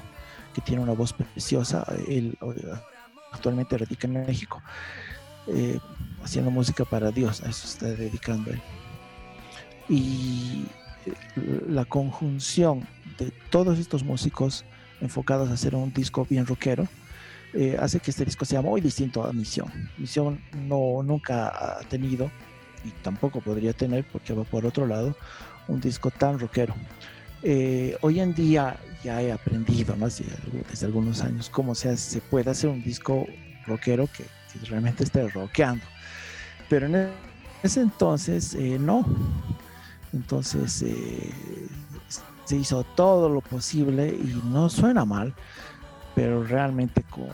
que 0.54 0.62
tiene 0.62 0.82
una 0.82 0.94
voz 0.94 1.14
preciosa, 1.14 1.86
él 2.08 2.38
actualmente 3.32 3.78
radica 3.78 4.08
en 4.08 4.14
México. 4.26 4.62
eh, 5.48 5.80
haciendo 6.24 6.52
música 6.52 6.86
para 6.86 7.12
Dios, 7.12 7.42
a 7.42 7.50
eso 7.50 7.68
está 7.68 7.88
dedicando 7.88 8.52
él. 8.52 8.62
Y 9.88 10.66
eh, 10.66 10.79
la 11.68 11.86
conjunción 11.86 12.88
de 13.18 13.32
todos 13.50 13.80
estos 13.80 14.04
músicos 14.04 14.66
enfocados 15.02 15.50
a 15.50 15.54
hacer 15.54 15.76
un 15.76 15.94
disco 15.94 16.26
bien 16.30 16.46
rockero, 16.46 16.88
eh, 17.54 17.78
hace 17.80 18.00
que 18.00 18.12
este 18.12 18.26
disco 18.26 18.46
sea 18.46 18.62
muy 18.62 18.82
distinto 18.82 19.24
a 19.24 19.34
Misión. 19.34 19.72
Misión 19.98 20.40
no, 20.68 21.02
nunca 21.04 21.80
ha 21.80 21.80
tenido, 21.82 22.30
y 22.84 22.92
tampoco 23.02 23.42
podría 23.42 23.74
tener, 23.74 24.06
porque 24.12 24.34
va 24.34 24.44
por 24.44 24.66
otro 24.66 24.86
lado, 24.86 25.16
un 25.68 25.80
disco 25.80 26.12
tan 26.12 26.40
rockero. 26.40 26.76
Eh, 27.42 27.98
hoy 28.02 28.20
en 28.20 28.34
día 28.34 28.78
ya 29.04 29.22
he 29.22 29.32
aprendido, 29.32 29.96
¿no? 29.96 30.06
desde, 30.06 30.86
algunos 30.86 31.22
años, 31.22 31.50
cómo 31.50 31.74
se, 31.74 31.96
se 31.98 32.22
puede 32.22 32.52
hacer 32.52 32.70
un 32.70 32.84
disco 32.84 33.26
rockero 33.66 34.08
que, 34.08 34.24
que 34.24 34.66
realmente 34.70 35.04
esté 35.04 35.28
rockeando. 35.28 35.86
Pero 36.70 36.86
en 36.86 37.10
ese 37.64 37.82
entonces, 37.82 38.54
eh, 38.54 38.78
no. 38.80 39.06
Entonces, 40.14 40.84
se 42.50 42.56
hizo 42.56 42.84
todo 42.84 43.30
lo 43.30 43.42
posible 43.42 44.08
y 44.08 44.42
no 44.46 44.70
suena 44.70 45.06
mal, 45.06 45.36
pero 46.16 46.44
realmente 46.44 47.04
con, 47.04 47.30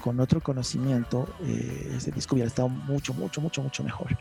con 0.00 0.20
otro 0.20 0.40
conocimiento 0.40 1.28
eh, 1.42 1.94
ese 1.96 2.10
disco 2.10 2.34
hubiera 2.34 2.48
estado 2.48 2.68
mucho, 2.68 3.14
mucho, 3.14 3.40
mucho, 3.40 3.62
mucho 3.62 3.84
mejor. 3.84 4.16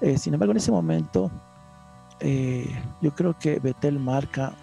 Eh, 0.00 0.18
sin 0.18 0.34
embargo, 0.34 0.52
en 0.52 0.56
ese 0.58 0.70
momento 0.70 1.30
eh, 2.20 2.66
yo 3.00 3.14
creo 3.14 3.38
que 3.38 3.58
Betel 3.60 3.98
marca 3.98 4.54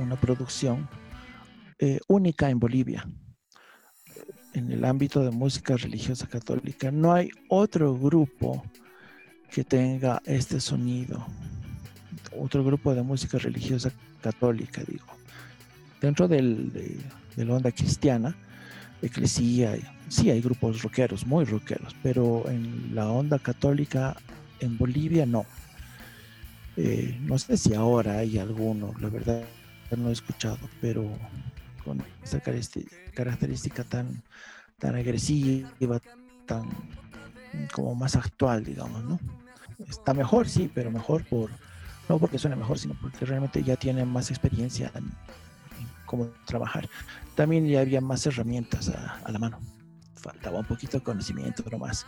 una 0.00 0.16
producción 0.16 0.88
única 2.08 2.48
en 2.48 2.58
Bolivia. 2.58 3.06
En 4.54 4.72
el 4.72 4.86
ámbito 4.86 5.20
de 5.20 5.30
música 5.30 5.76
religiosa 5.76 6.26
católica, 6.26 6.90
no 6.90 7.12
hay 7.12 7.28
otro 7.50 7.94
grupo 7.94 8.62
que 9.54 9.62
tenga 9.62 10.20
este 10.26 10.60
sonido, 10.60 11.24
otro 12.36 12.64
grupo 12.64 12.92
de 12.92 13.02
música 13.02 13.38
religiosa 13.38 13.92
católica, 14.20 14.82
digo. 14.84 15.06
Dentro 16.00 16.26
del, 16.26 16.72
de, 16.72 17.44
la 17.44 17.54
onda 17.54 17.70
cristiana, 17.70 18.34
eclesía, 19.00 19.76
sí 20.08 20.28
hay 20.28 20.40
grupos 20.40 20.82
rockeros, 20.82 21.24
muy 21.24 21.44
rockeros, 21.44 21.94
pero 22.02 22.50
en 22.50 22.96
la 22.96 23.08
onda 23.08 23.38
católica 23.38 24.16
en 24.58 24.76
Bolivia 24.76 25.24
no. 25.24 25.46
Eh, 26.76 27.16
no 27.20 27.38
sé 27.38 27.56
si 27.56 27.74
ahora 27.74 28.18
hay 28.18 28.38
alguno, 28.38 28.92
la 29.00 29.08
verdad 29.08 29.44
no 29.96 30.08
he 30.08 30.12
escuchado, 30.12 30.58
pero 30.80 31.08
con 31.84 32.02
esa 32.24 32.40
característica 32.40 33.84
tan, 33.84 34.20
tan 34.80 34.96
agresiva, 34.96 36.00
tan 36.44 36.68
como 37.72 37.94
más 37.94 38.16
actual, 38.16 38.64
digamos, 38.64 39.04
¿no? 39.04 39.20
Está 39.88 40.14
mejor, 40.14 40.48
sí, 40.48 40.70
pero 40.72 40.90
mejor 40.90 41.24
por, 41.24 41.50
no 42.08 42.18
porque 42.18 42.38
suene 42.38 42.56
mejor, 42.56 42.78
sino 42.78 42.94
porque 43.00 43.24
realmente 43.24 43.62
ya 43.62 43.76
tiene 43.76 44.04
más 44.04 44.30
experiencia 44.30 44.90
en, 44.94 45.10
cómo 46.06 46.28
trabajar. 46.46 46.88
También 47.34 47.66
ya 47.66 47.80
había 47.80 48.00
más 48.00 48.26
herramientas 48.26 48.88
a, 48.88 49.30
la 49.30 49.38
mano. 49.38 49.58
Faltaba 50.14 50.60
un 50.60 50.66
poquito 50.66 50.98
de 50.98 51.02
conocimiento, 51.02 51.62
pero 51.64 51.78
más. 51.78 52.06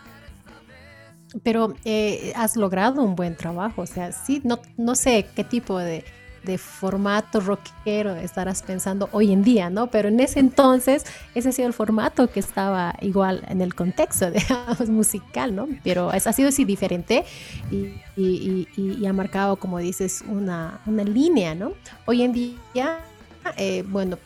Pero 1.42 1.74
eh, 1.84 2.32
has 2.36 2.56
logrado 2.56 3.02
un 3.02 3.14
buen 3.14 3.36
trabajo, 3.36 3.82
o 3.82 3.86
sea, 3.86 4.12
sí, 4.12 4.40
no, 4.44 4.60
no 4.76 4.94
sé 4.94 5.26
qué 5.34 5.44
tipo 5.44 5.78
de, 5.78 6.04
de 6.44 6.58
formato 6.58 7.40
rockero 7.40 8.14
estarás 8.14 8.62
pensando 8.62 9.08
hoy 9.12 9.32
en 9.32 9.42
día, 9.42 9.70
¿no? 9.70 9.88
Pero 9.88 10.08
en 10.08 10.20
ese 10.20 10.40
entonces 10.40 11.04
ese 11.34 11.48
ha 11.48 11.52
sido 11.52 11.68
el 11.68 11.74
formato 11.74 12.30
que 12.30 12.40
estaba 12.40 12.94
igual 13.00 13.44
en 13.48 13.60
el 13.60 13.74
contexto, 13.74 14.30
digamos, 14.32 14.88
musical, 14.88 15.54
¿no? 15.54 15.68
Pero 15.82 16.10
ha 16.10 16.20
sido 16.32 16.48
así 16.48 16.64
diferente 16.64 17.24
y 18.16 19.06
ha 19.06 19.12
marcado, 19.12 19.56
como 19.56 19.78
dices, 19.78 20.24
una, 20.26 20.80
una, 20.86 21.04
línea, 21.04 21.54
¿no? 21.54 21.72
Hoy 22.04 22.22
en 22.22 22.32
día, 22.32 22.98
eh, 23.56 23.84
bueno, 23.86 24.18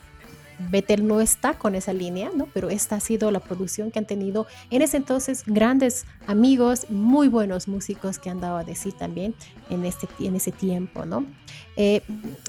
Betel 0.69 1.07
no 1.07 1.21
está 1.21 1.57
con 1.57 1.75
esa 1.75 1.93
línea, 1.93 2.29
¿no? 2.35 2.47
Pero 2.53 2.69
esta 2.69 2.95
ha 2.95 2.99
sido 2.99 3.31
la 3.31 3.39
producción 3.39 3.91
que 3.91 3.99
han 3.99 4.05
tenido 4.05 4.47
en 4.69 4.81
ese 4.81 4.97
entonces 4.97 5.43
grandes 5.45 6.05
amigos, 6.27 6.89
muy 6.89 7.27
buenos 7.27 7.67
músicos 7.67 8.19
que 8.19 8.29
han 8.29 8.39
dado 8.39 8.57
a 8.57 8.63
decir 8.63 8.93
también 8.93 9.33
en, 9.69 9.85
este, 9.85 10.07
en 10.19 10.35
ese 10.35 10.51
tiempo, 10.51 11.05
¿no? 11.05 11.25
Eh, 11.75 12.01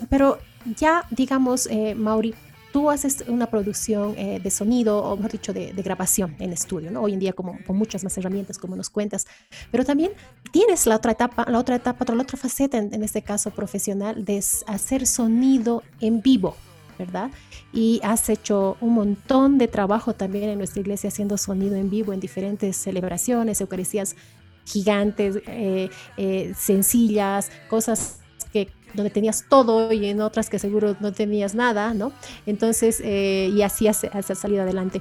pero 0.08 0.38
ya, 0.76 1.06
digamos, 1.10 1.66
eh, 1.66 1.94
Mauri, 1.94 2.34
tú 2.72 2.90
haces 2.90 3.24
una 3.28 3.46
producción 3.46 4.14
eh, 4.16 4.40
de 4.42 4.50
sonido, 4.50 5.02
o 5.04 5.16
mejor 5.16 5.32
dicho, 5.32 5.52
de, 5.52 5.72
grabación 5.72 6.34
en 6.38 6.52
estudio, 6.52 6.90
¿no? 6.90 7.02
Hoy 7.02 7.12
en 7.12 7.18
día 7.18 7.32
como, 7.32 7.58
con 7.66 7.76
muchas 7.76 8.02
más 8.02 8.16
herramientas, 8.16 8.58
como 8.58 8.76
nos 8.76 8.90
cuentas, 8.90 9.26
pero 9.70 9.84
también 9.84 10.12
tienes 10.50 10.86
la 10.86 10.96
otra 10.96 11.12
etapa, 11.12 11.44
la 11.48 11.58
otra 11.58 11.76
etapa, 11.76 12.04
la 12.12 12.22
otra 12.22 12.38
faceta, 12.38 12.78
en 12.78 13.02
este 13.02 13.22
caso 13.22 13.50
profesional, 13.50 14.24
de 14.24 14.42
hacer 14.66 15.06
sonido 15.06 15.82
en 16.00 16.22
vivo, 16.22 16.56
¿verdad? 16.98 17.30
Y 17.72 18.00
has 18.02 18.28
hecho 18.28 18.76
un 18.80 18.94
montón 18.94 19.58
de 19.58 19.68
trabajo 19.68 20.14
también 20.14 20.50
en 20.50 20.58
nuestra 20.58 20.80
iglesia 20.80 21.08
haciendo 21.08 21.38
sonido 21.38 21.76
en 21.76 21.90
vivo 21.90 22.12
en 22.12 22.20
diferentes 22.20 22.76
celebraciones, 22.76 23.60
eucaristías 23.60 24.16
gigantes, 24.64 25.40
eh, 25.46 25.90
eh, 26.16 26.52
sencillas, 26.56 27.50
cosas 27.68 28.20
que 28.52 28.68
donde 28.94 29.10
tenías 29.10 29.46
todo 29.48 29.92
y 29.92 30.06
en 30.06 30.20
otras 30.20 30.50
que 30.50 30.58
seguro 30.58 30.96
no 31.00 31.12
tenías 31.12 31.54
nada, 31.54 31.94
¿no? 31.94 32.12
Entonces, 32.46 33.00
eh, 33.02 33.50
y 33.54 33.62
así 33.62 33.88
has, 33.88 34.04
has, 34.04 34.26
salido 34.38 34.62
adelante. 34.62 35.00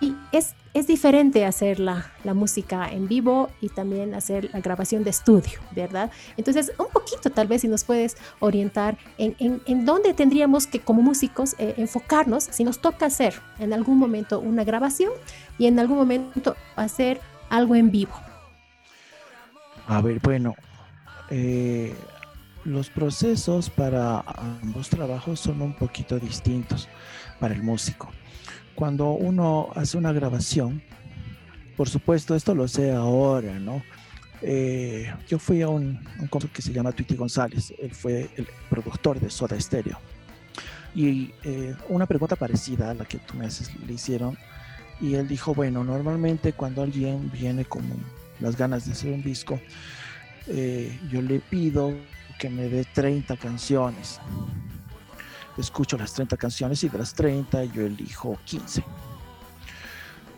Ahí 0.00 0.16
es 0.32 0.54
es 0.72 0.86
diferente 0.86 1.44
hacer 1.44 1.80
la, 1.80 2.12
música 2.34 2.90
en 2.90 3.08
vivo 3.08 3.50
y 3.60 3.68
también 3.68 4.14
hacer 4.14 4.50
la 4.52 4.60
grabación 4.60 5.02
de 5.02 5.10
estudio, 5.10 5.58
¿verdad? 5.74 6.10
Entonces, 6.36 6.72
un 6.78 6.86
poquito 6.92 7.30
tal 7.30 7.48
vez 7.48 7.62
si 7.62 7.68
nos 7.68 7.82
puedes 7.82 8.16
orientar 8.38 8.96
en, 9.18 9.34
en, 9.38 9.84
dónde 9.84 10.14
tendríamos 10.14 10.68
que 10.68 10.78
como 10.78 11.02
músicos 11.02 11.56
eh, 11.58 11.74
enfocarnos 11.76 12.44
si 12.44 12.62
nos 12.62 12.80
toca 12.80 13.06
hacer 13.06 13.34
en 13.58 13.72
algún 13.72 13.98
momento 13.98 14.38
una 14.38 14.62
grabación 14.62 15.12
y 15.58 15.66
en 15.66 15.78
algún 15.80 15.96
momento 15.96 16.54
hacer 16.76 17.20
algo 17.48 17.74
en 17.74 17.90
vivo. 17.90 18.14
A 19.88 20.00
ver, 20.00 20.20
bueno, 20.22 20.54
eh, 21.30 21.96
los 22.64 22.90
procesos 22.90 23.70
para 23.70 24.20
ambos 24.62 24.88
trabajos 24.88 25.40
son 25.40 25.60
un 25.62 25.74
poquito 25.74 26.20
distintos 26.20 26.88
para 27.40 27.54
el 27.54 27.62
músico 27.62 28.12
cuando 28.74 29.10
uno 29.12 29.68
hace 29.74 29.96
una 29.96 30.12
grabación, 30.12 30.82
por 31.76 31.88
supuesto, 31.88 32.34
esto 32.34 32.54
lo 32.54 32.68
sé 32.68 32.92
ahora, 32.92 33.58
¿no? 33.58 33.82
Eh, 34.42 35.12
yo 35.28 35.38
fui 35.38 35.62
a 35.62 35.68
un, 35.68 35.98
un 36.18 36.26
concierto 36.28 36.56
que 36.56 36.62
se 36.62 36.72
llama 36.72 36.92
Twitty 36.92 37.14
González, 37.14 37.74
él 37.78 37.90
fue 37.90 38.30
el 38.36 38.46
productor 38.68 39.20
de 39.20 39.30
Soda 39.30 39.60
Stereo. 39.60 39.98
Y 40.94 41.32
eh, 41.44 41.74
una 41.88 42.06
pregunta 42.06 42.36
parecida 42.36 42.90
a 42.90 42.94
la 42.94 43.04
que 43.04 43.18
tú 43.18 43.34
me 43.34 43.46
haces 43.46 43.70
le 43.86 43.92
hicieron, 43.92 44.36
y 45.00 45.14
él 45.14 45.28
dijo, 45.28 45.54
bueno, 45.54 45.84
normalmente 45.84 46.52
cuando 46.52 46.82
alguien 46.82 47.30
viene 47.30 47.64
con 47.64 47.82
las 48.40 48.56
ganas 48.56 48.86
de 48.86 48.92
hacer 48.92 49.12
un 49.12 49.22
disco, 49.22 49.60
eh, 50.46 50.98
yo 51.10 51.22
le 51.22 51.38
pido 51.40 51.94
que 52.38 52.50
me 52.50 52.68
dé 52.68 52.84
30 52.84 53.36
canciones 53.36 54.20
escucho 55.60 55.96
las 55.96 56.12
30 56.14 56.36
canciones 56.36 56.82
y 56.84 56.88
de 56.88 56.98
las 56.98 57.14
30 57.14 57.64
yo 57.64 57.82
elijo 57.82 58.38
15. 58.44 58.84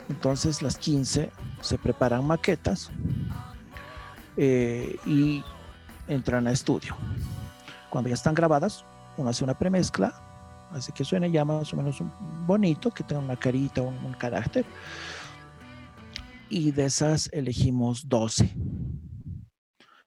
Entonces 0.08 0.62
las 0.62 0.76
15 0.76 1.30
se 1.60 1.78
preparan 1.78 2.26
maquetas 2.26 2.90
eh, 4.36 4.96
y 5.06 5.42
entran 6.08 6.46
a 6.46 6.52
estudio. 6.52 6.96
Cuando 7.90 8.08
ya 8.08 8.14
están 8.14 8.34
grabadas, 8.34 8.84
uno 9.16 9.30
hace 9.30 9.44
una 9.44 9.58
premezcla, 9.58 10.12
hace 10.70 10.92
que 10.92 11.04
suene 11.04 11.30
ya 11.30 11.44
más 11.44 11.72
o 11.72 11.76
menos 11.76 11.98
bonito, 12.46 12.90
que 12.90 13.04
tenga 13.04 13.22
una 13.22 13.36
carita, 13.36 13.82
un, 13.82 13.96
un 14.04 14.14
carácter. 14.14 14.64
Y 16.48 16.72
de 16.72 16.86
esas 16.86 17.30
elegimos 17.32 18.08
12. 18.08 18.54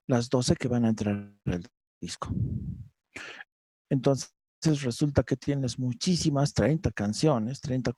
Las 0.07 0.29
12 0.29 0.55
que 0.55 0.67
van 0.67 0.85
a 0.85 0.89
entrar 0.89 1.31
al 1.45 1.67
disco. 1.99 2.29
Entonces, 3.89 4.34
resulta 4.65 5.23
que 5.23 5.37
tienes 5.37 5.79
muchísimas, 5.79 6.53
30 6.53 6.91
canciones, 6.91 7.61
30 7.61 7.93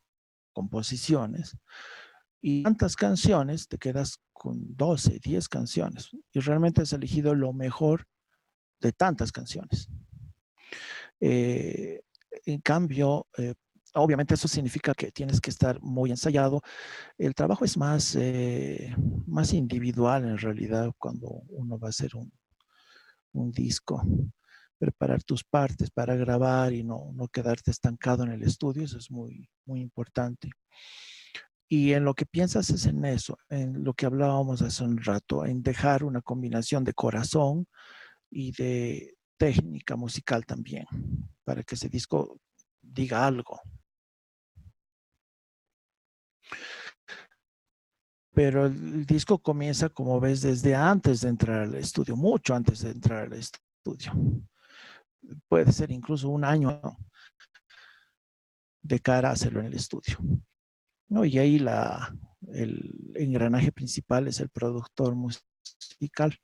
composiciones, 0.53 1.57
y 2.41 2.63
tantas 2.63 2.95
canciones, 2.95 3.67
te 3.67 3.77
quedas 3.77 4.19
con 4.33 4.75
12, 4.75 5.19
10 5.19 5.49
canciones, 5.49 6.09
y 6.31 6.39
realmente 6.39 6.81
has 6.81 6.93
elegido 6.93 7.33
lo 7.35 7.53
mejor 7.53 8.05
de 8.79 8.91
tantas 8.91 9.31
canciones. 9.31 9.89
Eh, 11.19 12.01
en 12.45 12.61
cambio, 12.61 13.27
eh, 13.37 13.55
obviamente 13.95 14.35
eso 14.35 14.47
significa 14.47 14.93
que 14.93 15.11
tienes 15.11 15.41
que 15.41 15.49
estar 15.49 15.81
muy 15.81 16.11
ensayado. 16.11 16.61
El 17.17 17.33
trabajo 17.33 17.65
es 17.65 17.77
más, 17.77 18.15
eh, 18.15 18.95
más 19.25 19.53
individual 19.53 20.25
en 20.25 20.37
realidad 20.37 20.91
cuando 20.97 21.27
uno 21.49 21.79
va 21.79 21.87
a 21.87 21.89
hacer 21.89 22.15
un, 22.15 22.31
un 23.33 23.51
disco 23.51 24.03
preparar 24.77 25.23
tus 25.23 25.43
partes 25.43 25.91
para 25.91 26.15
grabar 26.15 26.73
y 26.73 26.83
no, 26.83 27.11
no 27.13 27.27
quedarte 27.27 27.71
estancado 27.71 28.23
en 28.23 28.31
el 28.31 28.43
estudio, 28.43 28.83
eso 28.83 28.97
es 28.97 29.11
muy, 29.11 29.49
muy 29.65 29.81
importante. 29.81 30.51
Y 31.69 31.93
en 31.93 32.05
lo 32.05 32.13
que 32.13 32.25
piensas 32.25 32.69
es 32.69 32.85
en 32.85 33.03
eso, 33.03 33.37
en 33.49 33.83
lo 33.83 33.93
que 33.93 34.05
hablábamos 34.05 34.61
hace 34.61 34.83
un 34.83 34.97
rato, 35.03 35.45
en 35.45 35.61
dejar 35.61 36.03
una 36.03 36.21
combinación 36.21 36.83
de 36.83 36.93
corazón 36.93 37.67
y 38.29 38.51
de 38.53 39.15
técnica 39.37 39.95
musical 39.95 40.45
también, 40.45 40.85
para 41.43 41.63
que 41.63 41.75
ese 41.75 41.89
disco 41.89 42.39
diga 42.81 43.25
algo. 43.25 43.59
Pero 48.33 48.67
el 48.67 49.05
disco 49.05 49.39
comienza, 49.39 49.89
como 49.89 50.19
ves, 50.19 50.41
desde 50.41 50.75
antes 50.75 51.21
de 51.21 51.29
entrar 51.29 51.61
al 51.61 51.75
estudio, 51.75 52.15
mucho 52.15 52.55
antes 52.55 52.81
de 52.81 52.91
entrar 52.91 53.25
al 53.25 53.33
estudio. 53.33 54.13
Puede 55.47 55.71
ser 55.71 55.91
incluso 55.91 56.29
un 56.29 56.43
año 56.43 56.81
de 58.81 58.99
cara 58.99 59.29
a 59.29 59.33
hacerlo 59.33 59.59
en 59.59 59.67
el 59.67 59.73
estudio. 59.73 60.17
¿no? 61.09 61.25
Y 61.25 61.37
ahí 61.37 61.59
la, 61.59 62.13
el 62.53 63.13
engranaje 63.15 63.71
principal 63.71 64.27
es 64.27 64.39
el 64.39 64.49
productor 64.49 65.15
musical, 65.15 66.37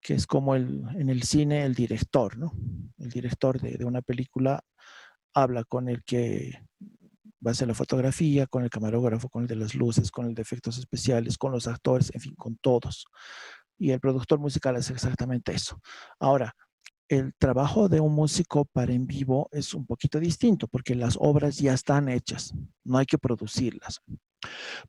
que 0.00 0.14
es 0.14 0.26
como 0.26 0.54
el, 0.54 0.84
en 0.96 1.08
el 1.08 1.22
cine 1.22 1.64
el 1.64 1.74
director, 1.74 2.36
¿no? 2.36 2.52
El 2.98 3.10
director 3.10 3.60
de, 3.60 3.76
de 3.78 3.84
una 3.84 4.02
película 4.02 4.62
habla 5.32 5.64
con 5.64 5.88
el 5.88 6.04
que 6.04 6.52
va 7.44 7.50
a 7.50 7.52
hacer 7.52 7.68
la 7.68 7.74
fotografía, 7.74 8.46
con 8.46 8.64
el 8.64 8.70
camarógrafo, 8.70 9.28
con 9.28 9.42
el 9.42 9.48
de 9.48 9.56
las 9.56 9.74
luces, 9.74 10.10
con 10.10 10.26
el 10.26 10.34
de 10.34 10.42
efectos 10.42 10.78
especiales, 10.78 11.36
con 11.36 11.52
los 11.52 11.66
actores, 11.66 12.14
en 12.14 12.20
fin, 12.20 12.34
con 12.34 12.56
todos. 12.56 13.06
Y 13.78 13.90
el 13.90 14.00
productor 14.00 14.38
musical 14.38 14.76
es 14.76 14.90
exactamente 14.90 15.52
eso. 15.52 15.80
Ahora, 16.18 16.54
el 17.08 17.34
trabajo 17.34 17.88
de 17.88 18.00
un 18.00 18.14
músico 18.14 18.64
para 18.64 18.92
en 18.92 19.06
vivo 19.06 19.48
es 19.52 19.74
un 19.74 19.86
poquito 19.86 20.18
distinto 20.18 20.68
porque 20.68 20.94
las 20.94 21.16
obras 21.20 21.58
ya 21.58 21.74
están 21.74 22.08
hechas, 22.08 22.54
no 22.84 22.98
hay 22.98 23.06
que 23.06 23.18
producirlas. 23.18 24.00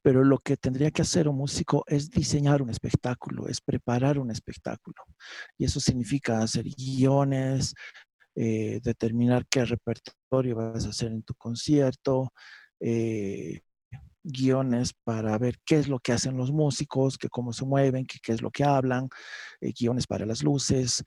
Pero 0.02 0.24
lo 0.24 0.40
que 0.40 0.58
tendría 0.58 0.92
que 0.92 1.02
hacer 1.02 1.28
un 1.30 1.38
músico 1.38 1.84
es 1.88 2.10
diseñar 2.10 2.62
un 2.62 2.70
espectáculo, 2.70 3.48
es 3.48 3.62
preparar 3.62 4.20
un 4.20 4.30
espectáculo. 4.30 4.98
Y 5.58 5.66
eso 5.66 5.80
significa 5.80 6.40
hacer 6.40 6.66
guiones, 6.66 7.74
eh, 8.36 8.82
determinar 8.84 9.46
qué 9.50 9.64
repertorio 9.64 10.56
vas 10.56 10.86
a 10.86 10.90
hacer 10.90 11.12
en 11.12 11.24
tu 11.24 11.34
concierto, 11.36 12.34
eh, 12.82 13.62
guiones 14.26 14.94
para 15.04 15.38
ver 15.38 15.60
qué 15.66 15.78
es 15.78 15.88
lo 15.88 16.00
que 16.00 16.12
hacen 16.12 16.36
los 16.36 16.52
músicos, 16.52 17.18
que 17.18 17.30
cómo 17.30 17.54
se 17.54 17.64
mueven, 17.64 18.06
qué 18.06 18.34
es 18.34 18.42
lo 18.42 18.52
que 18.52 18.64
hablan, 18.64 19.08
eh, 19.62 19.72
guiones 19.72 20.08
para 20.08 20.26
las 20.26 20.44
luces, 20.44 21.04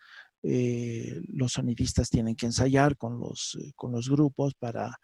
eh, 0.51 1.21
los 1.29 1.53
sonidistas 1.53 2.09
tienen 2.09 2.35
que 2.35 2.47
ensayar 2.47 2.97
con 2.97 3.21
los, 3.21 3.59
eh, 3.61 3.73
con 3.77 3.93
los 3.93 4.09
grupos 4.09 4.55
para 4.55 4.97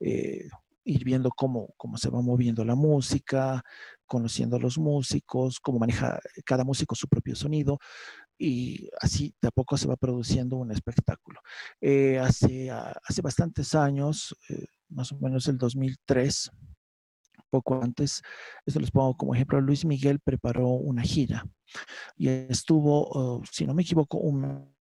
eh, 0.00 0.48
ir 0.84 1.04
viendo 1.04 1.28
cómo, 1.30 1.74
cómo 1.76 1.98
se 1.98 2.08
va 2.08 2.22
moviendo 2.22 2.64
la 2.64 2.74
música, 2.74 3.62
conociendo 4.06 4.56
a 4.56 4.60
los 4.60 4.78
músicos, 4.78 5.60
cómo 5.60 5.78
maneja 5.78 6.18
cada 6.46 6.64
músico 6.64 6.94
su 6.94 7.06
propio 7.06 7.36
sonido 7.36 7.78
y 8.38 8.88
así 9.02 9.34
de 9.42 9.48
a 9.48 9.50
poco 9.50 9.76
se 9.76 9.88
va 9.88 9.96
produciendo 9.96 10.56
un 10.56 10.72
espectáculo. 10.72 11.40
hace, 12.22 12.70
hace 12.70 13.20
bastantes 13.20 13.74
años, 13.74 14.34
más 14.88 15.12
o 15.12 15.18
menos 15.18 15.48
el 15.48 15.58
2003, 15.58 16.50
poco 17.50 17.82
antes, 17.82 18.22
esto 18.64 18.80
les 18.80 18.90
pongo 18.90 19.14
como 19.18 19.34
ejemplo, 19.34 19.60
Luis 19.60 19.84
Miguel 19.84 20.20
preparó 20.20 20.68
una 20.68 21.02
gira 21.02 21.44
y 22.16 22.28
estuvo, 22.28 23.08
oh, 23.10 23.42
si 23.50 23.66
no 23.66 23.74
me 23.74 23.82
equivoco, 23.82 24.18
un 24.18 24.77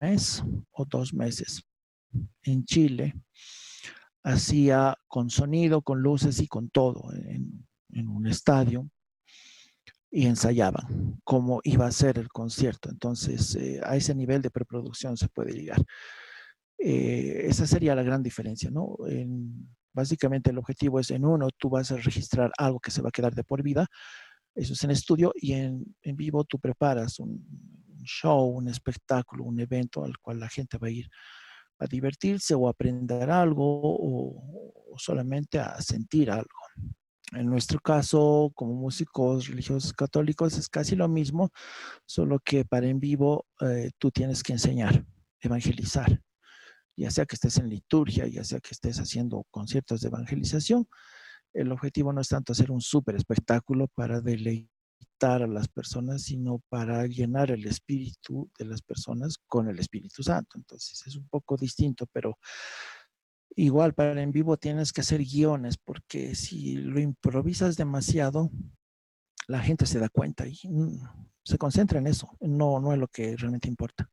mes 0.00 0.42
o 0.70 0.84
dos 0.84 1.12
meses 1.14 1.62
en 2.42 2.64
Chile. 2.64 3.14
Hacía 4.22 4.96
con 5.08 5.30
sonido, 5.30 5.82
con 5.82 6.00
luces 6.00 6.40
y 6.40 6.46
con 6.46 6.68
todo 6.68 7.10
en, 7.12 7.66
un 8.08 8.26
estadio 8.26 8.88
y 10.10 10.26
ensayaban 10.26 11.20
cómo 11.24 11.60
iba 11.64 11.86
a 11.86 11.92
ser 11.92 12.18
el 12.18 12.28
concierto. 12.28 12.90
Entonces, 12.90 13.54
eh, 13.56 13.80
a 13.82 13.96
ese 13.96 14.14
nivel 14.14 14.42
de 14.42 14.50
preproducción 14.50 15.16
se 15.16 15.28
puede 15.28 15.52
llegar. 15.52 15.82
Eh, 16.78 17.46
esa 17.46 17.66
sería 17.66 17.94
la 17.94 18.02
gran 18.02 18.22
diferencia, 18.22 18.70
¿no? 18.70 18.96
En, 19.06 19.68
Básicamente 19.92 20.50
el 20.50 20.58
objetivo 20.58 21.00
es 21.00 21.10
en 21.10 21.24
uno, 21.24 21.48
tú 21.58 21.68
vas 21.68 21.90
a 21.90 21.96
registrar 21.96 22.52
algo 22.56 22.78
que 22.78 22.92
se 22.92 23.02
va 23.02 23.08
a 23.08 23.12
quedar 23.12 23.34
de 23.34 23.42
por 23.42 23.62
vida, 23.62 23.88
eso 24.54 24.72
es 24.72 24.84
en 24.84 24.92
estudio, 24.92 25.32
y 25.34 25.52
en, 25.52 25.96
en 26.02 26.16
vivo 26.16 26.44
tú 26.44 26.58
preparas 26.58 27.18
un, 27.18 27.79
show, 28.04 28.46
un 28.46 28.68
espectáculo, 28.68 29.44
un 29.44 29.60
evento 29.60 30.04
al 30.04 30.18
cual 30.18 30.40
la 30.40 30.48
gente 30.48 30.78
va 30.78 30.88
a 30.88 30.90
ir 30.90 31.08
a 31.78 31.86
divertirse 31.86 32.54
o 32.54 32.68
aprender 32.68 33.30
algo 33.30 33.80
o, 33.82 34.98
solamente 34.98 35.58
a 35.58 35.80
sentir 35.80 36.30
algo. 36.30 36.48
En 37.32 37.46
nuestro 37.46 37.78
caso, 37.80 38.50
como 38.54 38.74
músicos 38.74 39.46
religiosos 39.46 39.92
católicos, 39.92 40.58
es 40.58 40.68
casi 40.68 40.96
lo 40.96 41.08
mismo, 41.08 41.50
solo 42.04 42.40
que 42.40 42.64
para 42.64 42.88
en 42.88 43.00
vivo 43.00 43.46
eh, 43.60 43.90
tú 43.98 44.10
tienes 44.10 44.42
que 44.42 44.52
enseñar, 44.52 45.06
evangelizar 45.40 46.20
ya 47.00 47.10
sea 47.10 47.24
que 47.24 47.34
estés 47.34 47.56
en 47.56 47.70
liturgia, 47.70 48.26
ya 48.26 48.44
sea 48.44 48.60
que 48.60 48.72
estés 48.72 48.98
haciendo 48.98 49.46
conciertos 49.50 50.02
de 50.02 50.08
evangelización, 50.08 50.86
el 51.54 51.72
objetivo 51.72 52.12
no 52.12 52.20
es 52.20 52.28
tanto 52.28 52.52
hacer 52.52 52.70
un 52.70 52.82
súper 52.82 53.16
espectáculo 53.16 53.88
para 53.88 54.20
deleitar 54.20 54.68
a 55.20 55.46
las 55.46 55.68
personas, 55.68 56.22
sino 56.22 56.62
para 56.68 57.06
llenar 57.06 57.50
el 57.50 57.66
espíritu 57.66 58.50
de 58.58 58.64
las 58.64 58.80
personas 58.82 59.36
con 59.46 59.68
el 59.68 59.78
Espíritu 59.78 60.22
Santo. 60.22 60.56
Entonces 60.56 61.06
es 61.06 61.16
un 61.16 61.28
poco 61.28 61.56
distinto, 61.56 62.06
pero 62.12 62.38
igual 63.56 63.92
para 63.94 64.22
en 64.22 64.32
vivo 64.32 64.56
tienes 64.56 64.92
que 64.92 65.02
hacer 65.02 65.22
guiones, 65.22 65.76
porque 65.76 66.34
si 66.34 66.76
lo 66.76 67.00
improvisas 67.00 67.76
demasiado, 67.76 68.50
la 69.46 69.60
gente 69.60 69.86
se 69.86 69.98
da 69.98 70.08
cuenta 70.08 70.46
y 70.46 70.58
mm, 70.64 71.00
se 71.42 71.58
concentra 71.58 71.98
en 71.98 72.06
eso, 72.06 72.36
no, 72.40 72.80
no 72.80 72.92
es 72.92 72.98
lo 72.98 73.08
que 73.08 73.36
realmente 73.36 73.68
importa. 73.68 74.08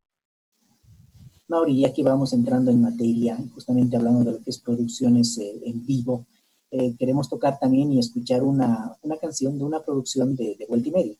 Mauri, 1.48 1.80
ya 1.80 1.94
que 1.94 2.04
vamos 2.04 2.34
entrando 2.34 2.72
en 2.72 2.82
materia, 2.82 3.38
justamente 3.54 3.96
hablando 3.96 4.26
de 4.26 4.38
lo 4.38 4.42
que 4.42 4.50
es 4.50 4.60
producciones 4.60 5.38
eh, 5.38 5.62
en 5.64 5.86
vivo, 5.86 6.28
eh, 6.72 6.96
queremos 6.98 7.30
tocar 7.30 7.60
también 7.60 7.92
y 7.92 8.00
escuchar 8.00 8.44
una, 8.44 8.98
una 9.02 9.18
canción 9.18 9.58
de 9.58 9.64
una 9.64 9.84
producción 9.84 10.36
de, 10.36 10.56
de 10.58 10.66
Vuelta 10.66 10.90
y 10.90 10.92
Media. 10.92 11.16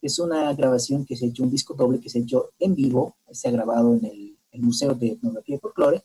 Es 0.00 0.18
una 0.18 0.52
grabación 0.54 1.04
que 1.04 1.16
se 1.16 1.26
ha 1.26 1.28
hecho, 1.28 1.42
un 1.42 1.50
disco 1.50 1.74
doble 1.74 2.00
que 2.00 2.08
se 2.08 2.18
ha 2.18 2.22
hecho 2.22 2.50
en 2.58 2.74
vivo, 2.74 3.16
se 3.30 3.48
ha 3.48 3.50
grabado 3.50 3.94
en 3.94 4.04
el, 4.04 4.38
el 4.52 4.62
Museo 4.62 4.94
de 4.94 5.08
Etnografía 5.08 5.56
y 5.56 5.58
Folklore, 5.58 6.04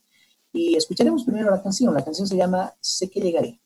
y 0.52 0.76
escucharemos 0.76 1.24
primero 1.24 1.50
la 1.50 1.62
canción. 1.62 1.94
La 1.94 2.06
canción 2.06 2.28
se 2.28 2.38
llama 2.38 2.74
Sé 2.80 3.10
que 3.10 3.20
llegaré. 3.20 3.60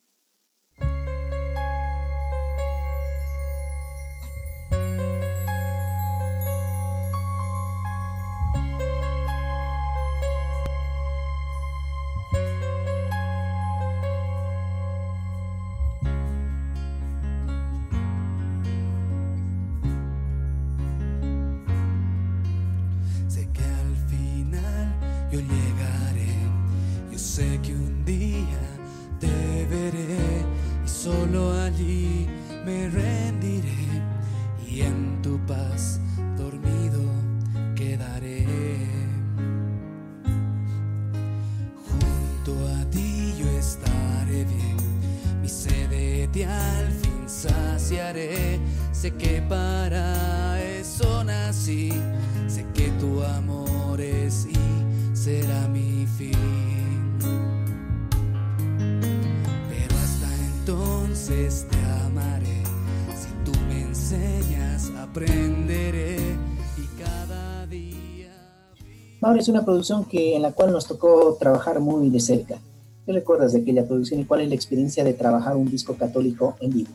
Es 69.36 69.48
una 69.48 69.66
producción 69.66 70.06
que, 70.06 70.36
en 70.36 70.42
la 70.42 70.52
cual 70.52 70.72
nos 70.72 70.88
tocó 70.88 71.36
trabajar 71.40 71.80
muy 71.80 72.10
de 72.10 72.20
cerca. 72.20 72.58
¿Qué 73.06 73.12
recuerdas 73.12 73.54
de 73.54 73.62
aquella 73.62 73.86
producción 73.86 74.20
y 74.20 74.26
cuál 74.26 74.42
es 74.42 74.50
la 74.50 74.56
experiencia 74.56 75.04
de 75.04 75.14
trabajar 75.14 75.56
un 75.56 75.70
disco 75.70 75.96
católico 75.96 76.56
en 76.60 76.72
vivo? 76.72 76.92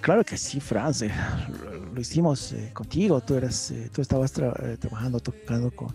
claro 0.00 0.24
que 0.24 0.36
sí, 0.36 0.60
Franz. 0.60 1.02
Eh, 1.02 1.10
lo, 1.94 2.00
hicimos 2.00 2.52
eh, 2.52 2.70
contigo. 2.72 3.20
Tú, 3.20 3.34
eras, 3.34 3.70
eh, 3.70 3.90
tú 3.92 4.00
estabas 4.00 4.32
trabajando, 4.32 5.20
tocando 5.20 5.70
con 5.70 5.88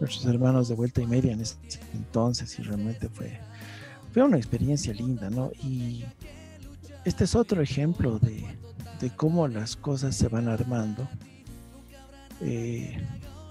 nuestros 0.00 0.26
hermanos 0.26 0.68
de 0.68 0.74
vuelta 0.74 1.00
y 1.00 1.06
media 1.06 1.32
en 1.32 1.40
ese 1.40 1.56
entonces 1.94 2.58
y 2.58 2.62
realmente 2.62 3.08
fue, 3.08 3.38
fue 4.12 4.22
una 4.22 4.36
experiencia 4.36 4.92
linda, 4.92 5.30
¿no? 5.30 5.50
Y 5.62 6.04
este 7.04 7.24
es 7.24 7.34
otro 7.34 7.62
ejemplo 7.62 8.18
de, 8.18 8.44
de 9.00 9.10
cómo 9.10 9.48
las 9.48 9.76
cosas 9.76 10.16
se 10.16 10.28
van 10.28 10.48
armando, 10.48 11.08
eh, 12.44 12.96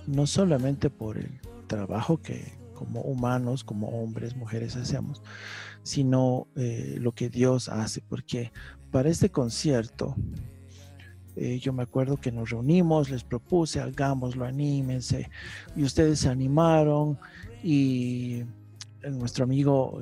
no 0.07 0.27
solamente 0.27 0.89
por 0.89 1.17
el 1.17 1.39
trabajo 1.67 2.21
que 2.21 2.53
como 2.73 3.01
humanos, 3.01 3.63
como 3.63 3.87
hombres, 3.89 4.35
mujeres 4.35 4.75
hacemos, 4.75 5.21
sino 5.83 6.47
eh, 6.55 6.97
lo 6.99 7.13
que 7.13 7.29
Dios 7.29 7.69
hace, 7.69 8.01
porque 8.01 8.51
para 8.91 9.09
este 9.09 9.29
concierto, 9.29 10.15
eh, 11.35 11.59
yo 11.59 11.73
me 11.73 11.83
acuerdo 11.83 12.17
que 12.17 12.31
nos 12.31 12.51
reunimos, 12.51 13.09
les 13.09 13.23
propuse, 13.23 13.79
hagámoslo, 13.79 14.45
anímense, 14.45 15.29
y 15.75 15.83
ustedes 15.83 16.19
se 16.19 16.29
animaron, 16.29 17.17
y 17.63 18.43
nuestro 19.03 19.45
amigo 19.45 19.99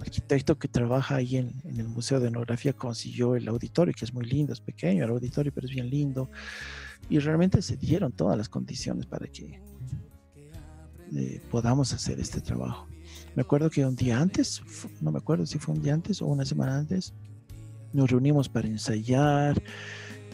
arquitecto 0.00 0.58
que 0.58 0.68
trabaja 0.68 1.16
ahí 1.16 1.36
en, 1.36 1.52
el 1.64 1.88
Museo 1.88 2.20
de 2.20 2.28
Etnografía 2.28 2.72
consiguió 2.72 3.36
el 3.36 3.48
auditorio, 3.48 3.94
que 3.96 4.04
es 4.04 4.12
muy 4.12 4.24
lindo, 4.24 4.52
es 4.52 4.60
pequeño 4.60 5.04
el 5.04 5.10
auditorio, 5.10 5.52
pero 5.54 5.66
es 5.66 5.72
bien 5.72 5.88
lindo. 5.88 6.30
Y 7.08 7.18
realmente 7.18 7.62
se 7.62 7.76
dieron 7.76 8.12
todas 8.12 8.36
las 8.36 8.48
condiciones 8.48 9.06
para 9.06 9.26
que 9.26 9.60
eh, 11.14 11.40
podamos 11.50 11.92
hacer 11.92 12.18
este 12.18 12.40
trabajo. 12.40 12.88
Me 13.34 13.42
acuerdo 13.42 13.70
que 13.70 13.84
un 13.84 13.94
día 13.94 14.20
antes, 14.20 14.62
no 15.00 15.12
me 15.12 15.18
acuerdo 15.18 15.46
si 15.46 15.58
fue 15.58 15.74
un 15.74 15.82
día 15.82 15.94
antes 15.94 16.20
o 16.20 16.26
una 16.26 16.44
semana 16.44 16.78
antes, 16.78 17.14
nos 17.92 18.10
reunimos 18.10 18.48
para 18.48 18.66
ensayar 18.66 19.62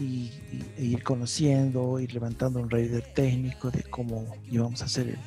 y, 0.01 0.31
e 0.79 0.85
ir 0.85 1.03
conociendo, 1.03 2.01
ir 2.01 2.15
levantando 2.15 2.61
un 2.61 2.71
radar 2.71 3.03
técnico 3.15 3.71
de 3.71 3.83
cómo 3.85 4.27
íbamos 4.51 4.83
a 4.83 4.87
hacer 4.87 5.09
el, 5.09 5.19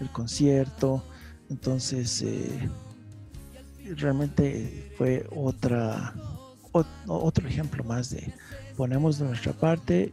el 0.00 0.10
concierto. 0.10 1.02
Entonces, 1.48 2.22
eh, 2.22 2.68
realmente 3.96 4.92
fue 4.96 5.26
otra, 5.34 6.14
otro 7.06 7.48
ejemplo 7.48 7.84
más 7.84 8.10
de 8.10 8.32
ponemos 8.76 9.18
de 9.18 9.26
nuestra 9.26 9.52
parte, 9.52 10.12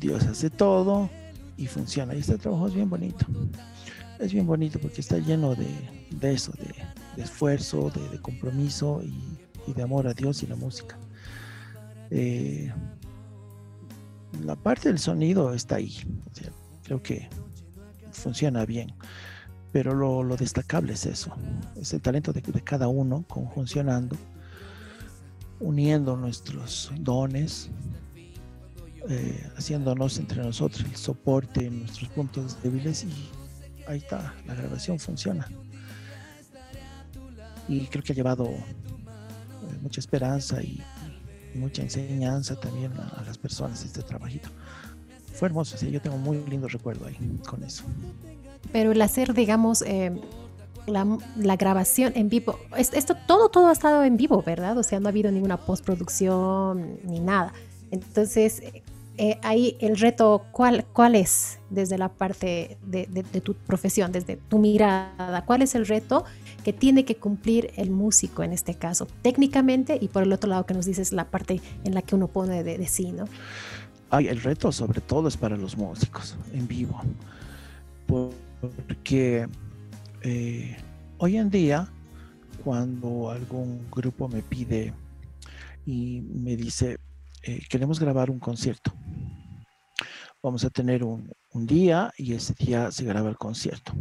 Dios 0.00 0.24
hace 0.24 0.50
todo 0.50 1.10
y 1.56 1.66
funciona. 1.66 2.14
Y 2.14 2.20
este 2.20 2.38
trabajo 2.38 2.68
es 2.68 2.74
bien 2.74 2.88
bonito. 2.88 3.26
Es 4.18 4.32
bien 4.32 4.46
bonito 4.46 4.78
porque 4.78 5.00
está 5.00 5.18
lleno 5.18 5.54
de, 5.54 6.32
eso, 6.32 6.52
de, 6.52 7.22
esfuerzo, 7.22 7.90
de, 7.90 8.20
compromiso 8.20 9.02
y, 9.02 9.72
de 9.72 9.82
amor 9.82 10.06
a 10.06 10.14
Dios 10.14 10.42
y 10.42 10.46
la 10.46 10.56
música. 10.56 10.98
Eh, 12.10 12.72
la 14.44 14.56
parte 14.56 14.88
del 14.88 14.98
sonido 14.98 15.54
está 15.54 15.76
ahí. 15.76 15.96
creo 16.84 17.02
que 17.02 17.28
funciona 18.12 18.64
bien 18.64 18.94
pero 19.74 19.92
lo, 19.92 20.36
destacable 20.36 20.92
es 20.92 21.04
eso, 21.04 21.34
es 21.74 21.92
el 21.92 22.00
talento 22.00 22.32
de, 22.32 22.42
cada 22.62 22.86
uno 22.86 23.24
conjuncionando, 23.28 24.16
uniendo 25.58 26.16
nuestros 26.16 26.92
dones, 27.00 27.70
eh, 29.08 29.50
haciéndonos 29.56 30.18
entre 30.18 30.42
nosotros 30.42 30.84
el 30.84 30.96
soporte 30.96 31.66
en 31.66 31.80
nuestros 31.80 32.08
puntos 32.10 32.62
débiles 32.62 33.04
y 33.04 33.30
ahí 33.86 33.98
está, 33.98 34.34
la 34.46 34.54
grabación 34.54 34.98
funciona. 34.98 35.46
Y 37.68 37.86
creo 37.86 38.02
que 38.02 38.12
ha 38.12 38.16
llevado 38.16 38.46
eh, 38.46 39.78
mucha 39.82 40.00
esperanza 40.00 40.62
y, 40.62 40.82
mucha 41.54 41.82
enseñanza 41.82 42.58
también 42.58 42.92
a, 42.94 43.22
las 43.24 43.38
personas 43.38 43.84
este 43.84 44.02
trabajito. 44.02 44.48
Fue 45.34 45.46
hermoso, 45.46 45.76
yo 45.86 46.00
tengo 46.00 46.18
muy 46.18 46.38
lindo 46.48 46.66
recuerdo 46.66 47.06
ahí 47.06 47.16
con 47.48 47.62
eso. 47.62 47.84
Pero 48.72 48.90
el 48.90 49.00
hacer, 49.00 49.34
digamos, 49.34 49.82
eh, 49.82 50.20
la, 50.86 51.56
grabación 51.56 52.12
en 52.16 52.28
vivo, 52.28 52.58
esto 52.76 53.14
todo, 53.26 53.48
todo 53.50 53.68
ha 53.68 53.72
estado 53.72 54.02
en 54.02 54.16
vivo, 54.16 54.42
¿verdad? 54.42 54.76
O 54.78 54.82
sea, 54.82 54.98
no 54.98 55.06
ha 55.06 55.10
habido 55.10 55.30
ninguna 55.30 55.56
postproducción 55.56 56.98
ni 57.04 57.20
nada. 57.20 57.52
Entonces, 57.90 58.62
eh, 59.16 59.38
ahí 59.42 59.76
el 59.80 59.96
reto, 59.96 60.44
¿cuál, 60.52 60.84
¿cuál 60.92 61.14
es 61.14 61.58
desde 61.70 61.98
la 61.98 62.08
parte 62.08 62.78
de, 62.82 63.06
tu 63.42 63.54
profesión, 63.54 64.12
desde 64.12 64.36
tu 64.36 64.58
mirada? 64.58 65.44
¿Cuál 65.44 65.62
es 65.62 65.74
el 65.74 65.86
reto 65.86 66.24
que 66.64 66.72
tiene 66.72 67.04
que 67.04 67.16
cumplir 67.16 67.72
el 67.76 67.90
músico 67.90 68.42
en 68.42 68.52
este 68.52 68.74
caso, 68.74 69.06
técnicamente? 69.22 69.98
Y 70.00 70.08
por 70.08 70.22
el 70.22 70.32
otro 70.32 70.50
lado 70.50 70.66
que 70.66 70.74
nos 70.74 70.86
dices 70.86 71.12
la 71.12 71.26
parte 71.26 71.60
en 71.84 71.94
la 71.94 72.02
que 72.02 72.14
uno 72.14 72.28
pone 72.28 72.62
de, 72.64 72.86
sí, 72.86 73.12
¿no? 73.12 73.26
Ay, 74.10 74.28
el 74.28 74.40
reto 74.42 74.70
sobre 74.72 75.00
todo 75.00 75.28
es 75.28 75.36
para 75.36 75.56
los 75.56 75.76
músicos 75.76 76.36
en 76.52 76.66
vivo 76.68 77.00
porque 78.06 79.48
eh, 80.22 80.76
hoy 81.18 81.36
en 81.36 81.50
día, 81.50 81.88
cuando 82.62 83.30
algún 83.30 83.86
grupo 83.90 84.28
me 84.28 84.42
pide 84.42 84.92
y 85.86 86.20
me 86.20 86.56
dice, 86.56 86.98
eh, 87.46 87.60
queremos 87.68 88.00
grabar 88.00 88.30
un 88.30 88.38
concierto, 88.38 88.92
vamos 90.42 90.64
a 90.64 90.70
tener 90.70 91.04
un, 91.04 91.32
día 91.52 92.12
y 92.16 92.34
ese 92.34 92.52
día 92.54 92.90
se 92.90 93.04
graba 93.04 93.28
el 93.28 93.36
concierto. 93.36 93.92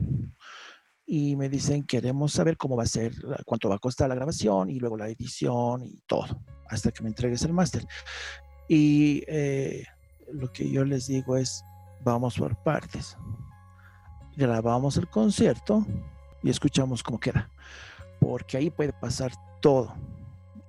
Y 1.06 1.36
me 1.36 1.50
dicen, 1.50 1.84
queremos 1.84 2.34
saber 2.34 2.58
cómo 2.58 2.76
va 2.76 2.84
a 2.84 2.88
ser, 2.88 3.14
cuánto 3.46 3.70
va 3.70 3.76
a 3.76 3.80
costar 3.80 4.10
la 4.10 4.16
grabación 4.16 4.70
y 4.70 4.80
luego 4.80 4.98
la 4.98 5.08
edición 5.08 5.84
y 5.84 6.02
todo, 6.08 6.42
hasta 6.68 6.92
que 6.92 7.04
me 7.04 7.10
entregues 7.10 7.44
el 7.44 7.54
máster. 7.54 7.86
Y 8.68 9.24
eh, 9.28 9.86
lo 10.32 10.52
que 10.52 10.70
yo 10.72 10.84
les 10.84 11.08
digo 11.08 11.38
es, 11.38 11.64
vamos 12.04 12.38
por 12.38 12.56
partes 12.64 13.16
grabamos 14.36 14.98
el 14.98 15.08
concierto 15.08 15.86
y 16.42 16.50
escuchamos 16.50 17.04
cómo 17.04 17.20
queda. 17.20 17.50
Porque 18.20 18.58
ahí 18.58 18.70
puede 18.70 18.94
pasar 18.94 19.32
todo. 19.62 19.94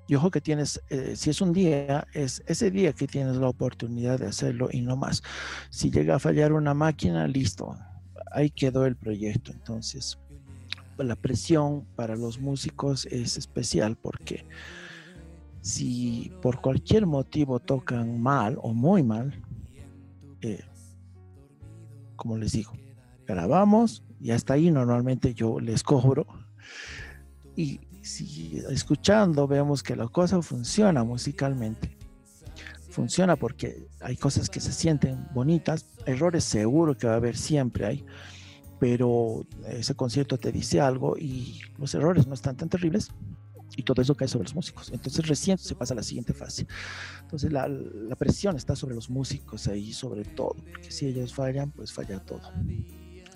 Y 0.07 0.15
ojo 0.17 0.31
que 0.31 0.41
tienes, 0.41 0.83
eh, 0.91 1.15
si 1.17 1.31
es 1.31 1.41
un 1.41 1.53
día, 1.53 2.07
es 2.13 2.43
ese 2.47 2.71
día 2.71 2.93
que 2.93 3.07
tienes 3.07 3.37
la 3.37 3.49
oportunidad 3.49 4.19
de 4.19 4.27
hacerlo 4.27 4.69
y 4.71 4.83
no 4.83 4.97
más. 4.97 5.23
Si 5.71 5.91
llega 5.91 6.17
a 6.17 6.19
fallar 6.19 6.53
una 6.53 6.75
máquina, 6.75 7.27
listo, 7.27 7.75
ahí 8.33 8.51
quedó 8.51 8.85
el 8.85 8.97
proyecto. 8.97 9.51
Entonces, 9.53 10.19
la 10.99 11.17
presión 11.17 11.87
para 11.97 12.17
los 12.17 12.39
músicos 12.39 13.07
es 13.07 13.37
especial 13.37 13.97
porque 13.97 14.47
si 15.63 16.31
por 16.43 16.61
cualquier 16.61 17.07
motivo 17.07 17.59
tocan 17.59 18.21
mal 18.21 18.59
o 18.61 18.75
muy 18.75 19.03
mal, 19.03 19.43
eh, 20.43 20.63
como 22.17 22.37
les 22.37 22.53
digo, 22.53 22.73
grabamos 23.27 24.03
y 24.21 24.31
hasta 24.31 24.55
ahí 24.55 24.71
normalmente 24.71 25.33
yo 25.33 25.59
les 25.59 25.83
cobro. 25.83 26.27
Y 27.57 27.81
si 28.05 28.63
escuchando 28.71 29.49
vemos 29.49 29.83
que 29.83 29.97
la 29.97 30.09
cosa 30.09 30.43
funciona 30.43 31.05
musicalmente, 31.05 31.97
funciona 32.91 33.37
porque 33.37 33.89
hay 34.01 34.17
cosas 34.17 34.49
que 34.49 34.61
se 34.61 34.73
sienten 34.73 35.27
bonitas, 35.33 35.87
errores 36.07 36.45
seguro 36.45 36.97
que 36.97 37.07
va 37.07 37.15
a 37.15 37.17
haber 37.17 37.37
siempre 37.37 37.87
hay, 37.87 38.07
pero 38.79 39.47
ese 39.69 39.95
concierto 39.95 40.39
te 40.39 40.53
dice 40.53 40.81
algo 40.81 41.17
y 41.19 41.61
los 41.79 41.95
errores 41.95 42.27
no 42.27 42.35
están 42.35 42.57
tan 42.57 42.69
terribles 42.69 43.09
y 43.77 43.83
todo 43.83 44.03
eso 44.03 44.15
cae 44.15 44.29
sobre 44.29 44.45
los 44.45 44.55
músicos. 44.55 44.91
Entonces 44.93 45.27
recién 45.27 45.59
se 45.59 45.75
pasa 45.75 45.95
a 45.95 45.97
la 45.97 46.03
siguiente 46.03 46.33
fase. 46.33 46.67
Entonces 47.23 47.53
la, 47.53 47.67
la 47.67 48.17
presión 48.17 48.57
está 48.57 48.77
sobre 48.77 48.95
los 48.95 49.11
músicos 49.11 49.67
ahí, 49.67 49.93
sobre 49.93 50.25
todo, 50.25 50.55
porque 50.71 50.91
si 50.91 51.07
ellos 51.07 51.35
fallan, 51.35 51.71
pues 51.71 51.93
falla 51.93 52.21
todo. 52.21 52.43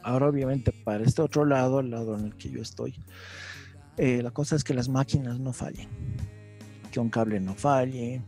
Ahora 0.02 0.28
obviamente 0.28 0.72
para 0.72 1.02
este 1.04 1.22
otro 1.22 1.44
lado, 1.44 1.80
el 1.80 1.90
lado 1.90 2.16
en 2.16 2.26
el 2.26 2.36
que 2.36 2.50
yo 2.50 2.62
estoy, 2.62 2.94
eh, 3.98 4.22
la 4.22 4.30
cosa 4.30 4.56
es 4.56 4.64
que 4.64 4.74
las 4.74 4.88
máquinas 4.88 5.38
no 5.40 5.52
fallen, 5.52 5.88
que 6.90 7.00
un 7.00 7.10
cable 7.10 7.40
no 7.40 7.54
falle, 7.54 8.22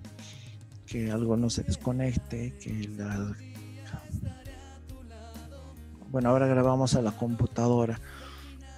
que 0.84 1.10
algo 1.10 1.36
no 1.36 1.48
se 1.48 1.62
desconecte, 1.62 2.56
que 2.58 2.88
la... 2.96 3.32
Bueno, 6.10 6.30
ahora 6.30 6.48
grabamos 6.48 6.96
a 6.96 7.02
la 7.02 7.12
computadora, 7.12 8.00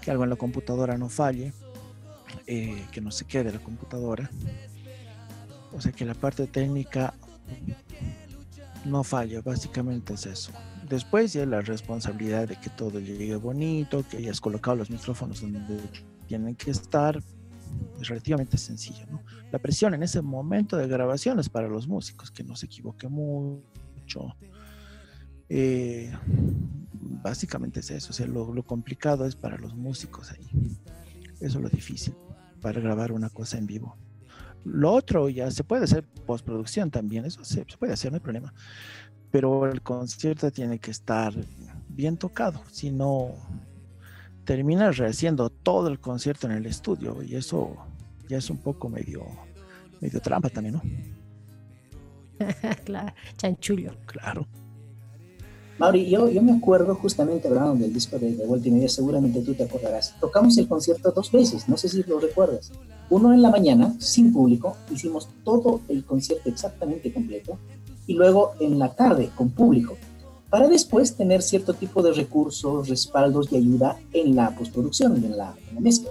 que 0.03 0.11
algo 0.11 0.25
en 0.25 0.31
la 0.31 0.37
computadora 0.37 0.99
no 0.99 1.09
falle, 1.09 1.55
eh, 2.47 2.85
que 2.93 3.01
no 3.01 3.11
se 3.11 3.25
quede 3.25 3.53
la 3.53 3.59
computadora. 3.59 4.31
O 5.73 5.81
sea 5.81 5.93
que 5.93 6.05
la 6.05 6.15
parte 6.15 6.47
técnica 6.47 7.15
no 8.85 9.03
falla, 9.03 9.41
básicamente 9.41 10.13
es 10.13 10.27
eso. 10.27 10.53
Después 10.87 11.33
ya 11.33 11.47
la 11.47 11.63
responsabilidad 11.63 12.49
de 12.49 12.57
que 12.57 12.69
todo 12.69 13.01
llegue 13.01 13.37
bonito, 13.37 14.05
que 14.07 14.19
hayas 14.19 14.43
colocado 14.43 14.77
los 14.77 14.91
micrófonos 14.91 15.41
donde 15.41 15.81
tienen 16.33 16.55
que 16.55 16.71
estar, 16.71 17.23
es 18.01 18.09
relativamente 18.09 18.57
sencillo. 18.57 19.05
La 19.51 19.59
presión 19.59 19.93
en 19.93 20.03
ese 20.03 20.23
momento 20.23 20.79
de 20.79 20.89
grabación 20.89 21.39
es 21.39 21.51
para 21.51 21.69
los 21.69 21.87
músicos, 21.87 22.31
que 22.31 22.43
no 22.43 22.57
se 22.57 22.65
equivoque 22.65 23.07
mucho. 23.07 24.35
Eh, 25.51 26.11
básicamente 27.23 27.81
es 27.81 27.91
eso, 27.91 28.11
o 28.11 28.13
sea, 28.15 28.27
lo, 28.27 28.63
complicado 28.63 29.27
es 29.27 29.37
para 29.37 29.59
los 29.59 29.75
músicos 29.75 30.33
ahí. 30.33 30.49
Eso 31.39 31.59
es 31.59 31.63
lo 31.63 31.69
difícil, 31.69 32.15
para 32.63 32.81
grabar 32.81 33.13
una 33.13 33.29
cosa 33.29 33.59
en 33.59 33.67
vivo. 33.67 33.99
Lo 34.65 34.91
otro 34.91 35.29
ya 35.29 35.51
se 35.51 35.65
puede 35.65 35.85
hacer 35.85 36.07
postproducción 36.25 36.91
también, 36.91 37.27
eso 37.27 37.45
se, 37.45 37.67
se 37.69 37.77
puede 37.77 37.93
hacer, 37.93 38.11
no 38.11 38.17
hay 38.17 38.23
problema 38.23 38.55
pero 39.31 39.67
el 39.67 39.81
concierto 39.81 40.51
tiene 40.51 40.79
que 40.79 40.91
estar 40.91 41.33
bien 41.89 42.19
tocado, 42.19 42.63
si 42.71 42.91
no, 42.91 43.35
terminas 44.45 44.97
rehaciendo 44.99 45.51
todo 45.51 45.89
el 45.89 46.01
concierto 46.01 46.47
en 46.47 46.53
el 46.53 46.67
estudio 46.67 47.23
y 47.23 47.37
eso 47.37 47.77
ya 48.29 48.39
es 48.39 48.51
un 48.51 48.59
poco 48.59 48.89
medio, 48.89 49.25
medio 50.01 50.21
trampa 50.21 50.49
también, 50.49 50.75
¿no? 50.75 50.83
claro, 52.85 53.13
chanchullo. 53.37 53.93
Claro. 54.07 54.47
Mauri, 55.79 56.09
yo, 56.09 56.29
yo 56.29 56.43
me 56.43 56.53
acuerdo 56.53 56.95
justamente 56.95 57.49
hablando 57.49 57.75
del 57.75 57.93
disco 57.93 58.19
de, 58.19 58.35
de 58.35 58.47
Vuelta 58.47 58.69
y 58.69 58.73
Media, 58.73 58.89
seguramente 58.89 59.41
tú 59.41 59.55
te 59.55 59.65
acordarás. 59.65 60.15
Tocamos 60.21 60.57
el 60.59 60.69
concierto 60.69 61.11
dos 61.11 61.33
veces, 61.33 61.69
no 61.69 61.77
sé 61.77 61.89
si 61.89 62.03
lo 62.05 62.21
recuerdas. 62.21 62.71
Uno 63.11 63.33
en 63.33 63.43
la 63.43 63.51
mañana, 63.51 63.95
sin 63.99 64.33
público, 64.33 64.77
hicimos 64.91 65.29
todo 65.45 65.81
el 65.89 66.05
concierto 66.05 66.49
exactamente 66.49 67.13
completo, 67.13 67.59
y 68.07 68.15
luego 68.15 68.53
en 68.61 68.79
la 68.79 68.95
tarde, 68.95 69.31
con 69.35 69.51
público, 69.51 69.97
para 70.53 70.69
después 70.69 71.17
tener 71.17 71.41
cierto 71.41 71.73
tipo 71.73 72.03
de 72.03 72.13
recursos, 72.13 72.87
respaldos 72.87 73.51
y 73.51 73.57
ayuda 73.57 73.99
en 74.13 74.37
la 74.37 74.55
postproducción, 74.55 75.17
en 75.17 75.35
la, 75.35 75.55
mezcla. 75.81 76.11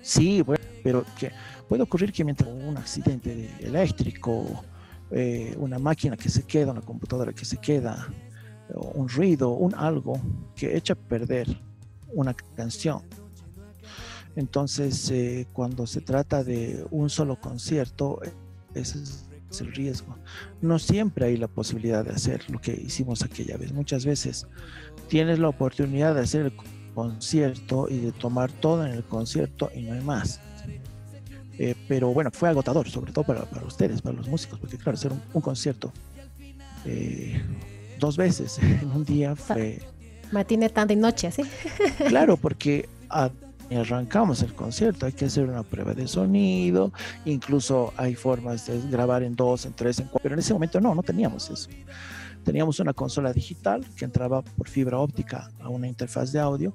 Sí, 0.00 0.42
bueno, 0.42 0.62
pero 0.84 1.04
que 1.18 1.32
puede 1.68 1.82
ocurrir 1.82 2.12
que 2.12 2.22
mientras 2.22 2.48
un 2.48 2.76
accidente 2.76 3.50
eléctrico, 3.58 4.44
eh, 5.10 5.56
una 5.58 5.80
máquina 5.80 6.16
que 6.16 6.28
se 6.28 6.44
queda, 6.44 6.70
una 6.70 6.82
computadora 6.82 7.32
que 7.32 7.44
se 7.44 7.56
queda, 7.56 8.06
un 8.72 9.08
ruido, 9.08 9.50
un 9.50 9.74
algo 9.74 10.20
que 10.54 10.76
echa 10.76 10.92
a 10.92 10.96
perder 10.96 11.48
una 12.12 12.32
canción. 12.32 13.02
Entonces, 14.36 15.10
eh, 15.10 15.48
cuando 15.52 15.88
se 15.88 16.00
trata 16.00 16.44
de 16.44 16.86
un 16.92 17.10
solo 17.10 17.40
concierto, 17.40 18.20
es 18.72 19.26
el 19.60 19.72
riesgo. 19.72 20.16
No 20.60 20.78
siempre 20.78 21.26
hay 21.26 21.36
la 21.36 21.48
posibilidad 21.48 22.04
de 22.04 22.12
hacer 22.12 22.48
lo 22.50 22.60
que 22.60 22.72
hicimos 22.72 23.22
aquella 23.22 23.56
vez. 23.56 23.72
Muchas 23.72 24.04
veces 24.04 24.46
tienes 25.08 25.38
la 25.38 25.48
oportunidad 25.48 26.14
de 26.14 26.22
hacer 26.22 26.46
el 26.46 26.52
concierto 26.94 27.88
y 27.88 27.98
de 27.98 28.12
tomar 28.12 28.50
todo 28.52 28.86
en 28.86 28.92
el 28.92 29.04
concierto 29.04 29.70
y 29.74 29.82
no 29.82 29.94
hay 29.94 30.00
más. 30.00 30.40
Eh, 31.58 31.74
pero 31.86 32.12
bueno, 32.12 32.30
fue 32.32 32.48
agotador, 32.48 32.88
sobre 32.88 33.12
todo 33.12 33.24
para, 33.24 33.44
para, 33.44 33.64
ustedes, 33.64 34.02
para 34.02 34.16
los 34.16 34.28
músicos, 34.28 34.58
porque 34.58 34.76
claro, 34.76 34.96
hacer 34.96 35.12
un, 35.12 35.22
un 35.32 35.40
concierto 35.40 35.92
eh, 36.84 37.40
dos 37.98 38.16
veces 38.16 38.58
en 38.62 38.90
un 38.90 39.04
día 39.04 39.36
fue... 39.36 39.80
Matine, 40.32 40.68
tarde 40.68 40.94
y 40.94 40.96
noche, 40.96 41.30
¿sí? 41.30 41.42
claro, 42.08 42.36
porque 42.36 42.88
a, 43.08 43.30
arrancamos 43.70 44.42
el 44.42 44.54
concierto, 44.54 45.06
hay 45.06 45.12
que 45.12 45.26
hacer 45.26 45.48
una 45.48 45.62
prueba 45.62 45.94
de 45.94 46.06
sonido, 46.06 46.92
incluso 47.24 47.92
hay 47.96 48.14
formas 48.14 48.66
de 48.66 48.80
grabar 48.90 49.22
en 49.22 49.34
dos, 49.36 49.66
en 49.66 49.72
tres, 49.72 49.98
en 49.98 50.06
cuatro, 50.06 50.20
pero 50.22 50.34
en 50.34 50.40
ese 50.40 50.52
momento 50.52 50.80
no, 50.80 50.94
no 50.94 51.02
teníamos 51.02 51.50
eso. 51.50 51.68
Teníamos 52.44 52.78
una 52.80 52.92
consola 52.92 53.32
digital 53.32 53.84
que 53.96 54.04
entraba 54.04 54.42
por 54.42 54.68
fibra 54.68 54.98
óptica 54.98 55.50
a 55.60 55.68
una 55.68 55.88
interfaz 55.88 56.30
de 56.30 56.40
audio 56.40 56.74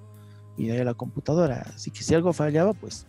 y 0.58 0.68
de 0.68 0.74
ahí 0.74 0.80
a 0.80 0.84
la 0.84 0.96
computadora. 0.96 1.66
Así 1.76 1.92
que 1.92 2.04
si 2.04 2.16
algo 2.16 2.34
fallaba, 2.34 2.74
pues 2.74 3.06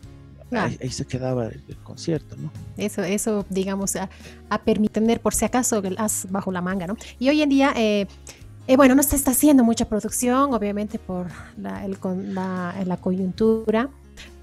Ah. 0.52 0.64
Ahí, 0.64 0.78
ahí, 0.82 0.90
se 0.90 1.06
quedaba 1.06 1.46
el, 1.46 1.62
el, 1.68 1.76
concierto, 1.76 2.36
¿no? 2.36 2.50
Eso, 2.76 3.02
eso 3.02 3.46
digamos, 3.50 3.94
a, 3.94 4.10
a 4.48 4.62
permitir 4.62 5.20
por 5.20 5.32
si 5.32 5.44
acaso 5.44 5.78
el 5.78 5.96
as 5.98 6.26
bajo 6.28 6.50
la 6.50 6.60
manga, 6.60 6.86
¿no? 6.88 6.96
Y 7.20 7.28
hoy 7.28 7.42
en 7.42 7.48
día, 7.48 7.72
eh, 7.76 8.06
eh, 8.70 8.76
bueno, 8.76 8.94
no 8.94 9.02
se 9.02 9.16
está 9.16 9.32
haciendo 9.32 9.64
mucha 9.64 9.86
producción, 9.86 10.54
obviamente 10.54 11.00
por 11.00 11.26
la, 11.56 11.84
el, 11.84 11.98
la, 12.32 12.72
la 12.86 12.96
coyuntura, 12.98 13.90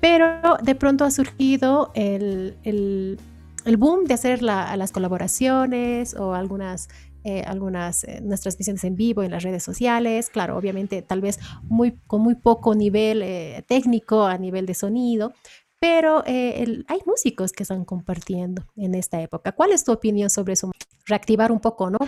pero 0.02 0.58
de 0.62 0.76
pronto 0.76 1.06
ha 1.06 1.12
surgido 1.12 1.92
el, 1.96 2.58
el, 2.64 3.18
el 3.64 3.78
boom 3.78 4.04
de 4.04 4.16
hacer 4.16 4.44
la, 4.44 4.76
las 4.76 4.92
colaboraciones 4.92 6.14
o 6.14 6.34
algunas 6.34 6.90
eh, 7.24 7.44
algunas 7.48 8.04
eh, 8.04 8.20
nuestras 8.22 8.56
transmisiones 8.56 8.84
en 8.84 8.96
vivo 8.98 9.24
en 9.24 9.32
las 9.32 9.44
redes 9.44 9.64
sociales, 9.64 10.30
claro, 10.30 10.58
obviamente 10.58 11.02
tal 11.02 11.22
vez 11.22 11.40
muy, 11.64 11.98
con 12.06 12.20
muy 12.20 12.36
poco 12.36 12.76
nivel 12.76 13.22
eh, 13.22 13.64
técnico 13.66 14.26
a 14.26 14.38
nivel 14.38 14.66
de 14.66 14.74
sonido, 14.74 15.32
pero 15.80 16.24
eh, 16.26 16.64
el, 16.64 16.86
hay 16.90 17.00
músicos 17.06 17.54
que 17.54 17.64
están 17.64 17.86
compartiendo 17.86 18.66
en 18.76 18.94
esta 18.94 19.22
época. 19.22 19.54
¿Cuál 19.54 19.72
es 19.72 19.86
tu 19.86 19.94
opinión 19.94 20.30
sobre 20.30 20.54
eso? 20.54 20.70
Reactivar 21.06 21.52
un 21.52 21.62
poco, 21.62 21.90
¿no? 21.90 22.00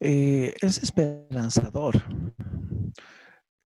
Eh, 0.00 0.54
es 0.60 0.82
esperanzador. 0.82 2.02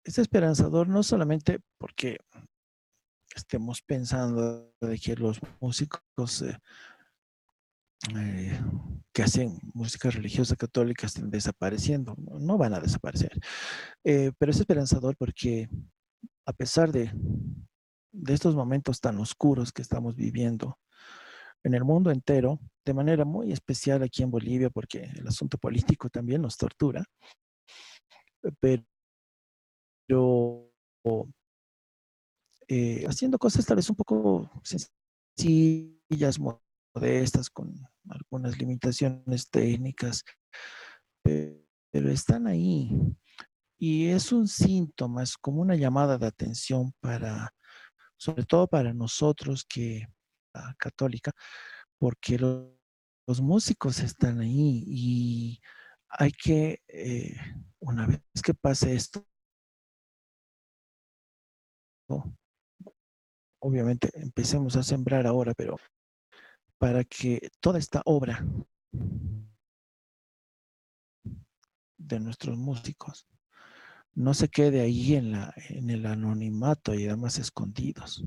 Es 0.04 0.18
esperanzador 0.18 0.88
no 0.88 1.04
solamente 1.04 1.60
porque 1.78 2.18
estemos 3.36 3.82
pensando 3.82 4.74
de 4.82 5.00
que 5.00 5.16
los 5.16 5.40
músicos 5.60 6.42
eh, 6.42 6.58
eh, 8.16 8.60
que 9.14 9.24
hacen 9.24 9.60
música 9.74 10.10
religiosa 10.10 10.56
católica 10.56 11.06
estén 11.06 11.30
desapareciendo, 11.30 12.16
no 12.18 12.58
van 12.58 12.74
a 12.74 12.80
desaparecer, 12.80 13.40
pero 14.04 14.52
es 14.52 14.60
esperanzador 14.60 15.16
porque 15.18 15.70
a 16.46 16.54
pesar 16.54 16.92
de 16.92 17.12
de 18.12 18.34
estos 18.34 18.56
momentos 18.56 19.00
tan 19.00 19.18
oscuros 19.20 19.72
que 19.72 19.82
estamos 19.82 20.16
viviendo 20.16 20.80
en 21.64 21.74
el 21.74 21.84
mundo 21.84 22.12
entero, 22.12 22.60
de 22.86 22.94
manera 22.94 23.26
muy 23.26 23.52
especial 23.52 24.04
aquí 24.04 24.24
en 24.24 24.32
Bolivia, 24.32 24.70
porque 24.70 25.10
el 25.16 25.28
asunto 25.28 25.58
político 25.58 26.10
también 26.10 26.42
nos 26.42 26.58
tortura, 26.58 27.04
pero 28.60 28.86
eh, 32.68 33.06
haciendo 33.08 33.38
cosas 33.38 33.66
tal 33.66 33.78
vez 33.78 33.90
un 33.90 33.96
poco 33.96 34.50
sencillas, 34.64 36.40
modestas, 36.40 37.50
con 37.50 37.74
algunas 38.10 38.58
limitaciones 38.58 39.50
técnicas, 39.50 40.24
pero 41.24 42.10
están 42.10 42.48
ahí. 42.48 42.90
Y 43.82 44.08
es 44.08 44.32
un 44.32 44.48
síntoma, 44.48 45.24
es 45.24 45.38
como 45.38 45.62
una 45.62 45.76
llamada 45.76 46.18
de 46.18 46.28
atención 46.28 46.94
para 47.00 47.54
sobre 48.20 48.44
todo 48.44 48.68
para 48.68 48.94
nosotros 48.94 49.64
que 49.64 50.08
católica, 50.78 51.32
porque 51.98 52.38
lo, 52.38 52.78
los 53.28 53.42
músicos 53.42 54.00
están 54.00 54.40
ahí 54.40 54.84
y 54.88 55.62
hay 56.10 56.32
que, 56.32 56.82
eh, 56.88 57.36
una 57.80 58.08
vez 58.08 58.22
que 58.44 58.54
pase 58.54 58.96
esto, 58.96 59.26
obviamente 63.62 64.10
empecemos 64.16 64.76
a 64.76 64.84
sembrar 64.84 65.28
ahora, 65.28 65.54
pero 65.54 65.78
para 66.80 67.04
que 67.04 67.52
toda 67.60 67.78
esta 67.78 68.02
obra 68.06 68.44
de 71.98 72.20
nuestros 72.20 72.58
músicos 72.58 73.28
no 74.14 74.34
se 74.34 74.50
quede 74.50 74.82
ahí 74.82 75.16
en, 75.16 75.34
la, 75.34 75.54
en 75.70 75.90
el 75.90 76.06
anonimato 76.06 76.96
y 76.96 77.06
además 77.08 77.38
escondidos. 77.38 78.24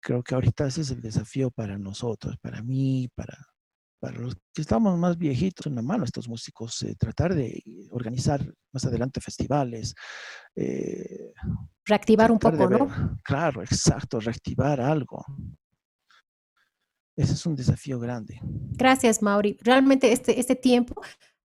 Creo 0.00 0.22
que 0.22 0.34
ahorita 0.34 0.66
ese 0.66 0.82
es 0.82 0.90
el 0.90 1.00
desafío 1.00 1.50
para 1.50 1.78
nosotros, 1.78 2.36
para 2.40 2.62
mí, 2.62 3.08
para, 3.14 3.36
para 4.00 4.18
los 4.18 4.36
que 4.54 4.62
estamos 4.62 4.96
más 4.98 5.18
viejitos 5.18 5.66
en 5.66 5.74
la 5.74 5.82
mano, 5.82 6.04
estos 6.04 6.28
músicos, 6.28 6.82
eh, 6.82 6.94
tratar 6.98 7.34
de 7.34 7.62
organizar 7.90 8.40
más 8.72 8.84
adelante 8.84 9.20
festivales. 9.20 9.94
Eh, 10.54 11.32
reactivar 11.84 12.30
un 12.30 12.38
poco, 12.38 12.68
ver, 12.68 12.80
¿no? 12.80 13.16
Claro, 13.24 13.62
exacto, 13.62 14.20
reactivar 14.20 14.80
algo. 14.80 15.24
Ese 17.16 17.32
es 17.32 17.46
un 17.46 17.56
desafío 17.56 17.98
grande. 17.98 18.40
Gracias, 18.42 19.22
Mauri. 19.22 19.58
Realmente 19.60 20.12
este, 20.12 20.38
este 20.38 20.54
tiempo 20.54 21.02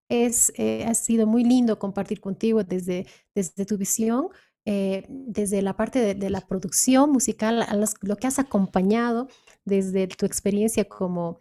es, 0.07 0.53
eh, 0.55 0.85
ha 0.85 0.93
sido 0.93 1.25
muy 1.25 1.43
lindo 1.43 1.79
compartir 1.79 2.21
contigo 2.21 2.63
desde, 2.63 3.07
desde 3.33 3.65
tu 3.65 3.77
visión, 3.77 4.27
eh, 4.65 5.05
desde 5.09 5.61
la 5.61 5.75
parte 5.75 5.99
de, 5.99 6.15
de, 6.15 6.29
la 6.29 6.41
producción 6.41 7.11
musical, 7.11 7.63
a 7.63 7.75
los, 7.75 7.95
lo 8.01 8.15
que 8.15 8.27
has 8.27 8.39
acompañado 8.39 9.27
desde 9.65 10.07
tu 10.07 10.25
experiencia 10.25 10.85
como 10.85 11.39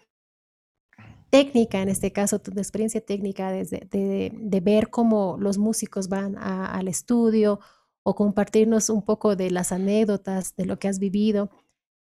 técnica, 1.32 1.80
en 1.80 1.88
este 1.88 2.12
caso, 2.12 2.40
tu 2.40 2.50
experiencia 2.58 3.00
técnica 3.00 3.50
desde, 3.50 3.88
de, 3.90 4.32
de 4.34 4.60
ver 4.60 4.90
cómo 4.90 5.38
los 5.40 5.56
músicos 5.56 6.08
van 6.08 6.36
a, 6.36 6.66
al 6.66 6.88
estudio 6.88 7.58
o 8.02 8.14
compartirnos 8.14 8.90
un 8.90 9.02
poco 9.02 9.34
de 9.34 9.50
las 9.50 9.72
anécdotas, 9.72 10.54
de 10.56 10.66
lo 10.66 10.78
que 10.78 10.88
has 10.88 10.98
vivido. 10.98 11.50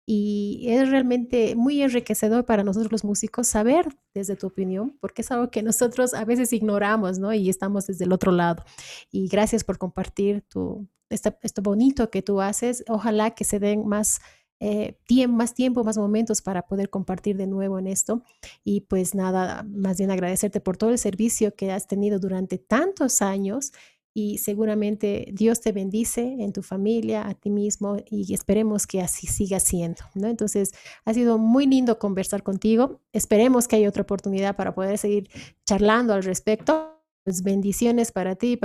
Y 0.05 0.65
es 0.67 0.89
realmente 0.89 1.55
muy 1.55 1.81
enriquecedor 1.81 2.45
para 2.45 2.63
nosotros 2.63 2.91
los 2.91 3.05
músicos 3.05 3.47
saber 3.47 3.87
desde 4.13 4.35
tu 4.35 4.47
opinión, 4.47 4.97
porque 4.99 5.21
es 5.21 5.31
algo 5.31 5.49
que 5.49 5.63
nosotros 5.63 6.13
a 6.13 6.25
veces 6.25 6.51
ignoramos, 6.51 7.19
¿no? 7.19 7.33
Y 7.33 7.49
estamos 7.49 7.87
desde 7.87 8.05
el 8.05 8.11
otro 8.11 8.33
lado. 8.33 8.65
Y 9.11 9.29
gracias 9.29 9.63
por 9.63 9.77
compartir 9.77 10.41
tu, 10.41 10.89
esto 11.11 11.61
bonito 11.61 12.09
que 12.09 12.21
tú 12.21 12.41
haces. 12.41 12.83
Ojalá 12.87 13.31
que 13.31 13.43
se 13.43 13.59
den 13.59 13.87
más, 13.87 14.21
eh, 14.59 14.97
tiempo, 15.05 15.37
más 15.37 15.53
tiempo, 15.53 15.83
más 15.83 15.97
momentos 15.97 16.41
para 16.41 16.63
poder 16.63 16.89
compartir 16.89 17.37
de 17.37 17.47
nuevo 17.47 17.79
en 17.79 17.87
esto. 17.87 18.23
Y 18.63 18.81
pues 18.81 19.15
nada, 19.15 19.63
más 19.63 19.97
bien 19.97 20.11
agradecerte 20.11 20.59
por 20.61 20.77
todo 20.77 20.91
el 20.91 20.97
servicio 20.97 21.55
que 21.55 21.71
has 21.71 21.87
tenido 21.87 22.19
durante 22.19 22.57
tantos 22.57 23.21
años 23.21 23.71
y 24.13 24.39
seguramente 24.39 25.29
Dios 25.31 25.61
te 25.61 25.71
bendice 25.71 26.21
en 26.21 26.51
tu 26.51 26.61
familia, 26.61 27.27
a 27.27 27.33
ti 27.33 27.49
mismo 27.49 27.97
y 28.09 28.33
esperemos 28.33 28.85
que 28.85 29.01
así 29.01 29.27
siga 29.27 29.59
siendo, 29.59 30.03
¿no? 30.15 30.27
Entonces, 30.27 30.73
ha 31.05 31.13
sido 31.13 31.37
muy 31.37 31.65
lindo 31.65 31.97
conversar 31.97 32.43
contigo. 32.43 32.99
Esperemos 33.13 33.67
que 33.67 33.77
haya 33.77 33.89
otra 33.89 34.03
oportunidad 34.03 34.55
para 34.55 34.73
poder 34.75 34.97
seguir 34.97 35.29
charlando 35.65 36.13
al 36.13 36.23
respecto. 36.23 36.97
Pues 37.23 37.43
bendiciones 37.43 38.11
para 38.11 38.35
ti, 38.35 38.57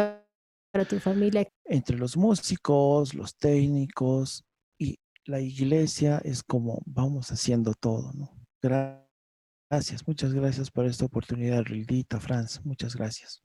tu 0.85 0.99
familia. 1.01 1.49
Entre 1.65 1.97
los 1.97 2.17
músicos, 2.17 3.15
los 3.15 3.37
técnicos 3.37 4.45
y 4.79 4.99
la 5.25 5.41
iglesia 5.41 6.19
es 6.25 6.43
como 6.43 6.81
vamos 6.85 7.31
haciendo 7.31 7.75
todo, 7.75 8.13
¿no? 8.13 8.31
Gracias, 8.63 10.07
muchas 10.07 10.33
gracias 10.33 10.71
por 10.71 10.87
esta 10.87 11.05
oportunidad, 11.05 11.63
Rildita, 11.65 12.21
Franz, 12.21 12.61
muchas 12.65 12.95
gracias. 12.95 13.43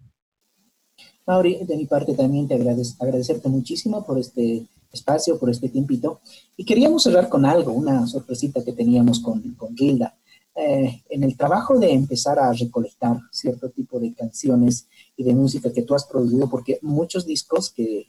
Mauri, 1.25 1.63
de 1.63 1.77
mi 1.77 1.86
parte 1.86 2.13
también 2.13 2.47
te 2.47 2.55
agradezco, 2.55 3.03
agradecerte 3.03 3.49
muchísimo 3.49 4.05
por 4.05 4.19
este 4.19 4.67
espacio, 4.91 5.39
por 5.39 5.49
este 5.49 5.69
tiempito. 5.69 6.19
Y 6.57 6.65
queríamos 6.65 7.03
cerrar 7.03 7.29
con 7.29 7.45
algo, 7.45 7.71
una 7.71 8.05
sorpresita 8.07 8.63
que 8.63 8.73
teníamos 8.73 9.19
con, 9.19 9.41
con 9.55 9.75
Gilda. 9.75 10.15
Eh, 10.54 11.02
en 11.10 11.24
el 11.24 11.38
trabajo 11.38 11.80
de 11.80 11.93
empezar 11.93 12.38
a 12.38 12.52
recolectar 12.52 13.18
cierto 13.32 13.70
tipo 13.70 13.99
de 13.99 14.14
canciones 14.14 14.86
y 15.16 15.24
de 15.24 15.34
música 15.34 15.72
que 15.72 15.84
tú 15.84 15.95
has 15.95 16.06
producido, 16.06 16.49
porque 16.49 16.78
muchos 16.82 17.26
discos 17.26 17.70
que 17.70 17.99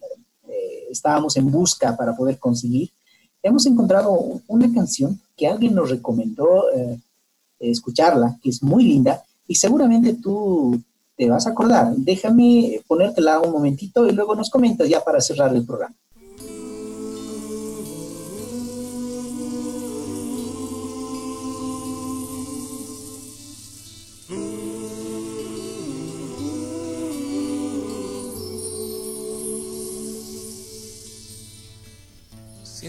eh, 0.49 0.87
estábamos 0.91 1.37
en 1.37 1.51
busca 1.51 1.97
para 1.97 2.17
poder 2.17 2.39
conseguir, 2.39 2.91
hemos 3.43 3.65
encontrado 3.67 4.41
una 4.49 4.73
canción 4.73 5.21
que 5.37 5.47
alguien 5.47 5.75
nos 5.75 5.91
recomendó 5.91 6.69
eh, 6.75 6.99
escucharla, 7.61 8.39
que 8.43 8.51
es 8.51 8.63
muy 8.63 8.85
linda, 8.85 9.23
y 9.47 9.55
seguramente 9.55 10.15
tú 10.15 10.81
te 11.17 11.29
vas 11.29 11.47
a 11.47 11.51
acordar. 11.51 11.95
Déjame 11.97 12.81
ponértela 12.89 13.41
un 13.41 13.53
momentito 13.53 14.07
y 14.09 14.13
luego 14.13 14.35
nos 14.35 14.51
comentas 14.51 14.89
ya 14.89 15.01
para 15.01 15.21
cerrar 15.21 15.55
el 15.55 15.65
programa. 15.65 15.95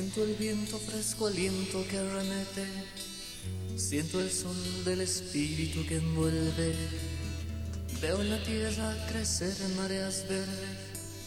Siento 0.04 0.24
el 0.26 0.36
viento 0.36 0.78
fresco, 0.80 1.28
aliento 1.28 1.82
que 1.88 1.98
arremete. 1.98 2.68
Siento 3.78 4.20
el 4.20 4.30
sol 4.30 4.84
del 4.84 5.00
espíritu 5.00 5.88
que 5.88 5.96
envuelve. 5.96 6.76
Veo 8.02 8.20
en 8.20 8.32
la 8.32 8.44
tierra 8.44 8.98
crecer 9.08 9.56
mareas 9.78 10.26
verdes 10.28 11.24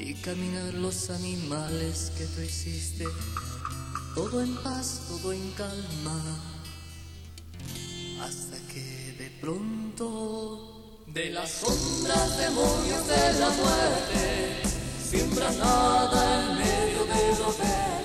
y 0.00 0.14
caminar 0.14 0.74
los 0.74 1.08
animales 1.10 2.10
que 2.18 2.24
tú 2.26 2.40
hiciste. 2.42 3.04
Todo 4.16 4.42
en 4.42 4.56
paz, 4.56 5.02
todo 5.08 5.32
en 5.32 5.48
calma. 5.52 6.20
Hasta 8.22 8.56
que 8.74 9.14
de 9.20 9.30
pronto 9.40 11.04
de 11.06 11.30
las 11.30 11.48
sombras 11.48 12.38
demonios 12.38 13.06
de 13.06 13.38
la 13.38 13.50
muerte 13.50 14.62
siembra 15.08 15.48
nada 15.52 16.42
en 16.42 16.58
medio 16.58 17.04
de 17.04 17.38
lo 17.38 17.52
indefensos. 17.52 17.95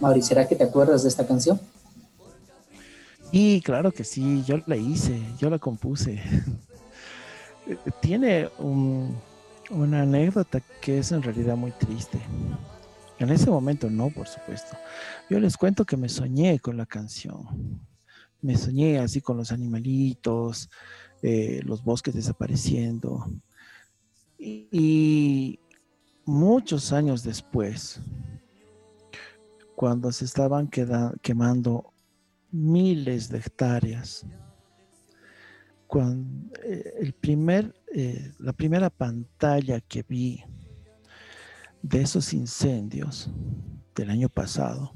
Mauri, 0.00 0.22
¿será 0.22 0.46
que 0.46 0.56
te 0.56 0.64
acuerdas 0.64 1.02
de 1.02 1.08
esta 1.08 1.26
canción? 1.26 1.60
Y 3.30 3.60
claro 3.60 3.92
que 3.92 4.04
sí, 4.04 4.42
yo 4.46 4.58
la 4.66 4.76
hice, 4.76 5.20
yo 5.38 5.50
la 5.50 5.58
compuse. 5.58 6.22
Tiene 8.00 8.48
un, 8.58 9.18
una 9.70 10.02
anécdota 10.02 10.60
que 10.80 10.98
es 10.98 11.12
en 11.12 11.22
realidad 11.22 11.56
muy 11.56 11.72
triste. 11.72 12.18
En 13.18 13.30
ese 13.30 13.50
momento 13.50 13.90
no, 13.90 14.10
por 14.10 14.28
supuesto. 14.28 14.76
Yo 15.28 15.40
les 15.40 15.56
cuento 15.56 15.84
que 15.84 15.96
me 15.96 16.08
soñé 16.08 16.60
con 16.60 16.76
la 16.76 16.86
canción. 16.86 17.80
Me 18.40 18.56
soñé 18.56 18.98
así 18.98 19.20
con 19.20 19.36
los 19.36 19.50
animalitos, 19.50 20.70
eh, 21.22 21.60
los 21.64 21.82
bosques 21.82 22.14
desapareciendo. 22.14 23.26
Y 24.38 25.58
muchos 26.24 26.92
años 26.92 27.24
después, 27.24 28.00
cuando 29.78 30.10
se 30.10 30.24
estaban 30.24 30.68
quemando 31.22 31.94
miles 32.50 33.28
de 33.28 33.38
hectáreas. 33.38 34.26
Cuando, 35.86 36.52
eh, 36.64 36.94
el 36.98 37.12
primer, 37.12 37.72
eh, 37.94 38.32
la 38.40 38.52
primera 38.52 38.90
pantalla 38.90 39.80
que 39.80 40.02
vi 40.02 40.42
de 41.80 42.00
esos 42.00 42.32
incendios 42.32 43.30
del 43.94 44.10
año 44.10 44.28
pasado 44.28 44.92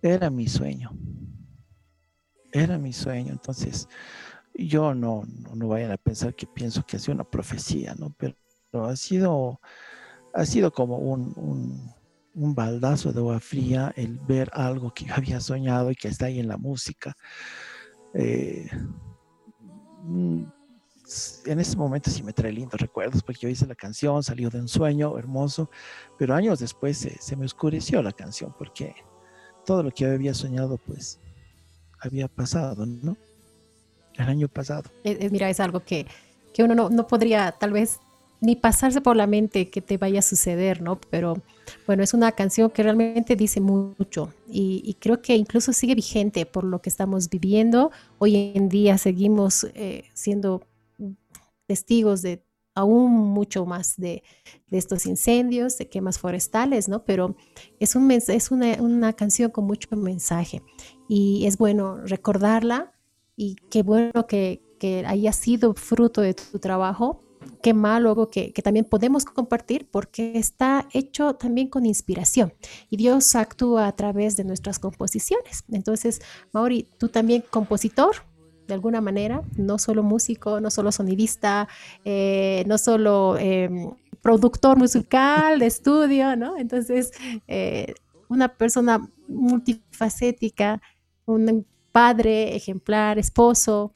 era 0.00 0.30
mi 0.30 0.48
sueño. 0.48 0.96
Era 2.50 2.78
mi 2.78 2.94
sueño. 2.94 3.32
Entonces, 3.32 3.90
yo 4.54 4.94
no, 4.94 5.24
no, 5.54 5.68
vayan 5.68 5.92
a 5.92 5.98
pensar 5.98 6.34
que 6.34 6.46
pienso 6.46 6.86
que 6.86 6.96
ha 6.96 6.98
sido 6.98 7.16
una 7.16 7.30
profecía, 7.30 7.94
¿no? 7.94 8.16
Pero, 8.16 8.36
ha 8.86 8.96
sido, 8.96 9.60
ha 10.32 10.46
sido 10.46 10.72
como 10.72 10.96
un, 10.96 11.94
un 12.34 12.54
baldazo 12.54 13.12
de 13.12 13.20
agua 13.20 13.40
fría 13.40 13.92
el 13.96 14.18
ver 14.18 14.50
algo 14.52 14.92
que 14.92 15.04
yo 15.04 15.14
había 15.14 15.40
soñado 15.40 15.90
y 15.90 15.96
que 15.96 16.08
está 16.08 16.26
ahí 16.26 16.40
en 16.40 16.48
la 16.48 16.56
música. 16.56 17.16
Eh, 18.14 18.68
mm, 20.02 20.44
en 21.46 21.60
ese 21.60 21.76
momento 21.76 22.10
sí 22.10 22.22
me 22.22 22.32
trae 22.32 22.52
lindos 22.52 22.80
recuerdos 22.80 23.22
porque 23.22 23.42
yo 23.42 23.48
hice 23.48 23.66
la 23.66 23.74
canción, 23.74 24.22
salió 24.22 24.50
de 24.50 24.60
un 24.60 24.68
sueño 24.68 25.18
hermoso, 25.18 25.70
pero 26.18 26.34
años 26.34 26.58
después 26.58 26.98
se, 26.98 27.20
se 27.20 27.36
me 27.36 27.44
oscureció 27.44 28.02
la 28.02 28.12
canción 28.12 28.54
porque 28.58 28.94
todo 29.64 29.82
lo 29.82 29.90
que 29.90 30.04
yo 30.04 30.12
había 30.12 30.34
soñado 30.34 30.78
pues 30.78 31.20
había 32.00 32.28
pasado, 32.28 32.86
¿no? 32.86 33.16
El 34.14 34.28
año 34.28 34.48
pasado. 34.48 34.90
Eh, 35.02 35.18
eh, 35.20 35.30
mira, 35.30 35.50
es 35.50 35.60
algo 35.60 35.80
que, 35.80 36.06
que 36.52 36.62
uno 36.62 36.74
no, 36.74 36.88
no 36.88 37.06
podría 37.06 37.52
tal 37.52 37.72
vez 37.72 37.98
ni 38.44 38.56
pasarse 38.56 39.00
por 39.00 39.16
la 39.16 39.26
mente 39.26 39.70
que 39.70 39.80
te 39.80 39.96
vaya 39.96 40.18
a 40.18 40.22
suceder, 40.22 40.82
¿no? 40.82 41.00
Pero 41.10 41.42
bueno, 41.86 42.02
es 42.02 42.12
una 42.12 42.32
canción 42.32 42.70
que 42.70 42.82
realmente 42.82 43.36
dice 43.36 43.60
mucho 43.60 44.32
y, 44.46 44.96
creo 45.00 45.22
que 45.22 45.34
incluso 45.34 45.72
sigue 45.72 45.94
vigente 45.94 46.44
por 46.44 46.64
lo 46.64 46.80
que 46.82 46.90
estamos 46.90 47.30
viviendo. 47.30 47.90
Hoy 48.18 48.52
en 48.54 48.68
día 48.68 48.98
seguimos 48.98 49.64
eh, 49.74 50.04
siendo 50.12 50.62
testigos 51.66 52.20
de 52.20 52.44
aún 52.74 53.12
mucho 53.12 53.64
más 53.64 53.96
de, 53.96 54.22
estos 54.70 55.06
incendios, 55.06 55.78
de 55.78 55.88
quemas 55.88 56.18
forestales, 56.18 56.88
¿no? 56.88 57.04
Pero 57.04 57.36
es, 57.78 57.94
un, 57.94 58.10
es 58.10 58.50
una, 58.50 58.74
una 58.82 59.12
canción 59.12 59.50
con 59.50 59.64
mucho 59.64 59.88
mensaje 59.96 60.62
y 61.08 61.46
es 61.46 61.56
bueno 61.56 61.98
recordarla 61.98 62.92
y 63.36 63.54
qué 63.70 63.82
bueno 63.82 64.26
que 64.26 64.60
haya 65.06 65.32
sido 65.32 65.72
fruto 65.72 66.20
de 66.20 66.34
tu 66.34 66.58
trabajo. 66.58 67.23
Qué 67.62 67.74
mal 67.74 68.02
luego 68.02 68.30
que, 68.30 68.52
que 68.52 68.62
también 68.62 68.84
podemos 68.84 69.24
compartir 69.24 69.88
porque 69.90 70.38
está 70.38 70.88
hecho 70.92 71.34
también 71.34 71.68
con 71.68 71.86
inspiración 71.86 72.52
y 72.90 72.96
Dios 72.96 73.34
actúa 73.34 73.86
a 73.86 73.92
través 73.92 74.36
de 74.36 74.44
nuestras 74.44 74.78
composiciones. 74.78 75.64
Entonces, 75.70 76.20
Mauri, 76.52 76.88
tú 76.98 77.08
también 77.08 77.42
compositor, 77.50 78.16
de 78.66 78.74
alguna 78.74 79.00
manera, 79.00 79.42
no 79.56 79.78
solo 79.78 80.02
músico, 80.02 80.60
no 80.60 80.70
solo 80.70 80.90
sonidista, 80.92 81.68
eh, 82.04 82.64
no 82.66 82.78
solo 82.78 83.36
eh, 83.38 83.68
productor 84.22 84.78
musical 84.78 85.58
de 85.58 85.66
estudio, 85.66 86.34
¿no? 86.36 86.56
Entonces, 86.56 87.12
eh, 87.46 87.94
una 88.28 88.48
persona 88.48 89.06
multifacética, 89.28 90.80
un 91.26 91.66
padre 91.92 92.56
ejemplar, 92.56 93.18
esposo. 93.18 93.92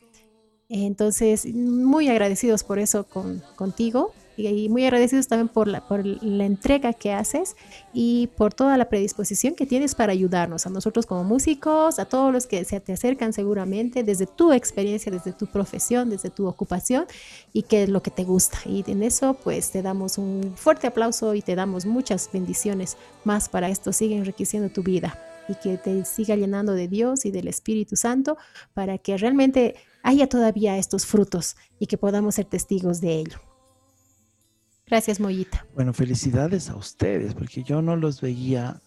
Entonces, 0.68 1.46
muy 1.54 2.08
agradecidos 2.08 2.62
por 2.62 2.78
eso 2.78 3.04
con, 3.04 3.42
contigo 3.56 4.12
y, 4.36 4.68
muy 4.68 4.84
agradecidos 4.84 5.26
también 5.26 5.48
por 5.48 5.66
la, 5.66 5.86
por 5.86 6.04
la 6.04 6.44
entrega 6.44 6.92
que 6.92 7.12
haces 7.12 7.56
y 7.92 8.28
por 8.36 8.54
toda 8.54 8.76
la 8.76 8.88
predisposición 8.88 9.54
que 9.54 9.66
tienes 9.66 9.94
para 9.94 10.12
ayudarnos 10.12 10.66
a 10.66 10.70
nosotros 10.70 11.06
como 11.06 11.24
músicos, 11.24 11.98
a 11.98 12.04
todos 12.04 12.32
los 12.32 12.46
que 12.46 12.64
se 12.64 12.80
te 12.80 12.92
acercan 12.92 13.32
seguramente 13.32 14.04
desde 14.04 14.26
tu 14.26 14.52
experiencia, 14.52 15.10
desde 15.10 15.32
tu 15.32 15.46
profesión, 15.46 16.10
desde 16.10 16.30
tu 16.30 16.46
ocupación 16.46 17.06
y 17.52 17.62
que 17.62 17.84
es 17.84 17.88
lo 17.88 18.02
que 18.02 18.10
te 18.10 18.24
gusta. 18.24 18.58
Y 18.66 18.84
en 18.86 19.02
eso 19.02 19.34
pues 19.34 19.70
te 19.70 19.82
damos 19.82 20.18
un 20.18 20.52
fuerte 20.54 20.86
aplauso 20.86 21.34
y 21.34 21.42
te 21.42 21.56
damos 21.56 21.86
muchas 21.86 22.28
bendiciones 22.32 22.96
más 23.24 23.48
para 23.48 23.68
esto. 23.68 23.92
Sigue 23.92 24.16
enriqueciendo 24.16 24.68
tu 24.68 24.82
vida 24.82 25.18
y 25.48 25.54
que 25.54 25.78
te 25.78 26.04
siga 26.04 26.36
llenando 26.36 26.74
de 26.74 26.88
Dios 26.88 27.24
y 27.24 27.30
del 27.30 27.48
Espíritu 27.48 27.96
Santo 27.96 28.36
para 28.74 28.98
que 28.98 29.16
realmente 29.16 29.74
haya 30.08 30.26
todavía 30.26 30.78
estos 30.78 31.04
frutos 31.04 31.54
y 31.78 31.86
que 31.86 31.98
podamos 31.98 32.36
ser 32.36 32.46
testigos 32.46 33.02
de 33.02 33.20
ello. 33.20 33.38
Gracias, 34.86 35.20
Mollita. 35.20 35.66
Bueno, 35.74 35.92
felicidades 35.92 36.70
a 36.70 36.76
ustedes, 36.76 37.34
porque 37.34 37.62
yo 37.62 37.82
no 37.82 37.94
los 37.94 38.22
veía 38.22 38.80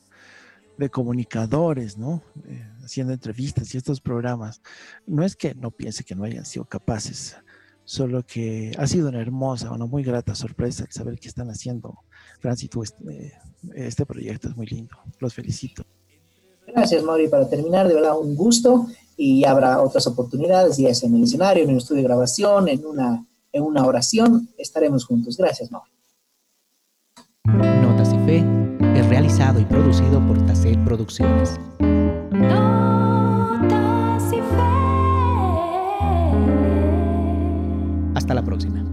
de 0.80 0.90
comunicadores, 0.90 2.00
¿no? 2.00 2.24
Eh, 2.48 2.68
haciendo 2.84 3.14
entrevistas 3.14 3.72
y 3.76 3.78
estos 3.78 4.02
programas. 4.02 4.64
No 5.06 5.24
es 5.24 5.36
que 5.36 5.54
no 5.54 5.70
piense 5.70 6.04
que 6.04 6.16
no 6.16 6.24
hayan 6.24 6.44
sido 6.44 6.66
capaces, 6.66 7.36
solo 7.84 8.26
que 8.26 8.72
ha 8.80 8.88
sido 8.88 9.10
una 9.10 9.22
hermosa, 9.22 9.72
una 9.72 9.86
muy 9.86 10.04
grata 10.04 10.34
sorpresa 10.34 10.86
el 10.86 10.92
saber 10.92 11.20
que 11.20 11.28
están 11.28 11.52
haciendo, 11.52 12.00
Francis, 12.40 12.72
tú 12.72 12.82
este, 12.82 13.34
este 13.76 14.08
proyecto 14.08 14.50
es 14.50 14.56
muy 14.56 14.66
lindo. 14.66 14.98
Los 15.20 15.36
felicito. 15.36 15.86
Gracias, 16.66 17.04
Mauri. 17.04 17.28
Para 17.28 17.48
terminar, 17.48 17.88
de 17.88 17.94
verdad, 17.94 18.18
un 18.18 18.36
gusto 18.36 18.88
y 19.24 19.46
habrá 19.46 19.80
otras 19.80 20.08
oportunidades, 20.08 20.78
ya 20.78 20.96
sea 20.96 21.08
en 21.08 21.18
el 21.18 21.26
escenario, 21.26 21.64
en 21.64 21.70
un 21.70 21.78
estudio 21.78 22.02
de 22.02 22.08
grabación, 22.08 22.68
en 22.68 22.84
una, 22.84 23.24
en 23.52 23.62
una 23.62 23.86
oración, 23.86 24.50
estaremos 24.58 25.06
juntos. 25.06 25.38
Gracias, 25.38 25.72
Mauro. 25.72 25.92
Notas 27.46 28.12
y 28.14 28.18
Fe 28.26 28.44
es 28.96 29.08
realizado 29.10 29.60
y 29.60 29.66
producido 29.66 30.20
por 30.26 30.44
Taset 30.48 30.84
Producciones. 30.84 31.60
Notas 32.32 34.24
y 34.34 34.38
Fe. 34.38 34.42
Hasta 38.16 38.34
la 38.34 38.42
próxima. 38.42 38.91